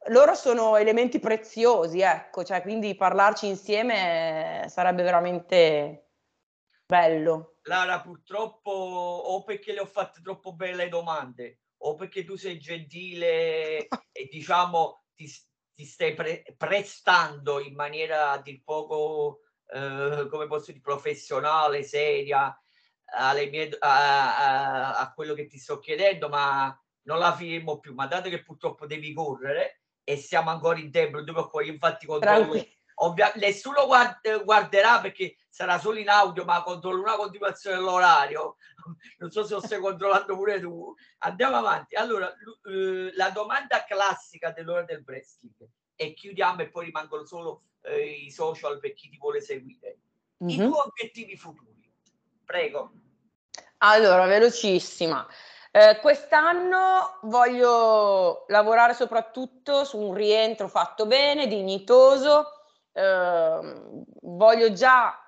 loro 0.09 0.35
sono 0.35 0.75
elementi 0.75 1.19
preziosi, 1.19 2.01
ecco, 2.01 2.43
cioè 2.43 2.61
quindi 2.61 2.93
parlarci 2.93 3.47
insieme 3.47 4.67
sarebbe 4.67 5.01
veramente 5.01 6.10
bello. 6.91 7.55
Lara, 7.63 8.01
purtroppo 8.01 8.69
o 8.69 9.43
perché 9.43 9.71
le 9.71 9.79
ho 9.79 9.85
fatte 9.85 10.19
troppo 10.21 10.53
belle 10.53 10.89
domande 10.89 11.61
o 11.83 11.95
perché 11.95 12.25
tu 12.25 12.35
sei 12.35 12.59
gentile 12.59 13.87
e 14.11 14.27
diciamo 14.29 15.05
ti, 15.15 15.31
ti 15.73 15.85
stai 15.85 16.13
pre- 16.13 16.43
prestando 16.57 17.61
in 17.61 17.75
maniera 17.75 18.31
a 18.31 18.41
dir 18.41 18.61
poco, 18.61 19.43
eh, 19.67 20.27
come 20.29 20.47
posso 20.47 20.71
dire, 20.71 20.81
professionale, 20.81 21.83
seria 21.83 22.53
alle 23.13 23.49
mie, 23.49 23.69
a, 23.79 24.35
a, 24.35 24.97
a, 24.99 25.13
quello 25.13 25.33
che 25.33 25.47
ti 25.47 25.57
sto 25.57 25.79
chiedendo, 25.79 26.27
ma 26.27 26.77
non 27.03 27.19
la 27.19 27.33
firmo 27.33 27.79
più. 27.79 27.93
Ma 27.93 28.05
dato 28.05 28.27
che 28.27 28.43
purtroppo 28.43 28.85
devi 28.85 29.13
correre 29.13 29.83
e 30.03 30.17
siamo 30.17 30.49
ancora 30.49 30.79
in 30.79 30.91
tempo, 30.91 31.21
dove 31.21 31.47
poi 31.47 31.69
infatti 31.69 32.05
controllo, 32.05 32.61
ovvia- 32.95 33.31
nessuno 33.35 33.85
guard- 33.85 34.43
guarderà 34.43 34.99
perché 34.99 35.37
sarà 35.51 35.77
solo 35.77 35.99
in 35.99 36.07
audio, 36.07 36.45
ma 36.45 36.63
controllo 36.63 37.01
una 37.01 37.17
continuazione 37.17 37.75
dell'orario. 37.75 38.55
Non 39.19 39.29
so 39.29 39.43
se 39.43 39.53
lo 39.53 39.61
stai 39.61 39.79
controllando 39.79 40.35
pure 40.35 40.59
tu. 40.59 40.95
Andiamo 41.19 41.57
avanti. 41.57 41.95
Allora, 41.95 42.33
l- 42.63 43.11
la 43.13 43.29
domanda 43.29 43.83
classica 43.83 44.51
dell'ora 44.51 44.83
del 44.83 45.03
wrestling 45.05 45.69
e 45.95 46.13
chiudiamo 46.13 46.61
e 46.61 46.69
poi 46.69 46.85
rimangono 46.85 47.25
solo 47.25 47.63
eh, 47.81 48.23
i 48.25 48.31
social 48.31 48.79
per 48.79 48.93
chi 48.93 49.09
ti 49.09 49.17
vuole 49.17 49.41
seguire. 49.41 49.99
Mm-hmm. 50.43 50.53
I 50.53 50.57
mhm. 50.57 50.71
tuoi 50.71 50.87
obiettivi 50.87 51.37
futuri. 51.37 51.93
Prego. 52.43 52.93
Allora, 53.79 54.25
velocissima. 54.25 55.27
Eh, 55.69 55.99
quest'anno 56.01 57.19
voglio 57.23 58.45
lavorare 58.47 58.93
soprattutto 58.93 59.83
su 59.83 59.99
un 59.99 60.13
rientro 60.13 60.67
fatto 60.67 61.05
bene, 61.05 61.47
dignitoso. 61.47 62.47
Eh, 62.93 63.81
voglio 64.21 64.73
già 64.73 65.20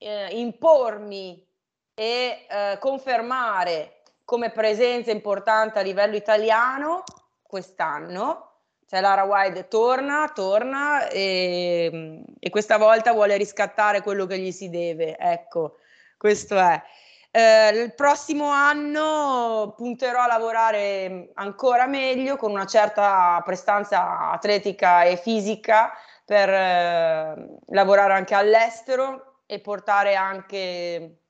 eh, 0.00 0.28
impormi 0.38 1.46
e 1.94 2.46
eh, 2.48 2.78
confermare 2.80 4.00
come 4.24 4.50
presenza 4.50 5.10
importante 5.10 5.78
a 5.78 5.82
livello 5.82 6.16
italiano 6.16 7.04
quest'anno. 7.42 8.46
Cioè 8.88 9.00
Lara 9.00 9.22
Wide 9.22 9.68
torna, 9.68 10.30
torna 10.34 11.08
e, 11.08 12.24
e, 12.40 12.50
questa 12.50 12.76
volta 12.76 13.12
vuole 13.12 13.36
riscattare 13.36 14.02
quello 14.02 14.26
che 14.26 14.38
gli 14.38 14.50
si 14.50 14.68
deve. 14.68 15.16
Ecco, 15.16 15.76
questo 16.16 16.58
è. 16.58 16.82
Eh, 17.30 17.68
il 17.68 17.94
prossimo 17.94 18.48
anno 18.50 19.74
punterò 19.76 20.22
a 20.22 20.26
lavorare 20.26 21.30
ancora 21.34 21.86
meglio 21.86 22.36
con 22.36 22.50
una 22.50 22.66
certa 22.66 23.40
prestanza 23.44 24.30
atletica 24.30 25.04
e 25.04 25.16
fisica 25.16 25.92
per 26.24 26.48
eh, 26.48 27.58
lavorare 27.66 28.14
anche 28.14 28.34
all'estero 28.34 29.29
e 29.50 29.58
portare 29.58 30.14
anche 30.14 31.22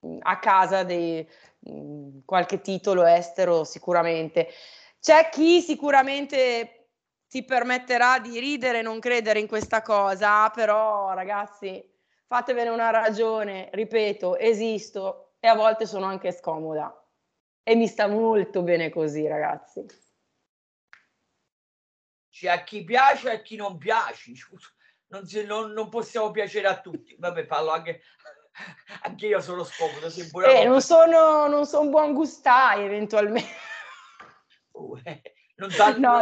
mhmm, 0.00 0.18
a 0.20 0.38
casa 0.38 0.84
dei, 0.84 1.26
mhmm, 1.60 2.24
qualche 2.26 2.60
titolo 2.60 3.06
estero 3.06 3.64
sicuramente. 3.64 4.48
C'è 5.00 5.30
chi 5.30 5.62
sicuramente 5.62 6.90
si 7.26 7.44
permetterà 7.44 8.18
di 8.18 8.38
ridere 8.38 8.80
e 8.80 8.82
non 8.82 9.00
credere 9.00 9.40
in 9.40 9.46
questa 9.46 9.80
cosa, 9.80 10.50
però 10.50 11.14
ragazzi 11.14 11.82
fatevene 12.26 12.68
una 12.68 12.90
ragione, 12.90 13.70
ripeto, 13.72 14.36
esisto 14.36 15.32
e 15.40 15.48
a 15.48 15.54
volte 15.54 15.86
sono 15.86 16.04
anche 16.04 16.32
scomoda 16.32 16.94
e 17.62 17.74
mi 17.76 17.86
sta 17.86 18.08
molto 18.08 18.62
bene 18.62 18.90
così 18.90 19.26
ragazzi. 19.26 19.86
C'è 22.30 22.48
a 22.48 22.62
chi 22.62 22.84
piace 22.84 23.30
e 23.30 23.34
a 23.36 23.40
chi 23.40 23.56
non 23.56 23.78
piace. 23.78 24.34
Scusa 24.36 24.68
non, 25.08 25.26
si, 25.26 25.44
non, 25.44 25.72
non, 25.72 25.88
possiamo 25.88 26.30
piacere 26.30 26.66
a 26.66 26.80
tutti. 26.80 27.16
Vabbè, 27.18 27.46
parlo 27.46 27.70
anche, 27.70 28.02
anche 29.02 29.26
io 29.26 29.40
sono 29.40 29.64
scomodo. 29.64 30.08
Eh, 30.46 30.64
non 30.64 30.80
sono, 30.80 31.46
non 31.46 31.66
sono 31.66 31.90
buon 31.90 32.12
gustai 32.12 32.84
eventualmente. 32.84 33.66
Uh, 34.72 34.98
eh, 35.02 35.22
non 35.56 35.70
t'hanno, 35.70 35.98
no, 35.98 36.20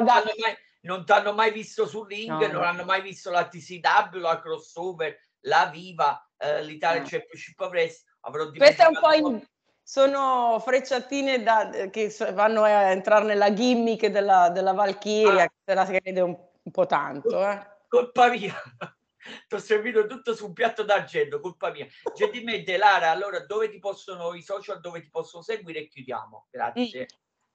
non, 0.81 1.05
mai, 1.05 1.35
mai, 1.35 1.53
visto 1.53 1.87
sul 1.87 2.07
ring, 2.07 2.31
no, 2.31 2.39
non 2.39 2.53
no. 2.53 2.63
hanno 2.63 2.85
mai 2.85 3.03
visto 3.03 3.31
la 3.31 3.47
TCW, 3.47 4.19
la 4.19 4.41
crossover, 4.41 5.19
la 5.41 5.69
Viva, 5.71 6.27
eh, 6.39 6.63
l'Italia 6.63 7.01
no. 7.01 7.07
Championship 7.07 7.61
Wrestling. 7.61 8.57
Questo 8.57 8.83
è 8.83 8.87
un 8.87 8.99
po' 8.99 9.13
in, 9.13 9.47
sono 9.83 10.61
frecciatine 10.65 11.43
da, 11.43 11.71
che 11.91 12.15
vanno 12.33 12.63
a 12.63 12.91
entrare 12.91 13.25
nella 13.25 13.53
gimmick 13.53 14.07
della, 14.07 14.49
della 14.49 14.73
Valkyria, 14.73 15.45
ah. 15.45 15.47
che 15.47 15.55
se 15.65 15.75
la 15.75 15.85
crede 15.85 16.21
un, 16.21 16.37
un 16.63 16.73
po' 16.73 16.87
tanto. 16.87 17.47
Eh 17.47 17.75
colpa 17.89 18.29
mia. 18.31 18.55
ti 19.49 19.55
ho 19.55 19.59
servito 19.59 20.07
tutto 20.07 20.35
su 20.35 20.47
un 20.47 20.53
piatto 20.53 20.83
d'argento, 20.83 21.41
colpa 21.41 21.71
mia. 21.71 21.87
Gentilmente, 22.15 22.77
Lara, 22.77 23.11
allora 23.11 23.41
dove 23.41 23.69
ti 23.71 23.79
possono 23.79 24.35
i 24.35 24.43
social, 24.43 24.81
dove 24.81 25.01
ti 25.01 25.11
possono 25.11 25.43
seguire 25.43 25.81
e 25.81 25.89
chiudiamo. 25.89 26.47
Grazie. 26.51 27.07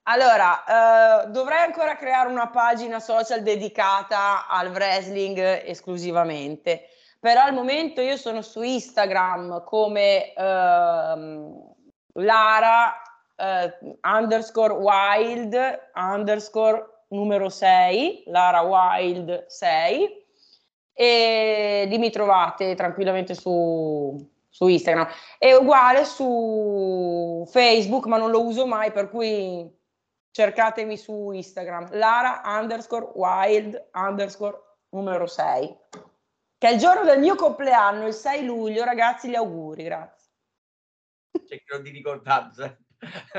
Allora, 0.04 1.22
eh, 1.24 1.28
dovrei 1.28 1.60
ancora 1.60 1.96
creare 1.96 2.28
una 2.28 2.50
pagina 2.50 2.98
social 2.98 3.42
dedicata 3.42 4.48
al 4.48 4.70
wrestling 4.70 5.38
esclusivamente, 5.38 6.88
però 7.20 7.42
al 7.42 7.54
momento 7.54 8.00
io 8.00 8.16
sono 8.16 8.42
su 8.42 8.62
Instagram 8.62 9.62
come 9.62 10.34
ehm, 10.34 11.74
Lara 12.14 13.00
eh, 13.36 13.78
underscore 14.02 14.74
wild 14.74 15.90
underscore 15.94 17.04
numero 17.10 17.48
6, 17.48 18.24
Lara 18.26 18.62
Wild 18.62 19.46
6 19.46 20.21
e 20.92 21.86
lì 21.88 21.98
mi 21.98 22.10
trovate 22.10 22.74
tranquillamente 22.74 23.34
su, 23.34 24.16
su 24.48 24.66
Instagram. 24.66 25.08
È 25.38 25.52
uguale 25.54 26.04
su 26.04 27.46
Facebook, 27.50 28.06
ma 28.06 28.18
non 28.18 28.30
lo 28.30 28.44
uso 28.44 28.66
mai, 28.66 28.92
per 28.92 29.08
cui 29.10 29.80
cercatemi 30.32 30.96
su 30.96 31.30
Instagram, 31.30 31.88
Lara 31.92 32.42
underscore 32.44 33.12
wild 33.14 33.90
underscore 33.92 34.58
numero 34.90 35.26
6, 35.26 35.76
che 36.58 36.68
è 36.68 36.72
il 36.72 36.78
giorno 36.78 37.04
del 37.04 37.20
mio 37.20 37.34
compleanno, 37.34 38.06
il 38.06 38.14
6 38.14 38.44
luglio, 38.44 38.84
ragazzi, 38.84 39.28
gli 39.28 39.34
auguri, 39.34 39.84
grazie. 39.84 40.30
Cercherò 41.46 41.80
di 41.80 41.90
ricordarlo, 41.90 42.78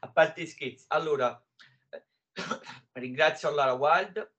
a 0.00 0.10
parte 0.12 0.42
i 0.42 0.46
scherzi. 0.46 0.84
Allora, 0.88 1.40
ringrazio 2.92 3.50
Lara 3.50 3.72
Wild. 3.72 4.32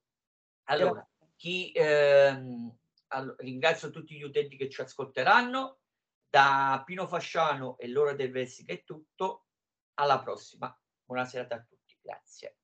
Allora, 0.70 1.06
chi, 1.38 1.72
ehm, 1.72 2.78
all- 3.08 3.36
ringrazio 3.38 3.90
tutti 3.90 4.16
gli 4.16 4.24
utenti 4.24 4.58
che 4.58 4.70
ci 4.70 4.82
ascolteranno. 4.82 5.80
Da 6.30 6.84
Pino 6.86 7.08
Fasciano 7.08 7.78
e 7.78 7.88
l'ora 7.88 8.14
del 8.14 8.32
Vessica 8.32 8.74
è 8.74 8.84
tutto. 8.84 9.46
Alla 9.96 10.22
prossima. 10.22 10.78
Buona 11.06 11.26
serata 11.26 11.56
a 11.56 11.62
tutti. 11.64 11.98
Grazie. 12.02 12.57